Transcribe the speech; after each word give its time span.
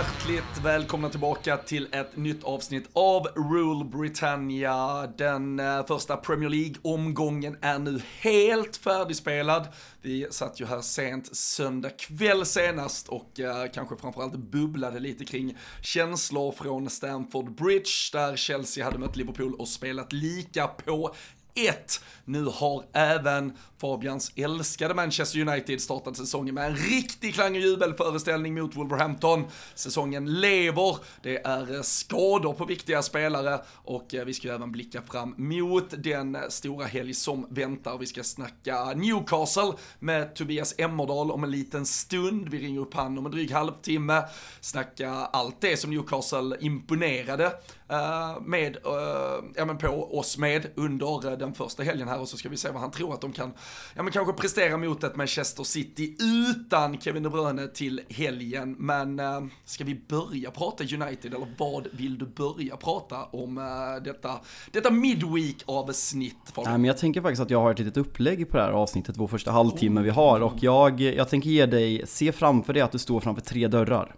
Hjärtligt 0.00 0.64
välkomna 0.64 1.08
tillbaka 1.08 1.56
till 1.56 1.88
ett 1.92 2.16
nytt 2.16 2.44
avsnitt 2.44 2.90
av 2.92 3.26
Rule 3.26 3.84
Britannia. 3.84 5.06
Den 5.06 5.60
eh, 5.60 5.86
första 5.86 6.16
Premier 6.16 6.50
League-omgången 6.50 7.56
är 7.60 7.78
nu 7.78 8.00
helt 8.20 8.76
färdigspelad. 8.76 9.68
Vi 10.02 10.26
satt 10.30 10.60
ju 10.60 10.66
här 10.66 10.80
sent 10.80 11.36
söndag 11.36 11.90
kväll 11.90 12.46
senast 12.46 13.08
och 13.08 13.40
eh, 13.40 13.66
kanske 13.74 13.96
framförallt 13.96 14.36
bubblade 14.36 15.00
lite 15.00 15.24
kring 15.24 15.56
känslor 15.82 16.52
från 16.52 16.90
Stamford 16.90 17.54
Bridge 17.54 17.90
där 18.12 18.36
Chelsea 18.36 18.84
hade 18.84 18.98
mött 18.98 19.16
Liverpool 19.16 19.54
och 19.54 19.68
spelat 19.68 20.12
lika 20.12 20.66
på 20.66 21.14
1. 21.54 22.04
Nu 22.30 22.44
har 22.44 22.84
även 22.92 23.52
Fabians 23.80 24.32
älskade 24.36 24.94
Manchester 24.94 25.40
United 25.40 25.80
startat 25.80 26.16
säsongen 26.16 26.54
med 26.54 26.66
en 26.66 26.76
riktig 26.76 27.34
klang 27.34 27.54
och 27.54 27.60
jubelföreställning 27.60 28.54
mot 28.54 28.76
Wolverhampton. 28.76 29.44
Säsongen 29.74 30.40
lever, 30.40 30.96
det 31.22 31.46
är 31.46 31.82
skador 31.82 32.52
på 32.52 32.64
viktiga 32.64 33.02
spelare 33.02 33.60
och 33.74 34.14
eh, 34.14 34.24
vi 34.24 34.34
ska 34.34 34.48
ju 34.48 34.54
även 34.54 34.72
blicka 34.72 35.02
fram 35.02 35.34
mot 35.36 36.02
den 36.04 36.36
stora 36.48 36.86
helg 36.86 37.14
som 37.14 37.46
väntar. 37.50 37.98
Vi 37.98 38.06
ska 38.06 38.22
snacka 38.22 38.84
Newcastle 38.84 39.72
med 39.98 40.34
Tobias 40.34 40.74
Emmerdal 40.78 41.30
om 41.30 41.44
en 41.44 41.50
liten 41.50 41.86
stund. 41.86 42.48
Vi 42.48 42.58
ringer 42.58 42.80
upp 42.80 42.94
han 42.94 43.18
om 43.18 43.26
en 43.26 43.32
dryg 43.32 43.52
halvtimme. 43.52 44.22
Snacka 44.60 45.10
allt 45.10 45.60
det 45.60 45.76
som 45.76 45.90
Newcastle 45.90 46.56
imponerade 46.60 47.44
eh, 47.88 48.40
med, 48.40 48.76
eh, 48.76 49.44
ja 49.56 49.64
men 49.64 49.78
på 49.78 50.18
oss 50.18 50.38
med 50.38 50.66
under 50.74 51.36
den 51.36 51.54
första 51.54 51.82
helgen 51.82 52.08
här 52.08 52.19
och 52.20 52.28
så 52.28 52.36
ska 52.36 52.48
vi 52.48 52.56
se 52.56 52.70
vad 52.70 52.80
han 52.80 52.90
tror 52.90 53.14
att 53.14 53.20
de 53.20 53.32
kan, 53.32 53.52
ja 53.94 54.02
men 54.02 54.12
kanske 54.12 54.32
prestera 54.32 54.76
mot 54.76 55.04
ett 55.04 55.16
Manchester 55.16 55.64
City 55.64 56.16
utan 56.50 57.00
Kevin 57.00 57.22
De 57.22 57.28
Bruyne 57.28 57.66
till 57.66 58.00
helgen. 58.08 58.76
Men 58.78 59.20
uh, 59.20 59.46
ska 59.64 59.84
vi 59.84 60.00
börja 60.08 60.50
prata 60.50 60.84
United 60.84 61.34
eller 61.34 61.54
vad 61.58 61.86
vill 61.92 62.18
du 62.18 62.26
börja 62.26 62.76
prata 62.76 63.24
om 63.24 63.58
uh, 63.58 63.64
detta, 64.04 64.40
detta 64.70 64.90
midweek 64.90 65.62
avsnitt? 65.66 66.52
Nej, 66.56 66.66
men 66.66 66.84
jag 66.84 66.98
tänker 66.98 67.22
faktiskt 67.22 67.42
att 67.42 67.50
jag 67.50 67.60
har 67.60 67.70
ett 67.70 67.78
litet 67.78 67.96
upplägg 67.96 68.50
på 68.50 68.56
det 68.56 68.62
här 68.62 68.72
avsnittet, 68.72 69.16
vår 69.16 69.28
första 69.28 69.50
halvtimme 69.50 70.02
vi 70.02 70.10
har 70.10 70.40
och 70.40 70.54
jag, 70.60 71.00
jag 71.00 71.28
tänker 71.28 71.50
ge 71.50 71.66
dig, 71.66 72.02
se 72.06 72.32
framför 72.32 72.72
dig 72.72 72.82
att 72.82 72.92
du 72.92 72.98
står 72.98 73.20
framför 73.20 73.42
tre 73.42 73.68
dörrar. 73.68 74.16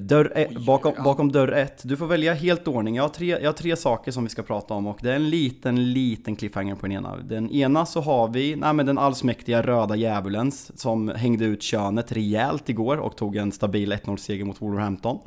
Dörr 0.00 0.32
ett, 0.34 0.66
bakom, 0.66 0.94
bakom 1.04 1.32
dörr 1.32 1.52
ett. 1.52 1.80
Du 1.84 1.96
får 1.96 2.06
välja 2.06 2.34
helt 2.34 2.68
ordning. 2.68 2.96
Jag 2.96 3.04
har, 3.04 3.08
tre, 3.08 3.26
jag 3.26 3.48
har 3.48 3.52
tre 3.52 3.76
saker 3.76 4.12
som 4.12 4.24
vi 4.24 4.30
ska 4.30 4.42
prata 4.42 4.74
om 4.74 4.86
och 4.86 4.98
det 5.02 5.10
är 5.10 5.16
en 5.16 5.30
liten, 5.30 5.92
liten 5.92 6.36
cliffhanger 6.36 6.74
på 6.74 6.86
den 6.86 6.92
ena. 6.92 7.16
Den 7.16 7.50
ena 7.50 7.86
så 7.86 8.00
har 8.00 8.28
vi, 8.28 8.56
nej 8.56 8.72
men 8.72 8.86
den 8.86 8.98
allsmäktiga 8.98 9.62
röda 9.62 9.96
djävulens 9.96 10.80
som 10.80 11.08
hängde 11.08 11.44
ut 11.44 11.62
könet 11.62 12.12
rejält 12.12 12.68
igår 12.68 12.96
och 12.96 13.16
tog 13.16 13.36
en 13.36 13.52
stabil 13.52 13.92
1-0-seger 13.92 14.44
mot 14.44 14.62
Wolverhampton. 14.62 15.18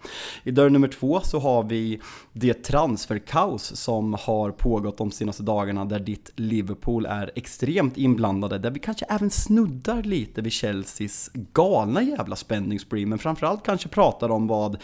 I 0.43 0.51
dörr 0.51 0.69
nummer 0.69 0.87
två 0.87 1.19
så 1.23 1.39
har 1.39 1.63
vi 1.63 2.01
det 2.33 2.63
transferkaos 2.63 3.75
som 3.75 4.13
har 4.13 4.51
pågått 4.51 4.97
de 4.97 5.11
senaste 5.11 5.43
dagarna 5.43 5.85
där 5.85 5.99
ditt 5.99 6.31
Liverpool 6.35 7.05
är 7.05 7.31
extremt 7.35 7.97
inblandade. 7.97 8.57
Där 8.57 8.71
vi 8.71 8.79
kanske 8.79 9.05
även 9.05 9.29
snuddar 9.29 10.03
lite 10.03 10.41
vid 10.41 10.53
Chelseas 10.53 11.29
galna 11.33 12.01
jävla 12.01 12.35
spänningsspree 12.35 13.05
men 13.05 13.19
framförallt 13.19 13.65
kanske 13.65 13.89
pratar 13.89 14.29
om 14.29 14.47
vad 14.55 14.77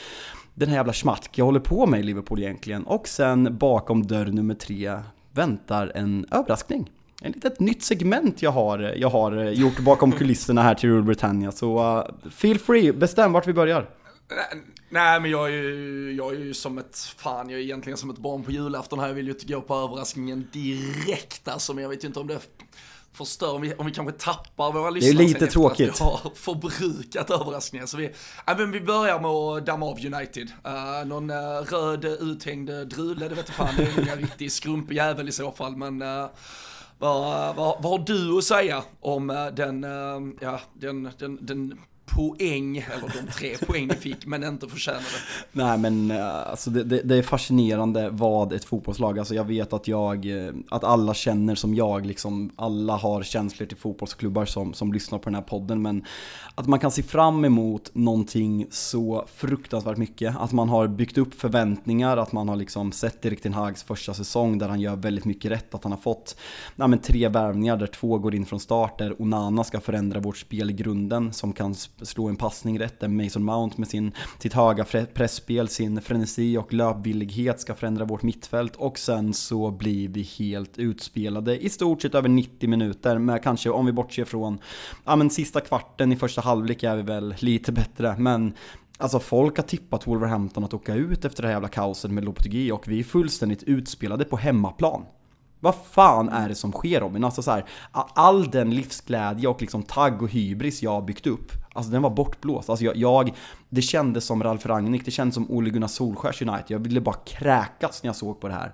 den 0.53 0.69
här 0.69 0.75
jävla 0.75 0.93
schmatke 0.93 1.41
håller 1.41 1.59
på 1.59 1.85
med 1.85 1.99
i 1.99 2.03
Liverpool 2.03 2.39
egentligen. 2.39 2.83
Och 2.83 3.07
sen 3.07 3.57
bakom 3.57 4.07
dörr 4.07 4.25
nummer 4.25 4.55
tre 4.55 4.99
väntar 5.31 5.91
en 5.95 6.25
överraskning. 6.31 6.91
En 7.21 7.31
litet 7.31 7.59
nytt 7.59 7.83
segment 7.83 8.41
jag 8.41 8.51
har, 8.51 8.79
jag 8.79 9.09
har 9.09 9.43
gjort 9.43 9.79
bakom 9.79 10.11
kulisserna 10.11 10.63
här 10.63 10.75
till 10.75 10.89
Rule 10.89 11.01
Britannia. 11.01 11.51
Så 11.51 11.97
uh, 11.97 12.29
feel 12.31 12.59
free, 12.59 12.93
bestäm 12.93 13.31
vart 13.31 13.47
vi 13.47 13.53
börjar. 13.53 13.89
Nej 14.89 15.19
men 15.19 15.31
jag 15.31 15.47
är, 15.47 15.51
ju, 15.51 16.13
jag 16.17 16.33
är 16.33 16.39
ju 16.39 16.53
som 16.53 16.77
ett, 16.77 16.97
fan 17.17 17.49
jag 17.49 17.59
är 17.59 17.63
egentligen 17.63 17.97
som 17.97 18.09
ett 18.09 18.17
barn 18.17 18.43
på 18.43 18.51
julafton 18.51 18.99
här. 18.99 19.07
Jag 19.07 19.13
vill 19.13 19.25
ju 19.25 19.31
inte 19.31 19.45
gå 19.45 19.61
på 19.61 19.75
överraskningen 19.75 20.47
direkt 20.51 21.47
alltså, 21.47 21.73
men 21.73 21.81
jag 21.81 21.89
vet 21.89 22.03
ju 22.03 22.07
inte 22.07 22.19
om 22.19 22.27
det 22.27 22.39
förstör, 23.13 23.55
om 23.55 23.61
vi, 23.61 23.73
om 23.73 23.85
vi 23.85 23.91
kanske 23.91 24.13
tappar 24.13 24.71
våra 24.71 24.89
lyssnare. 24.89 25.17
Det 25.17 25.23
är 25.23 25.27
lite 25.27 25.47
tråkigt. 25.47 25.89
Att 25.89 26.01
vi 26.01 26.03
har 26.03 26.31
förbrukat 26.35 27.29
överraskningen. 27.29 27.87
Så 27.87 27.97
vi, 27.97 28.05
äh, 28.05 28.57
men 28.57 28.71
vi 28.71 28.81
börjar 28.81 29.19
med 29.19 29.29
att 29.29 29.65
damma 29.65 29.85
av 29.85 29.97
United. 30.05 30.51
Uh, 30.67 31.07
någon 31.07 31.29
uh, 31.29 31.37
röd 31.69 32.05
uthängd 32.05 32.69
drule, 32.69 33.29
det 33.29 33.35
vet 33.35 33.47
jag 33.47 33.55
fan, 33.55 33.75
det 33.77 33.83
är 33.83 34.01
ingen 34.01 34.17
riktig 34.17 34.51
skrumpig 34.51 34.95
jävel 34.95 35.29
i 35.29 35.31
så 35.31 35.51
fall. 35.51 35.75
Men 35.75 36.01
uh, 36.01 36.29
vad, 36.97 37.55
vad, 37.55 37.83
vad 37.83 37.99
har 37.99 38.05
du 38.05 38.37
att 38.37 38.43
säga 38.43 38.83
om 38.99 39.27
den, 39.53 39.83
ja, 40.41 40.59
den, 40.73 41.09
den, 41.17 41.45
den 41.45 41.79
poäng, 42.15 42.77
eller 42.77 43.25
de 43.25 43.31
tre 43.31 43.57
poäng 43.57 43.87
ni 43.87 43.95
fick, 43.95 44.25
men 44.25 44.43
inte 44.43 44.67
förtjänade. 44.67 45.05
Nej 45.51 45.77
men 45.77 46.11
eh, 46.11 46.49
alltså 46.49 46.69
det, 46.69 46.83
det, 46.83 47.01
det, 47.01 47.15
är 47.15 47.23
fascinerande 47.23 48.09
vad 48.09 48.53
ett 48.53 48.65
fotbollslag, 48.65 49.19
alltså 49.19 49.35
jag 49.35 49.43
vet 49.43 49.73
att 49.73 49.87
jag, 49.87 50.45
eh, 50.45 50.53
att 50.69 50.83
alla 50.83 51.13
känner 51.13 51.55
som 51.55 51.75
jag, 51.75 52.05
liksom 52.05 52.51
alla 52.55 52.95
har 52.95 53.23
känslor 53.23 53.67
till 53.67 53.77
fotbollsklubbar 53.77 54.45
som, 54.45 54.73
som 54.73 54.93
lyssnar 54.93 55.19
på 55.19 55.25
den 55.25 55.35
här 55.35 55.41
podden, 55.41 55.81
men 55.81 56.05
att 56.55 56.67
man 56.67 56.79
kan 56.79 56.91
se 56.91 57.03
fram 57.03 57.45
emot 57.45 57.89
någonting 57.93 58.67
så 58.69 59.25
fruktansvärt 59.35 59.97
mycket, 59.97 60.35
att 60.39 60.51
man 60.51 60.69
har 60.69 60.87
byggt 60.87 61.17
upp 61.17 61.33
förväntningar, 61.33 62.17
att 62.17 62.31
man 62.31 62.49
har 62.49 62.55
liksom 62.55 62.91
sett 62.91 63.25
Erik 63.25 63.41
Ten 63.41 63.53
Hags 63.53 63.83
första 63.83 64.13
säsong 64.13 64.57
där 64.57 64.69
han 64.69 64.79
gör 64.79 64.95
väldigt 64.95 65.25
mycket 65.25 65.51
rätt, 65.51 65.75
att 65.75 65.83
han 65.83 65.91
har 65.91 65.99
fått 65.99 66.35
nej, 66.75 66.87
men 66.87 66.99
tre 66.99 67.27
värvningar 67.27 67.77
där 67.77 67.87
två 67.87 68.17
går 68.17 68.35
in 68.35 68.45
från 68.45 68.59
start, 68.59 68.97
där 68.97 69.21
Onana 69.21 69.63
ska 69.63 69.79
förändra 69.79 70.19
vårt 70.19 70.37
spel 70.37 70.69
i 70.69 70.73
grunden, 70.73 71.33
som 71.33 71.53
kan 71.53 71.75
slå 72.03 72.27
en 72.27 72.35
passning 72.35 72.79
rätt, 72.79 72.99
där 72.99 73.07
Mason 73.07 73.43
Mount 73.43 73.75
med 73.77 73.87
sin, 73.87 74.11
sitt 74.39 74.53
höga 74.53 74.85
pressspel, 75.13 75.67
sin 75.67 76.01
frenesi 76.01 76.57
och 76.57 76.73
löpvillighet 76.73 77.59
ska 77.59 77.75
förändra 77.75 78.05
vårt 78.05 78.23
mittfält 78.23 78.75
och 78.75 78.99
sen 78.99 79.33
så 79.33 79.71
blir 79.71 80.07
vi 80.07 80.21
helt 80.21 80.77
utspelade 80.77 81.63
i 81.63 81.69
stort 81.69 82.01
sett 82.01 82.15
över 82.15 82.29
90 82.29 82.69
minuter 82.69 83.17
med 83.17 83.43
kanske, 83.43 83.69
om 83.69 83.85
vi 83.85 83.91
bortser 83.91 84.25
från, 84.25 84.59
ja 85.05 85.15
men 85.15 85.29
sista 85.29 85.61
kvarten 85.61 86.11
i 86.11 86.15
första 86.15 86.41
halvlek 86.41 86.83
är 86.83 86.95
vi 86.95 87.01
väl 87.01 87.35
lite 87.39 87.71
bättre, 87.71 88.15
men 88.17 88.53
Alltså 88.97 89.19
folk 89.19 89.57
har 89.57 89.63
tippat 89.63 90.07
Wolverhampton 90.07 90.63
att 90.63 90.73
åka 90.73 90.95
ut 90.95 91.25
efter 91.25 91.41
det 91.41 91.47
här 91.47 91.55
jävla 91.55 91.67
kaoset 91.67 92.11
med 92.11 92.25
Lopetegui 92.25 92.71
och 92.71 92.87
vi 92.87 92.99
är 92.99 93.03
fullständigt 93.03 93.63
utspelade 93.63 94.25
på 94.25 94.37
hemmaplan. 94.37 95.05
Vad 95.59 95.75
fan 95.75 96.29
är 96.29 96.49
det 96.49 96.55
som 96.55 96.71
sker 96.71 96.99
Robin? 96.99 97.23
Alltså 97.23 97.41
så 97.41 97.51
här, 97.51 97.65
all 97.91 98.51
den 98.51 98.75
livsglädje 98.75 99.47
och 99.47 99.61
liksom 99.61 99.83
tagg 99.83 100.21
och 100.21 100.29
hybris 100.29 100.83
jag 100.83 100.91
har 100.91 101.01
byggt 101.01 101.27
upp, 101.27 101.51
alltså 101.73 101.91
den 101.91 102.01
var 102.01 102.09
bortblåst. 102.09 102.69
Alltså 102.69 102.85
jag, 102.85 102.95
jag 102.95 103.35
det 103.69 103.81
kändes 103.81 104.25
som 104.25 104.43
Ralf 104.43 104.65
Rangnick, 104.65 105.05
det 105.05 105.11
kändes 105.11 105.35
som 105.35 105.51
Ole 105.51 105.69
Gunnar 105.69 105.87
Solskjärs 105.87 106.41
United. 106.41 106.65
Jag 106.67 106.79
ville 106.79 107.01
bara 107.01 107.15
kräkas 107.15 108.03
när 108.03 108.07
jag 108.07 108.15
såg 108.15 108.41
på 108.41 108.47
det 108.47 108.53
här. 108.53 108.73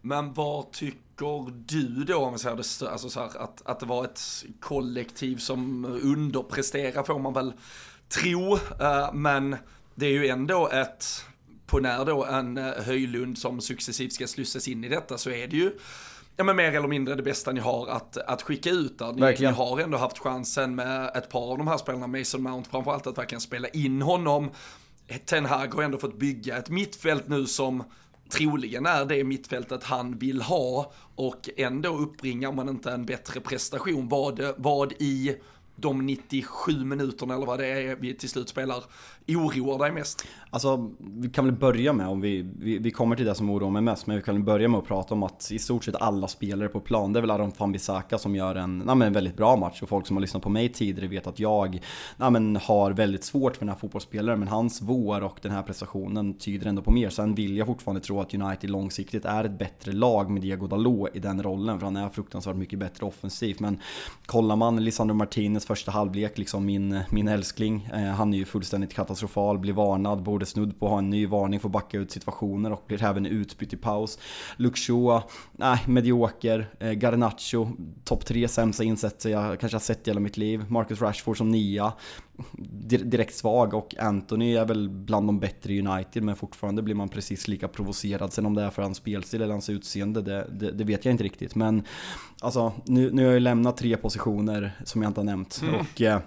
Men 0.00 0.32
vad 0.32 0.70
tycker 0.72 1.50
du 1.66 2.04
då, 2.04 2.16
om 2.16 2.30
man 2.30 2.38
säger 2.38 2.56
det, 2.56 2.90
alltså 2.90 3.08
så 3.08 3.20
här, 3.20 3.26
att, 3.38 3.62
att 3.64 3.80
det 3.80 3.86
var 3.86 4.04
ett 4.04 4.20
kollektiv 4.60 5.36
som 5.36 5.84
underpresterar 5.84 7.02
får 7.02 7.18
man 7.18 7.32
väl 7.32 7.52
tro, 8.08 8.54
uh, 8.54 9.12
men 9.12 9.56
det 9.94 10.06
är 10.06 10.10
ju 10.10 10.28
ändå 10.28 10.68
ett 10.68 11.24
på 11.66 11.78
när 11.78 12.04
då 12.04 12.24
en 12.24 12.58
eh, 12.58 12.72
Höjlund 12.84 13.38
som 13.38 13.60
successivt 13.60 14.12
ska 14.12 14.26
slussas 14.26 14.68
in 14.68 14.84
i 14.84 14.88
detta 14.88 15.18
så 15.18 15.30
är 15.30 15.46
det 15.46 15.56
ju 15.56 15.72
ja, 16.36 16.44
men 16.44 16.56
mer 16.56 16.74
eller 16.74 16.88
mindre 16.88 17.14
det 17.14 17.22
bästa 17.22 17.52
ni 17.52 17.60
har 17.60 17.88
att, 17.88 18.16
att 18.16 18.42
skicka 18.42 18.70
ut 18.70 18.98
där. 18.98 19.12
Ni, 19.12 19.20
verkligen. 19.20 19.52
ni 19.52 19.58
har 19.58 19.80
ändå 19.80 19.98
haft 19.98 20.18
chansen 20.18 20.74
med 20.74 21.16
ett 21.16 21.28
par 21.28 21.50
av 21.52 21.58
de 21.58 21.68
här 21.68 21.78
spelarna, 21.78 22.06
Mason 22.06 22.42
Mount 22.42 22.70
framförallt, 22.70 23.06
att 23.06 23.18
verkligen 23.18 23.40
spela 23.40 23.68
in 23.68 24.02
honom. 24.02 24.50
Ten 25.24 25.46
Hag 25.46 25.74
har 25.74 25.82
ändå 25.82 25.98
fått 25.98 26.18
bygga 26.18 26.56
ett 26.56 26.70
mittfält 26.70 27.28
nu 27.28 27.46
som 27.46 27.84
troligen 28.28 28.86
är 28.86 29.04
det 29.04 29.24
mittfältet 29.24 29.84
han 29.84 30.18
vill 30.18 30.42
ha 30.42 30.92
och 31.14 31.48
ändå 31.56 31.96
uppbringar 31.96 32.52
man 32.52 32.68
inte 32.68 32.90
en 32.90 33.06
bättre 33.06 33.40
prestation. 33.40 34.08
Vad, 34.08 34.40
vad 34.56 34.92
i 34.92 35.36
de 35.76 36.06
97 36.06 36.84
minuterna 36.84 37.34
eller 37.34 37.46
vad 37.46 37.58
det 37.58 37.66
är 37.66 37.96
vi 37.96 38.14
till 38.14 38.28
slut 38.28 38.48
spelar 38.48 38.84
oroar 39.28 39.78
dig 39.78 39.92
mest? 39.92 40.26
Alltså, 40.50 40.90
vi 40.98 41.28
kan 41.28 41.44
väl 41.44 41.54
börja 41.54 41.92
med, 41.92 42.08
om 42.08 42.20
vi, 42.20 42.50
vi, 42.58 42.78
vi 42.78 42.90
kommer 42.90 43.16
till 43.16 43.24
det 43.24 43.34
som 43.34 43.50
oroar 43.50 43.70
mig 43.70 43.82
mest, 43.82 44.06
men 44.06 44.16
vi 44.16 44.22
kan 44.22 44.34
väl 44.34 44.44
börja 44.44 44.68
med 44.68 44.78
att 44.78 44.86
prata 44.86 45.14
om 45.14 45.22
att 45.22 45.50
i 45.50 45.58
stort 45.58 45.84
sett 45.84 45.96
alla 45.96 46.28
spelare 46.28 46.68
på 46.68 46.80
plan, 46.80 47.12
det 47.12 47.18
är 47.18 47.20
väl 47.20 47.30
Aron 47.30 47.52
Fambisaka 47.52 48.18
som 48.18 48.34
gör 48.34 48.54
en, 48.54 48.78
na, 48.78 48.94
men 48.94 49.06
en 49.06 49.12
väldigt 49.12 49.36
bra 49.36 49.56
match 49.56 49.82
och 49.82 49.88
folk 49.88 50.06
som 50.06 50.16
har 50.16 50.20
lyssnat 50.20 50.42
på 50.42 50.48
mig 50.48 50.68
tidigare 50.68 51.08
vet 51.08 51.26
att 51.26 51.38
jag 51.38 51.80
na, 52.16 52.30
men 52.30 52.56
har 52.56 52.90
väldigt 52.90 53.24
svårt 53.24 53.56
för 53.56 53.60
den 53.60 53.68
här 53.68 53.76
fotbollsspelaren, 53.76 54.38
men 54.38 54.48
hans 54.48 54.82
vår 54.82 55.20
och 55.20 55.38
den 55.42 55.52
här 55.52 55.62
prestationen 55.62 56.34
tyder 56.34 56.66
ändå 56.66 56.82
på 56.82 56.90
mer. 56.90 57.10
Sen 57.10 57.34
vill 57.34 57.56
jag 57.56 57.66
fortfarande 57.66 58.00
tro 58.00 58.20
att 58.20 58.34
United 58.34 58.70
långsiktigt 58.70 59.24
är 59.24 59.44
ett 59.44 59.58
bättre 59.58 59.92
lag 59.92 60.30
med 60.30 60.42
Diego 60.42 60.66
Dalot 60.66 61.16
i 61.16 61.18
den 61.18 61.42
rollen, 61.42 61.78
för 61.78 61.86
han 61.86 61.96
är 61.96 62.08
fruktansvärt 62.08 62.56
mycket 62.56 62.78
bättre 62.78 63.06
offensivt. 63.06 63.60
Men 63.60 63.80
kollar 64.26 64.56
man 64.56 64.84
Lisandro 64.84 65.14
Martinez 65.14 65.66
första 65.66 65.90
halvlek, 65.90 66.38
liksom 66.38 66.66
min, 66.66 67.00
min 67.10 67.28
älskling, 67.28 67.88
eh, 67.94 68.00
han 68.00 68.34
är 68.34 68.38
ju 68.38 68.44
fullständigt 68.44 68.94
katastrofal, 68.94 69.15
blir 69.58 69.72
varnad, 69.72 70.22
borde 70.22 70.46
snudd 70.46 70.80
på 70.80 70.88
ha 70.88 70.98
en 70.98 71.10
ny 71.10 71.26
varning 71.26 71.60
för 71.60 71.68
att 71.68 71.72
backa 71.72 71.98
ut 71.98 72.10
situationer 72.10 72.72
och 72.72 72.84
blir 72.86 73.04
även 73.04 73.26
utbytt 73.26 73.72
i 73.72 73.76
paus. 73.76 74.18
Luxua, 74.56 75.22
nej, 75.52 75.78
medioker. 75.86 76.66
Eh, 76.80 76.90
Garnacho, 76.90 77.68
topp 78.04 78.26
tre 78.26 78.48
sämsta 78.48 78.84
insatser 78.84 79.30
jag 79.30 79.60
kanske 79.60 79.76
har 79.76 79.80
sett 79.80 80.08
i 80.08 80.10
hela 80.10 80.20
mitt 80.20 80.36
liv. 80.36 80.64
Marcus 80.68 81.00
Rashford 81.00 81.38
som 81.38 81.48
nia. 81.48 81.92
direkt 82.82 83.34
svag 83.34 83.74
och 83.74 83.94
Anthony 83.98 84.54
är 84.54 84.64
väl 84.64 84.88
bland 84.88 85.28
de 85.28 85.40
bättre 85.40 85.72
i 85.72 85.86
United 85.86 86.22
men 86.22 86.36
fortfarande 86.36 86.82
blir 86.82 86.94
man 86.94 87.08
precis 87.08 87.48
lika 87.48 87.68
provocerad. 87.68 88.32
Sen 88.32 88.46
om 88.46 88.54
det 88.54 88.62
är 88.62 88.70
för 88.70 88.82
hans 88.82 88.98
spelstil 88.98 89.42
eller 89.42 89.52
hans 89.52 89.70
utseende, 89.70 90.22
det, 90.22 90.46
det, 90.52 90.70
det 90.70 90.84
vet 90.84 91.04
jag 91.04 91.12
inte 91.12 91.24
riktigt. 91.24 91.54
Men 91.54 91.82
alltså, 92.40 92.72
nu, 92.84 93.10
nu 93.12 93.22
har 93.22 93.26
jag 93.26 93.34
ju 93.34 93.40
lämnat 93.40 93.76
tre 93.76 93.96
positioner 93.96 94.72
som 94.84 95.02
jag 95.02 95.10
inte 95.10 95.20
har 95.20 95.24
nämnt. 95.24 95.60
Mm. 95.62 95.74
Och, 95.74 96.02
eh, 96.02 96.20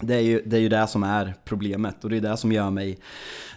det 0.00 0.14
är, 0.14 0.20
ju, 0.20 0.42
det 0.46 0.56
är 0.56 0.60
ju 0.60 0.68
det 0.68 0.86
som 0.86 1.02
är 1.02 1.34
problemet 1.44 2.04
och 2.04 2.10
det 2.10 2.16
är 2.16 2.20
det 2.20 2.36
som 2.36 2.52
gör 2.52 2.70
mig 2.70 2.98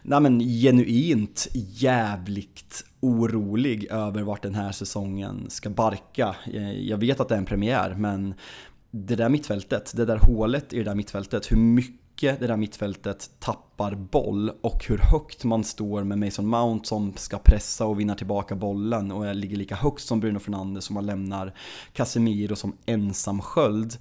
nej 0.02 0.20
men, 0.20 0.40
genuint 0.40 1.48
jävligt 1.54 2.86
orolig 3.00 3.86
över 3.92 4.22
vart 4.22 4.44
den 4.44 4.56
här 4.56 4.72
säsongen 4.72 5.50
ska 5.50 5.70
barka. 5.70 6.36
Eh, 6.54 6.72
jag 6.72 6.98
vet 6.98 7.20
att 7.20 7.30
det 7.30 7.36
är 7.36 7.40
en 7.40 7.46
premiär 7.46 7.96
men 7.98 8.34
det 8.92 9.16
där 9.16 9.30
mittfältet, 9.30 9.94
det 9.96 10.06
där 10.06 10.18
hålet 10.18 10.74
i 10.74 10.78
det 10.78 10.84
där 10.84 10.96
mittfältet, 10.96 11.52
hur 11.52 11.58
mycket 11.58 12.40
det 12.40 12.48
där 12.48 12.58
mittfältet 12.58 13.30
tappar 13.40 13.96
boll 13.96 14.52
och 14.62 14.86
hur 14.88 14.98
högt 15.12 15.44
man 15.44 15.64
står 15.64 16.04
med 16.04 16.20
Mason 16.20 16.48
Mount 16.48 16.88
som 16.88 17.14
ska 17.18 17.38
pressa 17.38 17.86
och 17.86 18.00
vinna 18.00 18.16
tillbaka 18.16 18.56
bollen 18.56 19.12
och 19.12 19.36
ligger 19.36 19.58
lika 19.58 19.76
högt 19.76 20.02
som 20.02 20.20
Bruno 20.20 20.40
Fernandes 20.40 20.86
som 20.86 20.94
man 20.94 21.06
lämnar 21.06 21.54
Casemiro 21.94 22.56
som 22.56 22.78
ensam 22.86 23.42
sköld. 23.42 23.98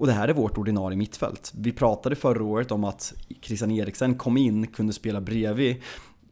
Och 0.00 0.06
det 0.06 0.12
här 0.12 0.28
är 0.28 0.32
vårt 0.32 0.58
ordinarie 0.58 0.96
mittfält. 0.96 1.52
Vi 1.56 1.72
pratade 1.72 2.16
förra 2.16 2.44
året 2.44 2.70
om 2.70 2.84
att 2.84 3.14
Christian 3.40 3.70
Eriksen 3.70 4.18
kom 4.18 4.36
in, 4.36 4.66
kunde 4.66 4.92
spela 4.92 5.20
bredvid 5.20 5.82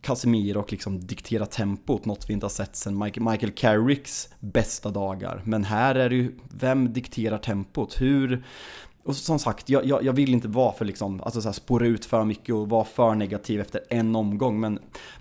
Casemiro 0.01 0.61
och 0.61 0.73
liksom 0.73 1.01
diktera 1.01 1.47
tempot, 1.47 2.05
något 2.05 2.31
vi 2.31 2.35
inte 2.35 2.45
har 2.45 2.51
sett 2.51 2.77
sedan 2.77 2.99
Michael 2.99 3.53
Carricks 3.53 4.29
bästa 4.41 4.91
dagar. 4.91 5.43
Men 5.45 5.65
här 5.65 5.95
är 5.95 6.09
det 6.09 6.17
ju, 6.17 6.35
vem 6.51 6.93
dikterar 6.93 7.39
tempot? 7.39 8.01
Hur, 8.01 8.45
och 9.05 9.17
som 9.17 9.39
sagt, 9.39 9.69
jag, 9.69 9.87
jag, 9.87 10.05
jag, 10.05 10.13
vill 10.13 10.35
inte 10.35 10.49
vara 10.49 10.73
för 10.73 10.85
liksom, 10.85 11.21
alltså 11.23 11.41
så 11.41 11.49
här, 11.49 11.53
spåra 11.53 11.87
ut 11.87 12.05
för 12.05 12.25
mycket 12.25 12.55
och 12.55 12.69
vara 12.69 12.85
för 12.85 13.15
negativ 13.15 13.61
efter 13.61 13.81
en 13.89 14.17
omgång. 14.17 14.61
Men 14.61 14.79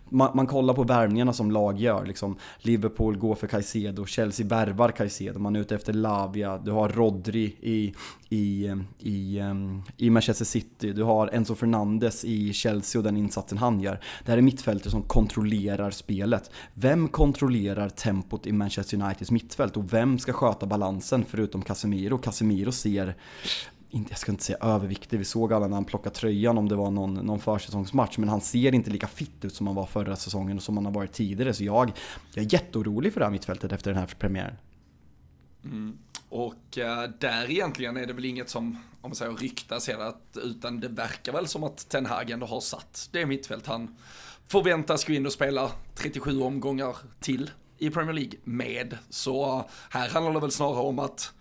man, 0.10 0.32
man 0.36 0.48
kollar 0.48 0.74
på 0.74 0.84
värvningarna 0.84 1.34
som 1.34 1.52
lag 1.52 1.80
gör. 1.80 2.06
Liksom, 2.06 2.36
Liverpool 2.58 3.18
går 3.18 3.36
för 3.36 3.48
Caicedo, 3.48 4.06
Chelsea 4.06 4.48
värvar 4.48 4.92
Caicedo, 4.92 5.40
man 5.40 5.56
är 5.56 5.60
ute 5.60 5.76
efter 5.76 5.94
Lavia, 5.94 6.58
du 6.58 6.72
har 6.72 6.90
Rodri 6.90 7.56
i, 7.62 7.94
i, 8.30 8.72
i, 9.00 9.40
ehm, 9.40 9.82
i 9.98 10.10
Manchester 10.10 10.46
City, 10.46 10.94
du 10.94 11.04
har 11.04 11.28
Enzo 11.28 11.56
Fernandes 11.56 12.26
i 12.26 12.54
Chelsea 12.54 13.00
och 13.00 13.04
den 13.04 13.18
insatsen 13.18 13.58
han 13.58 13.82
gör. 13.82 14.00
Det 14.26 14.32
här 14.32 14.38
är 14.38 14.42
mittfältare 14.42 14.92
som 14.92 15.04
kontrollerar 15.04 15.92
spelet. 15.92 16.52
Vem 16.74 17.08
kontrollerar 17.08 17.90
tempot 17.90 18.48
i 18.48 18.52
Manchester 18.52 19.02
Uniteds 19.02 19.32
mittfält 19.32 19.78
och 19.78 19.94
vem 19.94 20.20
ska 20.20 20.34
sköta 20.34 20.66
balansen 20.66 21.26
förutom 21.28 21.62
Casemiro? 21.62 22.18
Casemiro 22.18 22.72
ser 22.72 23.16
inte, 23.90 24.12
jag 24.12 24.20
ska 24.20 24.32
inte 24.32 24.44
säga 24.44 24.58
överviktig, 24.62 25.18
vi 25.20 25.26
såg 25.26 25.54
alla 25.54 25.68
när 25.68 25.76
han 25.76 25.86
plockade 25.86 26.16
tröjan 26.16 26.58
om 26.58 26.70
det 26.70 26.76
var 26.76 26.92
någon, 26.92 27.14
någon 27.14 27.40
försäsongsmatch, 27.40 28.18
men 28.18 28.30
han 28.30 28.42
ser 28.42 28.76
inte 28.76 28.90
lika 28.90 29.08
fitt 29.08 29.46
ut 29.46 29.56
som 29.56 29.68
han 29.68 29.76
var 29.76 29.86
förra 29.86 30.16
säsongen 30.16 30.58
och 30.58 30.64
som 30.64 30.78
han 30.78 30.86
har 30.86 30.94
varit 30.94 31.14
tidigare. 31.14 31.54
Så 31.54 31.64
jag, 31.64 31.92
jag 32.34 32.46
är 32.46 32.54
jätteorolig 32.54 33.14
för 33.14 33.20
det 33.20 33.26
här 33.26 33.32
mittfältet 33.32 33.72
efter 33.72 33.92
den 33.92 34.00
här 34.00 34.16
premiären. 34.20 34.56
Mm. 35.64 35.98
Och 36.30 36.78
eh, 36.78 37.10
där 37.20 37.52
egentligen 37.52 37.98
är 37.98 38.06
det 38.06 38.14
väl 38.14 38.26
inget 38.26 38.50
som, 38.50 38.66
om 39.02 39.10
man 39.10 39.16
säger 39.16 39.32
ryktas 39.32 39.90
hela, 39.90 40.16
utan 40.44 40.80
det 40.80 40.88
verkar 40.88 41.34
väl 41.34 41.48
som 41.48 41.64
att 41.64 41.90
Ten 41.90 42.06
Hag 42.06 42.30
ändå 42.30 42.46
har 42.46 42.62
satt 42.62 43.10
det 43.12 43.26
mittfält 43.26 43.68
han 43.68 43.96
förväntas 44.48 45.06
gå 45.06 45.14
in 45.14 45.26
och 45.26 45.32
spela 45.32 45.72
37 45.96 46.42
omgångar 46.42 46.96
till 47.20 47.52
i 47.78 47.90
Premier 47.90 48.14
League 48.14 48.40
med. 48.44 48.98
Så 49.10 49.58
eh, 49.58 49.66
här 49.90 50.10
handlar 50.10 50.34
det 50.34 50.40
väl 50.40 50.52
snarare 50.52 50.82
om 50.82 51.00
att 51.00 51.34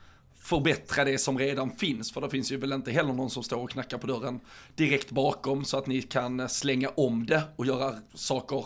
förbättra 0.46 1.04
det 1.04 1.18
som 1.18 1.38
redan 1.38 1.70
finns. 1.70 2.12
För 2.12 2.20
det 2.20 2.30
finns 2.30 2.52
ju 2.52 2.56
väl 2.56 2.72
inte 2.72 2.90
heller 2.90 3.12
någon 3.12 3.30
som 3.30 3.42
står 3.42 3.56
och 3.56 3.70
knackar 3.70 3.98
på 3.98 4.06
dörren 4.06 4.40
direkt 4.74 5.10
bakom 5.10 5.64
så 5.64 5.78
att 5.78 5.86
ni 5.86 6.02
kan 6.02 6.48
slänga 6.48 6.88
om 6.88 7.26
det 7.26 7.42
och 7.56 7.66
göra 7.66 7.94
saker 8.14 8.64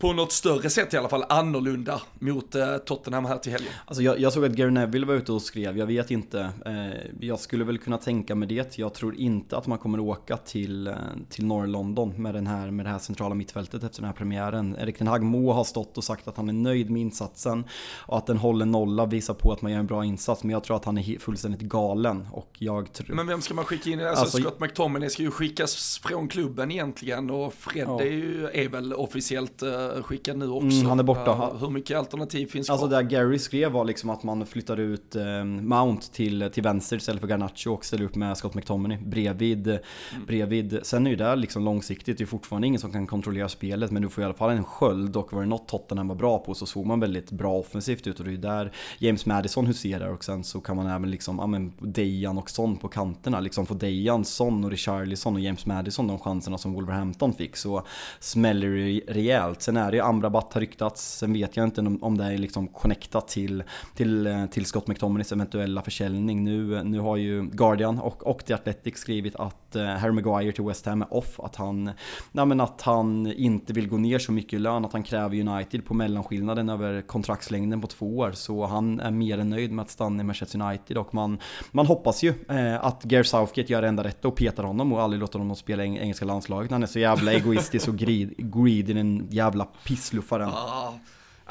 på 0.00 0.12
något 0.12 0.32
större 0.32 0.70
sätt 0.70 0.94
i 0.94 0.96
alla 0.96 1.08
fall 1.08 1.24
annorlunda 1.28 2.00
mot 2.18 2.54
eh, 2.54 2.76
Tottenham 2.76 3.24
här 3.24 3.38
till 3.38 3.52
helgen. 3.52 3.72
Alltså 3.86 4.02
jag, 4.02 4.20
jag, 4.20 4.32
såg 4.32 4.44
att 4.44 4.52
Gary 4.52 4.70
Neville 4.70 5.06
var 5.06 5.14
ute 5.14 5.32
och 5.32 5.42
skrev, 5.42 5.78
jag 5.78 5.86
vet 5.86 6.10
inte. 6.10 6.50
Eh, 6.66 7.26
jag 7.26 7.40
skulle 7.40 7.64
väl 7.64 7.78
kunna 7.78 7.98
tänka 7.98 8.34
mig 8.34 8.48
det. 8.48 8.78
Jag 8.78 8.94
tror 8.94 9.16
inte 9.16 9.56
att 9.56 9.66
man 9.66 9.78
kommer 9.78 10.00
åka 10.00 10.36
till, 10.36 10.86
eh, 10.86 10.94
till 11.28 11.46
norr 11.46 11.66
London 11.66 12.22
med, 12.22 12.34
den 12.34 12.46
här, 12.46 12.70
med 12.70 12.86
det 12.86 12.90
här 12.90 12.98
centrala 12.98 13.34
mittfältet 13.34 13.82
efter 13.82 14.00
den 14.00 14.06
här 14.06 14.16
premiären. 14.16 14.76
Erik 14.80 14.98
Ten 14.98 15.06
Hag 15.06 15.22
må 15.22 15.52
ha 15.52 15.64
stått 15.64 15.98
och 15.98 16.04
sagt 16.04 16.28
att 16.28 16.36
han 16.36 16.48
är 16.48 16.52
nöjd 16.52 16.90
med 16.90 17.02
insatsen 17.02 17.64
och 17.96 18.18
att 18.18 18.26
den 18.26 18.36
håller 18.36 18.66
nolla 18.66 19.06
visar 19.06 19.34
på 19.34 19.52
att 19.52 19.62
man 19.62 19.72
gör 19.72 19.78
en 19.78 19.86
bra 19.86 20.04
insats. 20.04 20.42
Men 20.42 20.50
jag 20.50 20.64
tror 20.64 20.76
att 20.76 20.84
han 20.84 20.98
är 20.98 21.18
fullständigt 21.18 21.60
galen. 21.60 22.26
Och 22.32 22.50
jag 22.58 22.92
tror... 22.92 23.16
Men 23.16 23.26
vem 23.26 23.40
ska 23.40 23.54
man 23.54 23.64
skicka 23.64 23.90
in? 23.90 24.00
Alltså, 24.00 24.22
alltså 24.22 24.38
Scott 24.38 24.60
McTominay 24.60 25.10
ska 25.10 25.22
ju 25.22 25.30
skickas 25.30 26.00
från 26.02 26.28
klubben 26.28 26.70
egentligen 26.70 27.30
och 27.30 27.54
Fred 27.54 27.88
ja. 27.88 28.00
är, 28.00 28.04
ju, 28.04 28.48
är 28.52 28.68
väl 28.68 28.94
officiellt 28.94 29.62
eh, 29.62 29.89
skickad 30.02 30.38
nu 30.38 30.48
också. 30.48 30.66
Mm, 30.66 30.86
han 30.86 30.98
är 30.98 31.02
borta. 31.02 31.50
hur 31.60 31.70
mycket 31.70 31.98
alternativ 31.98 32.46
finns 32.46 32.66
kvar? 32.66 32.74
Alltså 32.74 32.88
det 32.88 33.02
Gary 33.02 33.38
skrev 33.38 33.72
var 33.72 33.84
liksom 33.84 34.10
att 34.10 34.22
man 34.22 34.46
flyttar 34.46 34.80
ut 34.80 35.16
eh, 35.16 35.44
Mount 35.44 36.06
till, 36.12 36.50
till 36.52 36.62
vänster 36.62 36.96
istället 36.96 37.20
för 37.20 37.28
Garnacho 37.28 37.70
och 37.70 37.84
ställer 37.84 38.04
upp 38.04 38.14
med 38.14 38.36
Scott 38.36 38.54
McTominay 38.54 38.98
bredvid. 38.98 39.68
Mm. 39.68 39.80
bredvid. 40.26 40.80
Sen 40.82 41.06
är 41.06 41.10
ju 41.10 41.16
det 41.16 41.36
liksom 41.36 41.64
långsiktigt, 41.64 42.18
det 42.18 42.24
är 42.24 42.26
fortfarande 42.26 42.66
ingen 42.66 42.80
som 42.80 42.92
kan 42.92 43.06
kontrollera 43.06 43.48
spelet 43.48 43.90
men 43.90 44.02
du 44.02 44.08
får 44.08 44.22
i 44.22 44.24
alla 44.24 44.34
fall 44.34 44.50
en 44.50 44.64
sköld 44.64 45.16
och 45.16 45.32
var 45.32 45.40
det 45.40 45.48
något 45.48 45.68
Tottenham 45.68 46.08
var 46.08 46.14
bra 46.14 46.38
på 46.38 46.54
så 46.54 46.66
såg 46.66 46.86
man 46.86 47.00
väldigt 47.00 47.30
bra 47.30 47.58
offensivt 47.58 48.06
ut 48.06 48.20
och 48.20 48.26
det 48.26 48.32
är 48.32 48.36
där 48.36 48.72
James 48.98 49.26
Madison 49.26 49.66
huserar 49.66 50.08
och 50.08 50.24
sen 50.24 50.44
så 50.44 50.60
kan 50.60 50.76
man 50.76 50.86
även 50.86 51.10
liksom, 51.10 51.38
ja 51.38 51.46
men 51.46 51.72
Dejan 51.78 52.38
och 52.38 52.50
Son 52.50 52.76
på 52.76 52.88
kanterna, 52.88 53.40
liksom 53.40 53.66
få 53.66 53.74
Dejan, 53.74 54.24
Son 54.24 54.64
och 54.64 54.70
Richarlison 54.70 55.34
och 55.34 55.40
James 55.40 55.66
Madison 55.66 56.06
de 56.06 56.18
chanserna 56.18 56.58
som 56.58 56.72
Wolverhampton 56.72 57.32
fick 57.32 57.56
så 57.56 57.86
smäller 58.20 58.68
det 58.68 59.00
rejält. 59.08 59.62
Sen 59.62 59.76
är 59.80 59.92
det 59.92 60.00
Amrabat 60.00 60.54
har 60.54 60.60
ryktats, 60.60 61.18
sen 61.18 61.32
vet 61.32 61.56
jag 61.56 61.64
inte 61.64 61.80
om 62.00 62.18
det 62.18 62.24
är 62.24 62.38
liksom 62.38 62.68
connectat 62.68 63.28
till, 63.28 63.62
till, 63.94 64.26
eh, 64.26 64.46
till 64.46 64.66
Scott 64.66 64.86
McTominays 64.86 65.32
eventuella 65.32 65.82
försäljning. 65.82 66.44
Nu, 66.44 66.82
nu 66.84 67.00
har 67.00 67.16
ju 67.16 67.42
Guardian 67.42 67.98
och, 67.98 68.26
och 68.26 68.44
The 68.44 68.54
Athletic 68.54 68.96
skrivit 68.96 69.36
att 69.36 69.76
eh, 69.76 69.84
Harry 69.84 70.12
Maguire 70.12 70.52
till 70.52 70.64
West 70.64 70.86
Ham 70.86 71.02
är 71.02 71.14
off, 71.14 71.40
att 71.40 71.56
han, 71.56 71.90
nej 72.32 72.46
men 72.46 72.60
att 72.60 72.82
han 72.82 73.32
inte 73.32 73.72
vill 73.72 73.88
gå 73.88 73.96
ner 73.96 74.18
så 74.18 74.32
mycket 74.32 74.52
i 74.52 74.58
lön, 74.58 74.84
att 74.84 74.92
han 74.92 75.02
kräver 75.02 75.40
United 75.40 75.84
på 75.84 75.94
mellanskillnaden 75.94 76.68
över 76.68 77.02
kontraktslängden 77.02 77.80
på 77.80 77.86
två 77.86 78.18
år. 78.18 78.32
Så 78.32 78.66
han 78.66 79.00
är 79.00 79.10
mer 79.10 79.38
än 79.38 79.50
nöjd 79.50 79.72
med 79.72 79.82
att 79.82 79.90
stanna 79.90 80.22
i 80.22 80.24
Manchester 80.24 80.60
United 80.62 80.98
och 80.98 81.14
man, 81.14 81.38
man 81.72 81.86
hoppas 81.86 82.22
ju 82.22 82.34
eh, 82.48 82.84
att 82.84 83.04
Gareth 83.04 83.28
Southgate 83.28 83.72
gör 83.72 83.82
det 83.82 83.88
enda 83.88 84.04
rätta 84.04 84.28
och 84.28 84.36
petar 84.36 84.64
honom 84.64 84.92
och 84.92 85.02
aldrig 85.02 85.20
låter 85.20 85.38
honom 85.38 85.56
spela 85.56 85.84
i 85.84 85.98
engelska 85.98 86.24
landslaget. 86.24 86.70
Han 86.70 86.82
är 86.82 86.86
så 86.86 86.98
jävla 86.98 87.32
egoistisk 87.32 87.88
och 87.88 87.96
greedy, 87.96 88.92
den 88.92 89.26
jävla 89.30 89.68
pissluffaren. 89.84 90.48
Ah. 90.48 90.94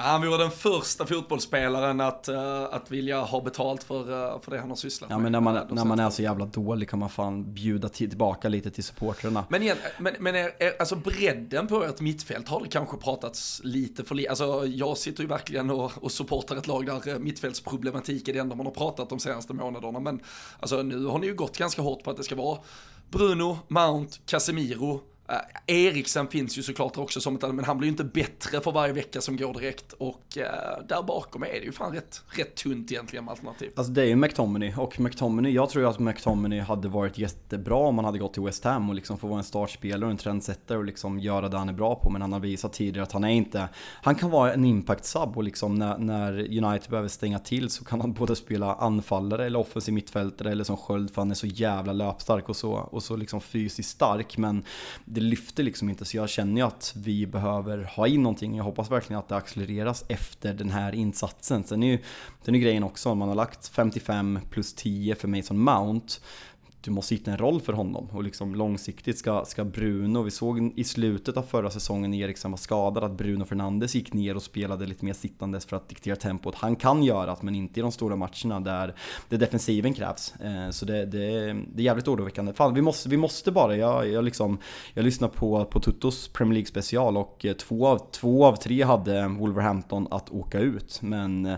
Han 0.02 0.22
vore 0.22 0.38
den 0.38 0.52
första 0.52 1.06
fotbollsspelaren 1.06 2.02
att, 2.02 2.30
uh, 2.30 2.64
att 2.72 2.92
vilja 2.92 3.22
ha 3.22 3.42
betalt 3.42 3.84
för, 3.84 4.00
uh, 4.00 4.42
för 4.42 4.52
det 4.52 4.60
han 4.60 4.70
har 4.70 4.76
sysslat 4.76 5.10
ja, 5.10 5.18
med. 5.18 5.24
Men 5.24 5.32
när 5.32 5.40
man, 5.40 5.68
när 5.76 5.86
man 5.86 6.00
är 6.00 6.10
så 6.10 6.22
jävla 6.22 6.46
dålig 6.46 6.90
kan 6.90 7.00
man 7.00 7.10
fan 7.10 7.54
bjuda 7.54 7.90
tillbaka 7.90 8.50
lite 8.50 8.72
till 8.72 8.84
supportrarna. 8.84 9.46
Men, 9.50 9.62
igen, 9.62 9.78
men, 10.00 10.16
men 10.20 10.36
är, 10.36 10.52
är, 10.60 10.80
alltså 10.80 10.96
bredden 10.96 11.68
på 11.68 11.84
ert 11.84 12.00
mittfält 12.00 12.48
har 12.48 12.62
det 12.64 12.70
kanske 12.70 12.98
pratats 12.98 13.62
lite 13.64 14.04
för 14.04 14.16
lite. 14.16 14.30
Alltså 14.30 14.66
jag 14.66 14.98
sitter 14.98 15.24
ju 15.24 15.28
verkligen 15.28 15.70
och, 15.70 15.92
och 16.04 16.12
supportar 16.12 16.56
ett 16.56 16.68
lag 16.68 16.86
där 16.86 17.08
eh, 17.08 17.20
mittfältsproblematik 17.20 18.28
är 18.28 18.34
det 18.34 18.40
enda 18.40 18.56
man 18.56 18.66
har 18.66 18.74
pratat 18.74 19.10
de 19.10 19.20
senaste 19.20 19.54
månaderna. 19.54 20.00
Men 20.00 20.20
alltså 20.60 20.82
nu 20.84 21.06
har 21.06 21.20
ni 21.20 21.28
ju 21.28 21.36
gått 21.36 21.58
ganska 21.58 21.82
hårt 21.82 22.04
på 22.04 22.12
att 22.12 22.18
det 22.18 22.24
ska 22.24 22.36
vara 22.36 22.60
Bruno, 23.12 23.60
Mount, 23.68 24.18
Casemiro, 24.26 25.02
Eh, 25.30 25.76
Eriksen 25.76 26.28
finns 26.28 26.58
ju 26.58 26.64
såklart 26.64 26.98
också 26.98 27.22
som 27.22 27.36
ett, 27.36 27.42
men 27.42 27.66
han 27.66 27.78
blir 27.78 27.88
ju 27.88 27.92
inte 27.92 28.04
bättre 28.04 28.62
för 28.62 28.72
varje 28.72 28.94
vecka 28.94 29.22
som 29.22 29.38
går 29.38 29.54
direkt. 29.54 29.94
Och 29.94 30.38
uh, 30.38 30.88
där 30.88 31.04
bakom 31.04 31.44
är 31.44 31.48
det 31.48 31.66
ju 31.66 31.72
fan 31.72 31.94
rätt, 31.94 32.22
rätt 32.30 32.56
tunt 32.56 32.92
egentligen 32.92 33.26
med 33.26 33.32
alternativ. 33.32 33.72
Alltså 33.76 33.94
det 33.94 34.02
är 34.02 34.06
ju 34.06 34.16
McTominay. 34.16 34.74
Och 34.78 35.00
McTominay, 35.00 35.52
jag 35.52 35.70
tror 35.70 35.84
ju 35.84 35.90
att 35.90 36.00
McTominay 36.00 36.60
hade 36.60 36.88
varit 36.88 37.18
jättebra 37.18 37.76
om 37.76 37.98
han 37.98 38.06
hade 38.06 38.20
gått 38.20 38.34
till 38.34 38.44
West 38.44 38.64
Ham 38.64 38.90
och 38.90 38.96
liksom 38.96 39.18
få 39.18 39.28
vara 39.28 39.38
en 39.38 39.44
startspelare 39.44 40.06
och 40.06 40.12
en 40.12 40.18
trendsättare 40.18 40.78
och 40.78 40.86
liksom 40.86 41.20
göra 41.20 41.50
det 41.50 41.58
han 41.58 41.70
är 41.70 41.74
bra 41.74 41.96
på. 41.96 42.10
Men 42.10 42.22
han 42.22 42.34
har 42.34 42.40
visat 42.40 42.74
tidigare 42.74 43.04
att 43.04 43.12
han 43.12 43.24
är 43.24 43.30
inte, 43.30 43.70
han 44.02 44.16
kan 44.16 44.30
vara 44.30 44.54
en 44.54 44.66
impact 44.66 45.06
sub 45.06 45.38
och 45.38 45.44
liksom 45.44 45.76
när, 45.76 45.98
när 45.98 46.34
United 46.34 46.90
behöver 46.90 47.10
stänga 47.10 47.40
till 47.40 47.70
så 47.70 47.86
kan 47.86 48.02
han 48.02 48.14
både 48.20 48.36
spela 48.36 48.74
anfallare 48.74 49.46
eller 49.46 49.60
offensiv 49.60 49.94
mittfältare 49.94 50.52
eller 50.52 50.64
som 50.64 50.78
sköld 50.78 51.12
för 51.12 51.22
han 51.22 51.32
är 51.32 51.36
så 51.36 51.48
jävla 51.48 51.94
löpstark 51.94 52.50
och 52.50 52.56
så, 52.56 52.72
och 52.72 53.04
så 53.04 53.16
liksom 53.16 53.42
fysiskt 53.42 53.90
stark. 53.90 54.38
Men 54.38 54.64
det 55.20 55.26
lyfter 55.26 55.64
liksom 55.64 55.90
inte 55.90 56.06
så 56.06 56.18
jag 56.18 56.30
känner 56.30 56.62
ju 56.62 56.68
att 56.68 56.94
vi 56.98 57.28
behöver 57.28 57.84
ha 57.84 58.08
in 58.08 58.24
någonting. 58.24 58.56
Jag 58.56 58.64
hoppas 58.64 58.92
verkligen 58.92 59.20
att 59.20 59.28
det 59.28 59.36
accelereras 59.36 60.06
efter 60.08 60.54
den 60.54 60.70
här 60.70 60.96
insatsen. 60.96 61.64
Sen 61.64 61.84
är 61.84 61.88
ju, 61.88 62.00
sen 62.46 62.56
är 62.56 62.60
grejen 62.60 62.84
också, 62.84 63.10
om 63.10 63.18
man 63.18 63.28
har 63.28 63.36
lagt 63.36 63.68
55 63.68 64.40
plus 64.50 64.74
10 64.74 65.16
för 65.16 65.28
Mason 65.28 65.60
Mount 65.60 66.14
du 66.82 66.92
måste 66.92 67.16
hitta 67.16 67.32
en 67.32 67.38
roll 67.38 67.62
för 67.62 67.74
honom 67.74 68.10
och 68.12 68.24
liksom 68.24 68.56
långsiktigt 68.56 69.18
ska, 69.18 69.46
ska 69.46 69.66
Bruno, 69.66 70.22
vi 70.22 70.32
såg 70.32 70.74
i 70.76 70.84
slutet 70.84 71.38
av 71.38 71.44
förra 71.44 71.70
säsongen 71.70 72.12
när 72.12 72.18
Eriksen 72.18 72.52
var 72.52 72.58
skadad 72.58 73.04
att 73.04 73.18
Bruno 73.18 73.46
Fernandes 73.46 73.96
gick 73.96 74.14
ner 74.14 74.36
och 74.36 74.44
spelade 74.44 74.86
lite 74.86 75.06
mer 75.06 75.14
sittandes 75.14 75.66
för 75.66 75.76
att 75.76 75.90
diktera 75.90 76.16
tempot. 76.16 76.56
Han 76.56 76.76
kan 76.76 77.04
göra 77.04 77.26
det 77.26 77.38
men 77.42 77.56
inte 77.56 77.80
i 77.80 77.82
de 77.82 77.92
stora 77.92 78.16
matcherna 78.16 78.60
där, 78.60 78.96
det 79.30 79.38
defensiven 79.38 79.94
krävs. 79.94 80.36
Eh, 80.36 80.70
så 80.70 80.86
det, 80.86 81.06
det, 81.06 81.54
det 81.74 81.82
är 81.82 81.86
jävligt 81.86 82.08
oroväckande. 82.08 82.54
Fan, 82.54 82.74
vi 82.74 82.82
måste, 82.82 83.10
vi 83.10 83.18
måste 83.18 83.52
bara, 83.52 83.76
jag, 83.76 84.10
jag, 84.10 84.24
liksom, 84.24 84.58
jag 84.94 85.06
lyssnade 85.06 85.34
på, 85.34 85.66
på 85.66 85.80
Tuttos 85.80 86.28
Premier 86.28 86.54
League 86.54 86.68
special 86.68 87.18
och 87.18 87.46
eh, 87.46 87.54
två 87.54 87.88
av, 87.88 88.12
två 88.12 88.46
av 88.46 88.56
tre 88.56 88.84
hade 88.84 89.28
Wolverhampton 89.28 90.08
att 90.12 90.30
åka 90.30 90.60
ut 90.60 91.00
men 91.02 91.46
eh, 91.46 91.58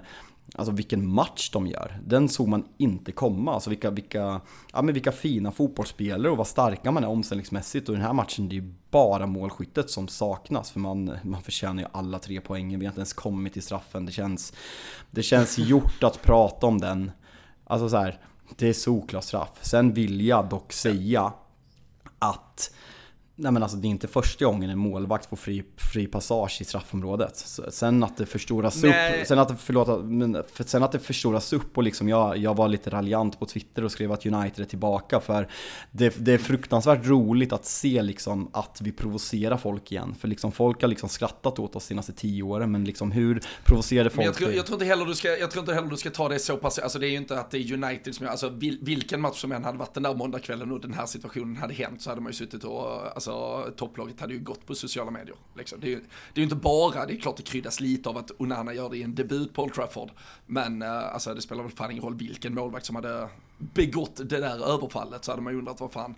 Alltså 0.55 0.71
vilken 0.71 1.07
match 1.07 1.49
de 1.49 1.67
gör. 1.67 1.99
Den 2.05 2.29
såg 2.29 2.47
man 2.47 2.65
inte 2.77 3.11
komma. 3.11 3.53
Alltså 3.53 3.69
vilka, 3.69 3.89
vilka, 3.89 4.41
ja, 4.73 4.81
men 4.81 4.93
vilka 4.93 5.11
fina 5.11 5.51
fotbollsspelare 5.51 6.31
och 6.31 6.37
vad 6.37 6.47
starka 6.47 6.91
man 6.91 7.03
är 7.03 7.07
omställningsmässigt. 7.07 7.89
Och 7.89 7.95
den 7.95 8.03
här 8.03 8.13
matchen, 8.13 8.49
det 8.49 8.53
är 8.55 8.61
ju 8.61 8.73
bara 8.89 9.27
målskyttet 9.27 9.89
som 9.89 10.07
saknas. 10.07 10.71
För 10.71 10.79
man, 10.79 11.17
man 11.23 11.41
förtjänar 11.41 11.83
ju 11.83 11.89
alla 11.91 12.19
tre 12.19 12.41
poängen. 12.41 12.79
Vi 12.79 12.85
har 12.85 12.91
inte 12.91 12.99
ens 12.99 13.13
kommit 13.13 13.53
till 13.53 13.61
straffen. 13.61 14.05
Det 14.05 14.11
känns, 14.11 14.53
det 15.11 15.23
känns 15.23 15.57
gjort 15.69 16.03
att 16.03 16.21
prata 16.21 16.67
om 16.67 16.81
den. 16.81 17.11
Alltså 17.63 17.89
så 17.89 17.97
här, 17.97 18.19
det 18.55 18.69
är 18.69 18.73
solklar 18.73 19.21
straff. 19.21 19.59
Sen 19.61 19.93
vill 19.93 20.25
jag 20.25 20.49
dock 20.49 20.73
säga 20.73 21.33
att 22.19 22.73
Nej 23.35 23.51
men 23.51 23.63
alltså 23.63 23.77
det 23.77 23.87
är 23.87 23.89
inte 23.89 24.07
första 24.07 24.45
gången 24.45 24.69
en 24.69 24.77
målvakt 24.77 25.29
får 25.29 25.37
fri, 25.37 25.63
fri 25.77 26.07
passage 26.07 26.57
i 26.61 26.63
straffområdet. 26.63 27.37
Sen 27.69 28.03
att 28.03 28.17
det 28.17 28.25
förstoras 28.25 28.83
Nej. 28.83 29.21
upp, 29.21 29.27
sen 29.27 29.39
att 29.39 29.47
det, 29.47 29.55
förlåt, 29.59 30.05
men, 30.05 30.43
sen 30.65 30.83
att 30.83 30.91
det 30.91 30.99
förstoras 30.99 31.53
upp 31.53 31.77
och 31.77 31.83
liksom 31.83 32.09
jag, 32.09 32.37
jag 32.37 32.55
var 32.55 32.67
lite 32.67 32.89
raljant 32.89 33.39
på 33.39 33.45
Twitter 33.45 33.83
och 33.83 33.91
skrev 33.91 34.11
att 34.11 34.25
United 34.25 34.65
är 34.65 34.69
tillbaka 34.69 35.19
för 35.19 35.47
det, 35.91 36.15
det 36.17 36.33
är 36.33 36.37
fruktansvärt 36.37 37.05
roligt 37.05 37.53
att 37.53 37.65
se 37.65 38.01
liksom 38.01 38.49
att 38.53 38.81
vi 38.81 38.91
provocerar 38.91 39.57
folk 39.57 39.91
igen. 39.91 40.15
För 40.19 40.27
liksom 40.27 40.51
folk 40.51 40.81
har 40.81 40.87
liksom 40.87 41.09
skrattat 41.09 41.59
åt 41.59 41.75
oss 41.75 41.83
de 41.83 41.87
senaste 41.87 42.13
tio 42.13 42.43
åren 42.43 42.71
men 42.71 42.85
liksom 42.85 43.11
hur 43.11 43.43
provocerade 43.65 44.09
folk? 44.09 44.27
jag, 44.27 44.35
tror, 44.35 44.51
jag, 44.51 44.65
tror, 44.65 44.75
inte 44.75 44.85
heller 44.85 45.05
du 45.05 45.15
ska, 45.15 45.37
jag 45.37 45.51
tror 45.51 45.61
inte 45.61 45.73
heller 45.73 45.89
du 45.89 45.97
ska 45.97 46.09
ta 46.09 46.29
det 46.29 46.39
så 46.39 46.57
pass, 46.57 46.79
alltså 46.79 46.99
det 46.99 47.07
är 47.07 47.11
ju 47.11 47.17
inte 47.17 47.39
att 47.39 47.51
det 47.51 47.57
är 47.57 47.73
United 47.73 48.15
som, 48.15 48.27
alltså 48.27 48.49
vilken 48.81 49.21
match 49.21 49.41
som 49.41 49.51
än 49.51 49.63
hade 49.63 49.77
varit 49.77 49.93
den 49.93 50.03
där 50.03 50.15
måndagskvällen 50.15 50.71
och 50.71 50.81
den 50.81 50.93
här 50.93 51.05
situationen 51.05 51.57
hade 51.57 51.73
hänt 51.73 52.01
så 52.01 52.09
hade 52.09 52.21
man 52.21 52.29
ju 52.29 52.35
suttit 52.35 52.63
och, 52.63 53.17
alltså 53.27 53.71
topplaget 53.77 54.19
hade 54.19 54.33
ju 54.33 54.39
gått 54.39 54.65
på 54.65 54.75
sociala 54.75 55.11
medier. 55.11 55.35
Liksom. 55.55 55.79
Det, 55.79 55.87
är 55.87 55.89
ju, 55.89 55.99
det 55.99 56.35
är 56.35 56.37
ju 56.39 56.43
inte 56.43 56.55
bara, 56.55 57.05
det 57.05 57.13
är 57.13 57.17
klart 57.17 57.37
det 57.37 57.43
kryddas 57.43 57.79
lite 57.79 58.09
av 58.09 58.17
att 58.17 58.31
Onana 58.37 58.73
gör 58.73 58.89
det 58.89 58.97
i 58.97 59.03
en 59.03 59.15
debut 59.15 59.53
på 59.53 59.63
Old 59.63 59.73
Trafford. 59.73 60.09
Men 60.45 60.81
uh, 60.81 61.13
alltså, 61.13 61.33
det 61.33 61.41
spelar 61.41 61.63
väl 61.63 61.71
fan 61.71 61.91
ingen 61.91 62.03
roll 62.03 62.15
vilken 62.15 62.53
målvakt 62.53 62.85
som 62.85 62.95
hade 62.95 63.29
begått 63.57 64.15
det 64.15 64.39
där 64.39 64.73
överfallet 64.73 65.25
så 65.25 65.31
hade 65.31 65.41
man 65.41 65.53
ju 65.53 65.59
undrat 65.59 65.79
vad 65.79 65.91
fan 65.91 66.15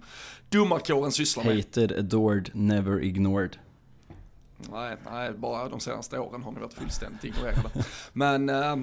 domarkåren 0.50 1.12
sysslar 1.12 1.44
med. 1.44 1.56
Hated, 1.56 1.92
adored, 1.92 2.50
never 2.54 3.04
ignored. 3.04 3.58
Nej, 4.72 4.98
nej, 5.12 5.34
bara 5.34 5.70
de 5.70 5.80
senaste 5.80 6.20
åren 6.20 6.44
har 6.44 6.52
ni 6.52 6.60
varit 6.60 6.74
fullständigt 6.74 7.24
ignorerade. 7.24 7.70
Men 8.14 8.50
äh, 8.50 8.76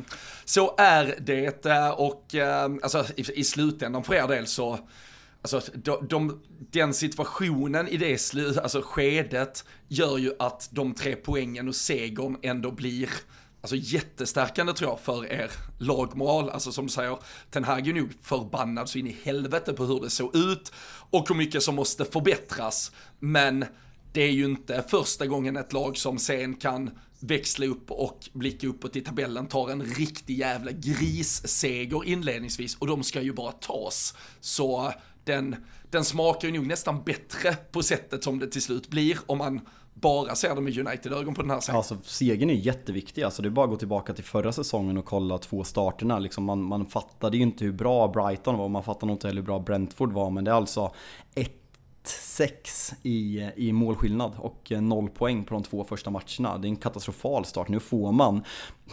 så 0.45 0.75
är 0.79 1.15
det 1.21 1.67
eh, 1.67 1.91
och 1.91 2.35
äh, 2.35 2.71
alltså, 2.83 3.05
i, 3.17 3.41
i 3.41 3.45
slutändan 3.45 4.05
för 4.05 4.15
er 4.15 4.29
del 4.29 4.47
så 4.47 4.79
Alltså 5.43 5.61
de, 5.75 6.09
de, 6.09 6.43
den 6.59 6.95
situationen 6.95 7.89
i 7.89 7.97
det 7.97 8.19
slu, 8.19 8.59
alltså 8.63 8.83
skedet 8.85 9.65
gör 9.89 10.19
ju 10.19 10.33
att 10.39 10.69
de 10.73 10.95
tre 10.95 11.17
poängen 11.17 11.69
och 11.69 11.75
segern 11.75 12.37
ändå 12.43 12.71
blir 12.71 13.11
alltså 13.61 13.77
jättestärkande 13.77 14.73
tror 14.73 14.91
jag 14.91 15.01
för 15.01 15.33
er 15.33 15.51
lagmoral. 15.79 16.51
Alltså 16.51 16.73
som 16.73 16.87
du 16.87 16.93
säger, 16.93 17.19
Ten 17.51 17.65
Hag 17.65 17.89
är 17.89 17.93
nog 17.93 18.13
förbannad 18.23 18.89
så 18.89 18.99
in 18.99 19.07
i 19.07 19.17
helvete 19.23 19.73
på 19.73 19.85
hur 19.85 20.01
det 20.01 20.11
såg 20.11 20.37
ut 20.37 20.73
och 21.11 21.29
hur 21.29 21.35
mycket 21.35 21.63
som 21.63 21.75
måste 21.75 22.05
förbättras. 22.05 22.93
Men 23.19 23.65
det 24.13 24.23
är 24.23 24.31
ju 24.31 24.45
inte 24.45 24.85
första 24.89 25.27
gången 25.27 25.57
ett 25.57 25.73
lag 25.73 25.97
som 25.97 26.19
sen 26.19 26.55
kan 26.55 26.91
växla 27.21 27.67
upp 27.67 27.91
och 27.91 28.29
blicka 28.33 28.67
uppåt 28.67 28.97
i 28.97 29.01
tabellen, 29.01 29.47
tar 29.47 29.71
en 29.71 29.83
riktig 29.83 30.39
jävla 30.39 30.73
grisseger 30.73 32.05
inledningsvis 32.05 32.77
och 32.77 32.87
de 32.87 33.03
ska 33.03 33.21
ju 33.23 33.33
bara 33.33 33.53
tas. 33.53 34.15
Så 34.41 34.93
den, 35.31 35.57
den 35.91 36.05
smakar 36.05 36.49
ju 36.49 36.55
nog 36.55 36.67
nästan 36.67 37.03
bättre 37.03 37.57
på 37.73 37.83
sättet 37.83 38.25
som 38.25 38.39
det 38.39 38.47
till 38.47 38.63
slut 38.63 38.89
blir 38.89 39.19
om 39.27 39.39
man 39.39 39.61
bara 39.95 40.35
ser 40.35 40.55
det 40.55 40.61
med 40.61 40.79
United-ögon 40.79 41.35
på 41.35 41.43
den 41.43 41.51
här 41.51 41.61
serien. 41.61 41.77
Alltså 41.77 41.97
segern 42.03 42.51
är 42.51 42.55
jätteviktig, 42.55 43.23
alltså 43.23 43.43
det 43.43 43.49
är 43.49 43.51
bara 43.51 43.65
att 43.65 43.71
gå 43.71 43.77
tillbaka 43.77 44.15
till 44.15 44.25
förra 44.25 44.53
säsongen 44.53 44.99
och 44.99 45.05
kolla 45.05 45.39
två 45.39 45.65
starterna. 45.65 46.19
Liksom 46.19 46.45
man, 46.45 46.63
man 46.63 46.87
fattade 46.87 47.37
ju 47.37 47.43
inte 47.43 47.65
hur 47.65 47.73
bra 47.73 48.09
Brighton 48.09 48.59
var, 48.59 48.69
man 48.69 48.83
fattade 48.83 49.07
nog 49.07 49.15
inte 49.15 49.27
heller 49.27 49.41
hur 49.41 49.47
bra 49.47 49.59
Brentford 49.59 50.13
var, 50.13 50.31
men 50.31 50.45
det 50.45 50.51
är 50.51 50.55
alltså 50.55 50.93
1-6 52.05 52.95
i, 53.03 53.51
i 53.57 53.73
målskillnad 53.73 54.33
och 54.39 54.73
eh, 54.73 54.81
0 54.81 55.09
poäng 55.09 55.45
på 55.45 55.55
de 55.55 55.63
två 55.63 55.85
första 55.85 56.11
matcherna. 56.11 56.59
Det 56.59 56.67
är 56.67 56.71
en 56.71 56.77
katastrofal 56.77 57.45
start. 57.45 57.69
Nu 57.69 57.81
får 57.81 58.13
man 58.13 58.45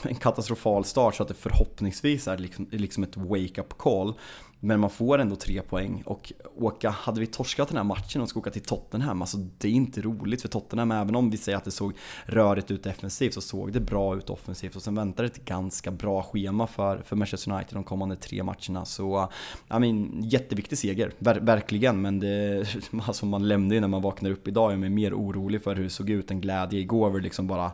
en 0.01 0.15
katastrofal 0.15 0.86
start 0.86 1.15
så 1.15 1.24
att 1.24 1.29
det 1.29 1.36
förhoppningsvis 1.36 2.27
är 2.27 2.38
liksom, 2.38 2.67
liksom 2.72 3.03
ett 3.03 3.17
wake-up 3.17 3.77
call. 3.77 4.13
Men 4.59 4.79
man 4.79 4.89
får 4.89 5.17
ändå 5.19 5.35
tre 5.35 5.61
poäng 5.61 6.03
och 6.05 6.33
åka, 6.55 6.89
hade 6.89 7.19
vi 7.19 7.27
torskat 7.27 7.67
den 7.67 7.77
här 7.77 7.83
matchen 7.83 8.21
och 8.21 8.29
ska 8.29 8.39
åka 8.39 8.49
till 8.49 8.61
Tottenham, 8.61 9.21
alltså 9.21 9.37
det 9.37 9.67
är 9.67 9.71
inte 9.71 10.01
roligt 10.01 10.41
för 10.41 10.49
Tottenham, 10.49 10.91
även 10.91 11.15
om 11.15 11.29
vi 11.29 11.37
säger 11.37 11.57
att 11.57 11.63
det 11.63 11.71
såg 11.71 11.93
rörigt 12.25 12.71
ut 12.71 12.83
defensivt 12.83 13.33
så 13.33 13.41
såg 13.41 13.73
det 13.73 13.79
bra 13.79 14.17
ut 14.17 14.29
offensivt 14.29 14.75
och 14.75 14.81
sen 14.81 14.95
väntar 14.95 15.23
ett 15.23 15.45
ganska 15.45 15.91
bra 15.91 16.23
schema 16.23 16.67
för, 16.67 16.97
för 16.97 17.15
Manchester 17.15 17.51
United 17.51 17.73
de 17.73 17.83
kommande 17.83 18.15
tre 18.15 18.43
matcherna. 18.43 18.85
Så, 18.85 19.29
I 19.73 19.79
mean, 19.79 20.23
jätteviktig 20.23 20.77
seger, 20.77 21.11
ver 21.19 21.39
verkligen, 21.39 22.01
men 22.01 22.19
det, 22.19 22.65
alltså 23.07 23.25
man 23.25 23.47
lämnar 23.47 23.75
ju 23.75 23.81
när 23.81 23.87
man 23.87 24.01
vaknar 24.01 24.31
upp 24.31 24.47
idag, 24.47 24.73
jag 24.73 24.83
är 24.83 24.89
mer 24.89 25.13
orolig 25.13 25.63
för 25.63 25.75
hur 25.75 25.83
det 25.83 25.89
såg 25.89 26.09
ut 26.09 26.31
än 26.31 26.41
glädje 26.41 26.79
igår, 26.79 27.09
var 27.09 27.19
liksom 27.19 27.47
bara 27.47 27.71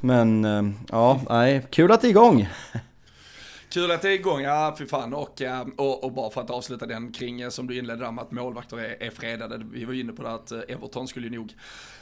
men 0.00 0.44
eh, 0.44 0.62
ja, 0.88 1.20
nej, 1.28 1.66
kul 1.70 1.92
att 1.92 2.00
det 2.00 2.06
är 2.06 2.10
igång! 2.10 2.48
Kul 3.70 3.90
att 3.90 4.02
det 4.02 4.08
är 4.08 4.12
igång, 4.12 4.40
ja 4.40 4.74
fy 4.78 4.86
fan. 4.86 5.14
Och, 5.14 5.42
eh, 5.42 5.66
och, 5.76 6.04
och, 6.04 6.12
bara 6.12 6.30
för 6.30 6.40
att 6.40 6.50
avsluta 6.50 6.86
den 6.86 7.12
kring 7.12 7.40
eh, 7.40 7.48
som 7.48 7.66
du 7.66 7.78
inledde 7.78 8.04
där 8.04 8.12
med 8.12 8.22
att 8.24 8.30
målvakter 8.30 8.78
är, 8.78 9.02
är 9.02 9.10
fredade. 9.10 9.66
Vi 9.72 9.84
var 9.84 9.94
inne 9.94 10.12
på 10.12 10.22
det 10.22 10.30
att 10.30 10.52
eh, 10.52 10.60
Everton 10.68 11.08
skulle 11.08 11.30
nog 11.30 11.54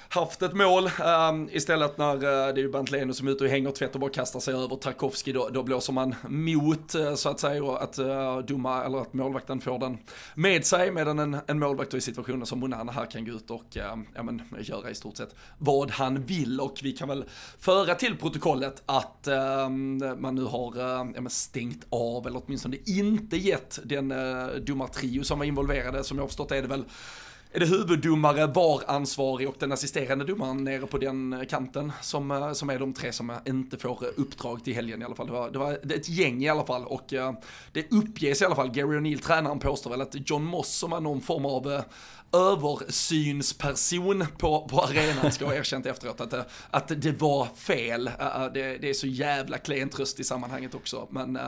haft 0.08 0.42
ett 0.42 0.54
mål. 0.54 0.90
Um, 1.30 1.48
istället 1.52 1.98
när 1.98 2.14
uh, 2.14 2.20
det 2.20 2.26
är 2.26 2.58
ju 2.58 2.70
Bantleno 2.70 3.12
som 3.12 3.28
är 3.28 3.32
ute 3.32 3.44
och 3.44 3.50
hänger 3.50 3.70
tvätt 3.70 3.94
och 3.94 4.00
bara 4.00 4.10
kastar 4.10 4.40
sig 4.40 4.54
över 4.54 4.76
Tarkovski, 4.76 5.32
då, 5.32 5.48
då 5.52 5.62
blåser 5.62 5.92
man 5.92 6.14
mot 6.28 6.94
uh, 6.94 7.14
så 7.14 7.28
att 7.28 7.40
säga 7.40 7.64
och 7.64 7.82
att 7.82 7.98
uh, 7.98 8.38
dumma, 8.38 8.84
eller 8.84 8.98
att 8.98 9.14
målvakten 9.14 9.60
får 9.60 9.78
den 9.78 9.98
med 10.34 10.64
sig 10.66 10.90
medan 10.90 11.18
en, 11.18 11.36
en 11.46 11.58
målvakt 11.58 11.94
i 11.94 12.00
situationen 12.00 12.46
som 12.46 12.60
Monana 12.60 12.92
här 12.92 13.10
kan 13.10 13.24
gå 13.24 13.32
ut 13.32 13.50
och 13.50 13.76
uh, 13.76 13.82
ja, 14.14 14.22
men, 14.22 14.42
göra 14.60 14.90
i 14.90 14.94
stort 14.94 15.16
sett 15.16 15.34
vad 15.58 15.90
han 15.90 16.22
vill 16.22 16.60
och 16.60 16.80
vi 16.82 16.92
kan 16.92 17.08
väl 17.08 17.24
föra 17.58 17.94
till 17.94 18.16
protokollet 18.16 18.82
att 18.86 19.26
ehm, 19.26 20.02
man 20.18 20.34
nu 20.34 20.44
har 20.44 20.72
ja, 20.76 21.04
men 21.04 21.30
stängt 21.30 21.86
av 21.90 22.26
eller 22.26 22.42
åtminstone 22.46 22.76
inte 22.86 23.36
gett 23.36 23.78
den 23.84 24.12
uh, 24.12 24.46
domartrio 24.54 25.22
som 25.22 25.38
var 25.38 25.46
involverade 25.46 26.04
som 26.04 26.16
jag 26.16 26.22
har 26.22 26.28
förstått 26.28 26.52
är 26.52 26.62
det 26.62 26.68
väl 26.68 26.84
är 27.56 27.60
det 27.60 27.66
huvuddomare, 27.66 28.46
VAR-ansvarig 28.46 29.48
och 29.48 29.54
den 29.58 29.72
assisterande 29.72 30.24
domaren 30.24 30.64
nere 30.64 30.86
på 30.86 30.98
den 30.98 31.46
kanten 31.48 31.92
som, 32.02 32.30
eh, 32.30 32.52
som 32.52 32.70
är 32.70 32.78
de 32.78 32.92
tre 32.92 33.12
som 33.12 33.32
inte 33.46 33.78
får 33.78 33.98
uppdrag 34.16 34.64
till 34.64 34.74
helgen 34.74 35.02
i 35.02 35.04
alla 35.04 35.14
fall. 35.14 35.26
Det 35.26 35.32
var, 35.32 35.50
det 35.50 35.58
var 35.58 35.72
ett 35.72 36.08
gäng 36.08 36.44
i 36.44 36.48
alla 36.48 36.66
fall 36.66 36.84
och 36.84 37.04
det 37.72 37.92
uppges 37.92 38.42
i 38.42 38.44
alla 38.44 38.54
fall, 38.54 38.70
Gary 38.70 38.98
O'Neill, 38.98 39.22
tränaren, 39.22 39.58
påstår 39.58 39.90
väl 39.90 40.00
att 40.00 40.30
John 40.30 40.44
Moss 40.44 40.68
som 40.68 40.92
är 40.92 41.00
någon 41.00 41.20
form 41.20 41.46
av 41.46 41.82
översynsperson 42.32 44.26
på, 44.38 44.68
på 44.68 44.80
arenan 44.80 45.32
ska 45.32 45.46
ha 45.46 45.54
erkänt 45.54 45.86
efteråt 45.86 46.20
att, 46.20 46.34
att 46.70 47.02
det 47.02 47.20
var 47.20 47.48
fel. 47.56 48.10
Det, 48.54 48.78
det 48.78 48.90
är 48.90 48.94
så 48.94 49.06
jävla 49.06 49.58
klen 49.58 49.88
tröst 49.88 50.20
i 50.20 50.24
sammanhanget 50.24 50.74
också. 50.74 51.08
Men 51.10 51.38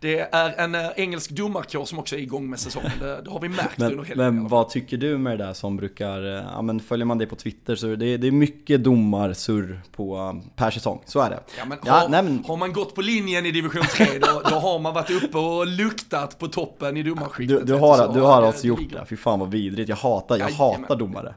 det 0.00 0.20
är 0.20 0.52
en 0.58 0.74
engelsk 0.96 1.30
domarkår 1.30 1.84
som 1.84 1.98
också 1.98 2.16
är 2.16 2.20
igång 2.20 2.50
med 2.50 2.60
säsongen. 2.60 2.92
Det, 3.00 3.22
det 3.22 3.30
har 3.30 3.40
vi 3.40 3.48
märkt 3.48 3.78
men, 3.78 3.92
under 3.92 4.04
helgen. 4.04 4.34
Men 4.34 4.48
vad 4.48 4.68
tycker 4.68 4.96
du 4.96 5.18
med 5.18 5.39
där 5.40 5.52
som 5.52 5.76
brukar, 5.76 6.20
ja 6.22 6.62
men 6.62 6.80
följer 6.80 7.06
man 7.06 7.18
dig 7.18 7.26
på 7.26 7.36
Twitter 7.36 7.76
så 7.76 7.86
det, 7.86 8.16
det 8.16 8.26
är 8.26 8.30
mycket 8.30 8.84
domarsurr 8.84 9.80
på 9.92 10.40
per 10.56 10.70
säsong, 10.70 11.02
så 11.06 11.20
är 11.20 11.30
det. 11.30 11.40
Ja, 11.58 11.64
men, 11.64 11.78
ja, 11.84 11.92
har, 11.92 12.08
nej, 12.08 12.22
men... 12.22 12.44
har 12.48 12.56
man 12.56 12.72
gått 12.72 12.94
på 12.94 13.00
linjen 13.00 13.46
i 13.46 13.50
division 13.50 13.82
3 13.82 14.06
då, 14.18 14.42
då 14.50 14.56
har 14.56 14.78
man 14.78 14.94
varit 14.94 15.10
uppe 15.10 15.38
och 15.38 15.66
luktat 15.66 16.38
på 16.38 16.48
toppen 16.48 16.96
i 16.96 17.02
domarskiktet. 17.02 17.66
Du, 17.66 17.72
du 17.72 17.80
har, 17.80 18.14
du 18.14 18.20
har 18.20 18.42
alltså 18.42 18.66
gjort 18.66 18.90
det, 18.90 19.06
fy 19.08 19.16
fan 19.16 19.40
vad 19.40 19.50
vidrigt. 19.50 19.88
Jag 19.88 19.96
hatar, 19.96 20.38
jag 20.38 20.50
hatar 20.50 20.96
domare. 20.96 21.34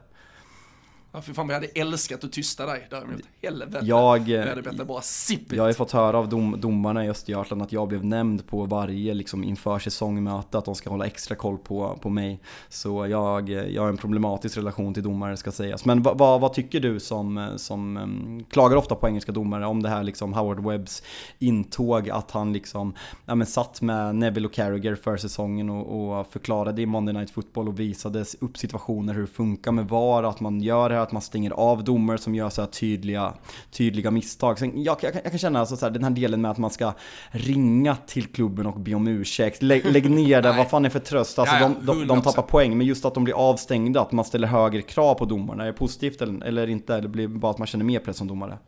Ja, 1.14 1.20
för 1.20 1.32
fan, 1.32 1.48
vi 1.48 1.54
hade 1.54 1.66
älskat 1.66 2.24
att 2.24 2.32
tysta 2.32 2.66
dig 2.66 2.86
däremot. 2.90 3.20
Helvete. 3.42 3.80
Jag, 3.82 4.18
Vi 4.18 4.48
hade 4.48 4.62
bett 4.62 4.86
bara 4.86 5.00
sipp 5.00 5.52
jag 5.52 5.62
har 5.62 5.68
ju 5.68 5.74
fått 5.74 5.92
höra 5.92 6.18
av 6.18 6.28
dom, 6.28 6.60
domarna 6.60 7.04
i 7.04 7.08
Östergötland 7.08 7.62
att 7.62 7.72
jag 7.72 7.88
blev 7.88 8.04
nämnd 8.04 8.46
på 8.46 8.64
varje 8.64 9.14
liksom, 9.14 9.44
inför 9.44 9.78
säsongmöte, 9.78 10.58
att 10.58 10.64
de 10.64 10.74
ska 10.74 10.90
hålla 10.90 11.06
extra 11.06 11.34
koll 11.36 11.58
på, 11.58 11.98
på 12.02 12.08
mig. 12.08 12.40
Så 12.68 13.06
jag, 13.06 13.48
jag 13.48 13.82
har 13.82 13.88
en 13.88 13.96
problematisk 13.96 14.56
relation 14.56 14.94
till 14.94 15.02
domare 15.02 15.36
ska 15.36 15.52
sägas. 15.52 15.84
Men 15.84 16.02
vad, 16.02 16.18
vad, 16.18 16.40
vad 16.40 16.52
tycker 16.52 16.80
du 16.80 17.00
som, 17.00 17.48
som 17.56 17.96
um, 17.96 18.44
klagar 18.50 18.76
ofta 18.76 18.94
på 18.94 19.08
engelska 19.08 19.32
domare 19.32 19.66
om 19.66 19.82
det 19.82 19.88
här 19.88 20.02
liksom 20.02 20.32
Howard 20.32 20.64
Webbs 20.64 21.02
intåg, 21.38 22.10
att 22.10 22.30
han 22.30 22.52
liksom 22.52 22.94
ja, 23.26 23.34
men 23.34 23.46
satt 23.46 23.82
med 23.82 24.14
Neville 24.14 24.46
och 24.46 24.52
Carragher 24.52 24.94
för 24.94 25.16
säsongen 25.16 25.70
och, 25.70 26.18
och 26.18 26.26
förklarade 26.26 26.82
i 26.82 26.86
Monday 26.86 27.14
Night 27.14 27.30
Football 27.30 27.68
och 27.68 27.80
visade 27.80 28.24
upp 28.40 28.58
situationer 28.58 29.14
hur 29.14 29.20
det 29.20 29.26
funkar 29.26 29.72
med 29.72 29.88
VAR, 29.88 30.22
att 30.22 30.40
man 30.40 30.60
gör 30.60 30.88
det 30.88 30.94
här, 30.94 31.03
att 31.04 31.12
man 31.12 31.22
stänger 31.22 31.50
av 31.50 31.84
domare 31.84 32.18
som 32.18 32.34
gör 32.34 32.50
så 32.50 32.60
här 32.62 32.68
tydliga, 32.68 33.34
tydliga 33.70 34.10
misstag. 34.10 34.58
Sen, 34.58 34.82
jag, 34.82 34.96
jag, 35.00 35.14
jag 35.14 35.24
kan 35.24 35.38
känna 35.38 35.60
alltså 35.60 35.76
så 35.76 35.86
här, 35.86 35.92
den 35.92 36.04
här 36.04 36.10
delen 36.10 36.40
med 36.40 36.50
att 36.50 36.58
man 36.58 36.70
ska 36.70 36.92
ringa 37.30 37.96
till 38.06 38.26
klubben 38.26 38.66
och 38.66 38.80
be 38.80 38.94
om 38.94 39.08
ursäkt. 39.08 39.62
Lägg, 39.62 39.84
lägg 39.92 40.10
ner 40.10 40.42
det, 40.42 40.52
vad 40.52 40.70
fan 40.70 40.84
är 40.84 40.88
det 40.88 40.92
för 40.92 41.00
tröst? 41.00 41.38
Alltså, 41.38 41.54
Ja, 41.54 41.60
de, 41.80 41.86
de, 41.86 42.06
de 42.06 42.18
100%. 42.18 42.22
tappar 42.22 42.42
poäng, 42.42 42.78
men 42.78 42.86
just 42.86 43.04
att 43.04 43.14
de 43.14 43.24
blir 43.24 43.34
avstängda, 43.34 44.00
att 44.00 44.12
man 44.12 44.24
ställer 44.24 44.48
högre 44.48 44.82
krav 44.82 45.14
på 45.14 45.24
domarna, 45.24 45.62
är 45.62 45.66
det 45.66 45.72
positivt 45.72 46.22
eller, 46.22 46.44
eller 46.44 46.66
inte? 46.66 46.94
Eller 46.94 47.08
blir 47.08 47.28
det 47.28 47.38
bara 47.38 47.50
att 47.50 47.58
man 47.58 47.66
känner 47.66 47.84
mer 47.84 47.98
press 47.98 48.16
som 48.16 48.26
domare? 48.26 48.58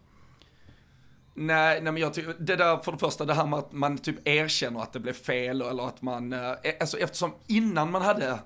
Nej, 1.38 1.80
nej 1.82 1.92
men 1.92 2.02
jag 2.02 2.14
tycker, 2.14 2.34
det 2.38 2.56
där 2.56 2.76
för 2.76 2.92
det 2.92 2.98
första, 2.98 3.24
det 3.24 3.34
här 3.34 3.46
med 3.46 3.58
att 3.58 3.72
man 3.72 3.98
typ 3.98 4.28
erkänner 4.28 4.80
att 4.80 4.92
det 4.92 5.00
blev 5.00 5.12
fel 5.12 5.62
eller 5.62 5.86
att 5.86 6.02
man, 6.02 6.32
eh, 6.32 6.40
alltså 6.80 6.98
eftersom 6.98 7.32
innan 7.46 7.90
man 7.90 8.02
hade 8.02 8.38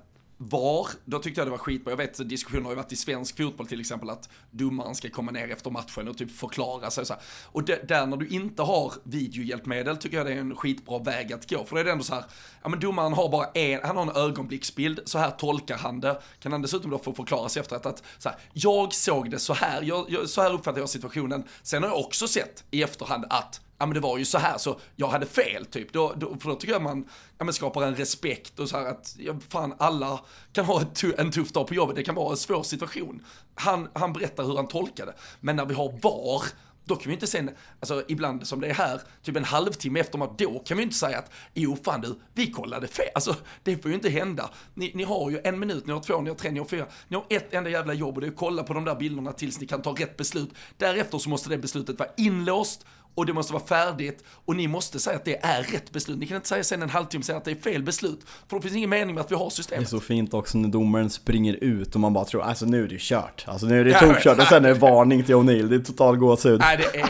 VAR, 0.43 0.87
då 1.05 1.19
tyckte 1.19 1.41
jag 1.41 1.47
det 1.47 1.51
var 1.51 1.59
skitbra. 1.59 1.93
Jag 1.93 1.97
vet 1.97 2.29
diskussioner 2.29 2.63
har 2.63 2.71
ju 2.71 2.77
varit 2.77 2.93
i 2.93 2.97
svensk 2.97 3.37
fotboll 3.37 3.67
till 3.67 3.81
exempel 3.81 4.11
att 4.11 4.29
domaren 4.51 4.95
ska 4.95 5.11
komma 5.11 5.31
ner 5.31 5.49
efter 5.49 5.71
matchen 5.71 6.09
och 6.09 6.19
typ 6.19 6.31
förklara 6.31 6.91
sig 6.91 7.01
och 7.01 7.07
så 7.07 7.13
här. 7.13 7.23
Och 7.45 7.65
det, 7.65 7.89
där 7.89 8.07
när 8.07 8.17
du 8.17 8.29
inte 8.29 8.63
har 8.63 8.93
videohjälpmedel 9.03 9.97
tycker 9.97 10.17
jag 10.17 10.27
det 10.27 10.33
är 10.33 10.39
en 10.39 10.57
skitbra 10.57 10.99
väg 10.99 11.33
att 11.33 11.51
gå. 11.51 11.65
För 11.65 11.77
då 11.77 11.81
är 11.81 11.85
det 11.85 11.93
ändå 11.93 12.05
så 12.05 12.15
här, 12.15 12.25
ja 12.63 12.69
men 12.69 12.81
domaren 12.81 13.13
har 13.13 13.29
bara 13.29 13.47
en, 13.47 13.81
han 13.85 13.97
har 13.97 14.03
en 14.03 14.17
ögonblicksbild, 14.17 15.01
så 15.05 15.19
här 15.19 15.31
tolkar 15.31 15.79
han 15.79 16.01
det. 16.01 16.21
Kan 16.39 16.53
han 16.53 16.63
dessutom 16.63 16.91
då 16.91 16.99
få 16.99 17.15
förklara 17.15 17.49
sig 17.49 17.61
efteråt 17.61 17.87
att 17.87 18.03
så 18.19 18.29
här, 18.29 18.39
jag 18.53 18.95
såg 18.95 19.31
det 19.31 19.39
så 19.39 19.55
här, 19.55 19.83
jag, 19.83 20.07
jag, 20.09 20.29
så 20.29 20.43
här 20.43 20.53
uppfattar 20.53 20.81
jag 20.81 20.89
situationen. 20.89 21.45
Sen 21.63 21.83
har 21.83 21.91
jag 21.91 21.99
också 21.99 22.29
sett 22.29 22.65
i 22.71 22.83
efterhand 22.83 23.25
att 23.31 23.61
ja 23.81 23.87
men 23.87 23.95
det 23.95 24.01
var 24.01 24.19
ju 24.19 24.25
så 24.25 24.39
här 24.39 24.59
så 24.59 24.81
jag 24.97 25.09
hade 25.09 25.27
fel 25.27 25.67
typ. 25.67 25.93
Då, 25.93 26.15
då, 26.17 26.37
för 26.41 26.49
då 26.49 26.55
tycker 26.55 26.73
jag 26.73 26.83
man 26.83 27.09
ja, 27.39 27.45
men 27.45 27.55
skapar 27.55 27.83
en 27.83 27.97
respekt 27.97 28.59
och 28.59 28.69
så 28.69 28.77
här 28.77 28.87
att 28.87 29.17
ja, 29.19 29.35
fan 29.49 29.75
alla 29.79 30.21
kan 30.53 30.65
ha 30.65 30.83
ett 30.83 31.05
en 31.19 31.31
tuff 31.31 31.53
dag 31.53 31.67
på 31.67 31.75
jobbet, 31.75 31.97
det 31.97 32.03
kan 32.03 32.15
vara 32.15 32.31
en 32.31 32.37
svår 32.37 32.63
situation. 32.63 33.25
Han, 33.55 33.89
han 33.93 34.13
berättar 34.13 34.45
hur 34.45 34.57
han 34.57 34.69
tolkade. 34.69 35.15
Men 35.41 35.57
när 35.57 35.65
vi 35.65 35.75
har 35.75 35.93
VAR, 36.03 36.43
då 36.85 36.97
kan 36.97 37.09
vi 37.09 37.15
inte 37.15 37.27
sen, 37.27 37.51
alltså 37.81 38.03
ibland 38.09 38.47
som 38.47 38.61
det 38.61 38.69
är 38.69 38.75
här, 38.75 39.01
typ 39.23 39.37
en 39.37 39.45
halvtimme 39.45 40.01
efter 40.01 40.19
match, 40.19 40.31
då 40.39 40.59
kan 40.59 40.77
vi 40.77 40.83
inte 40.83 40.97
säga 40.97 41.19
att 41.19 41.31
jo 41.55 41.77
fan 41.85 42.01
du, 42.01 42.21
vi 42.35 42.51
kollade 42.51 42.87
fel. 42.89 43.09
Alltså 43.15 43.37
det 43.63 43.77
får 43.77 43.91
ju 43.91 43.95
inte 43.95 44.09
hända. 44.09 44.51
Ni, 44.75 44.93
ni 44.95 45.05
har 45.05 45.31
ju 45.31 45.41
en 45.45 45.59
minut, 45.59 45.87
ni 45.87 45.93
har 45.93 46.01
två, 46.01 46.21
ni 46.21 46.31
har 46.31 46.37
tre, 46.37 46.51
ni 46.51 46.59
har 46.59 46.67
fyra, 46.67 46.87
ni 47.09 47.17
har 47.17 47.25
ett 47.29 47.55
enda 47.55 47.71
jävla 47.71 47.95
jobb 47.95 48.15
och 48.15 48.21
det 48.21 48.27
är 48.27 48.31
att 48.31 48.37
kolla 48.37 48.63
på 48.63 48.75
de 48.75 48.85
där 48.85 48.95
bilderna 48.95 49.33
tills 49.33 49.61
ni 49.61 49.67
kan 49.67 49.83
ta 49.83 49.93
rätt 49.93 50.17
beslut. 50.17 50.51
Därefter 50.77 51.19
så 51.19 51.31
måste 51.31 51.49
det 51.49 51.59
beslutet 51.59 51.99
vara 51.99 52.11
inlåst 52.17 52.87
och 53.15 53.27
det 53.27 53.33
måste 53.33 53.53
vara 53.53 53.67
färdigt 53.67 54.25
och 54.45 54.57
ni 54.57 54.69
måste 54.69 54.99
säga 55.01 55.17
att 55.17 55.25
det 55.25 55.45
är 55.45 55.63
rätt 55.63 55.93
beslut. 55.93 56.19
Ni 56.19 56.27
kan 56.27 56.37
inte 56.37 56.49
säga 56.49 56.65
sen 56.65 56.83
en 56.83 56.91
halvtimme 56.91 57.25
säga 57.25 57.39
att 57.39 57.45
det 57.45 57.51
är 57.51 57.55
fel 57.55 57.83
beslut. 57.83 58.21
För 58.49 58.57
då 58.57 58.63
finns 58.63 58.73
det 58.73 58.79
ingen 58.79 58.91
mening 58.91 59.15
med 59.15 59.25
att 59.25 59.31
vi 59.31 59.35
har 59.35 59.45
Det 59.45 59.47
är 59.47 59.51
systemet. 59.51 59.89
så 59.89 60.01
fint 60.01 60.35
också 60.35 60.59
när 60.59 60.69
domaren 60.69 61.11
springer 61.11 61.55
ut 61.55 61.95
och 61.95 62.01
man 62.01 62.13
bara 62.13 62.25
tror 62.25 62.43
alltså 62.43 62.67
nu 62.67 62.85
är 62.85 62.89
det 62.89 63.01
kört. 63.01 63.45
Alltså 63.49 63.67
nu 63.67 63.81
är 63.81 63.85
det 63.85 63.99
tokkört 64.01 64.39
och 64.39 64.45
sen 64.47 64.65
är 64.65 64.69
det 64.69 64.75
varning 64.75 65.25
till 65.25 65.35
O'Neill. 65.35 65.69
Det 65.69 65.75
är 65.77 65.81
total 65.81 66.17
gåshud. 66.17 66.61
Nej, 66.61 66.77
det 66.77 67.01
är... 67.01 67.09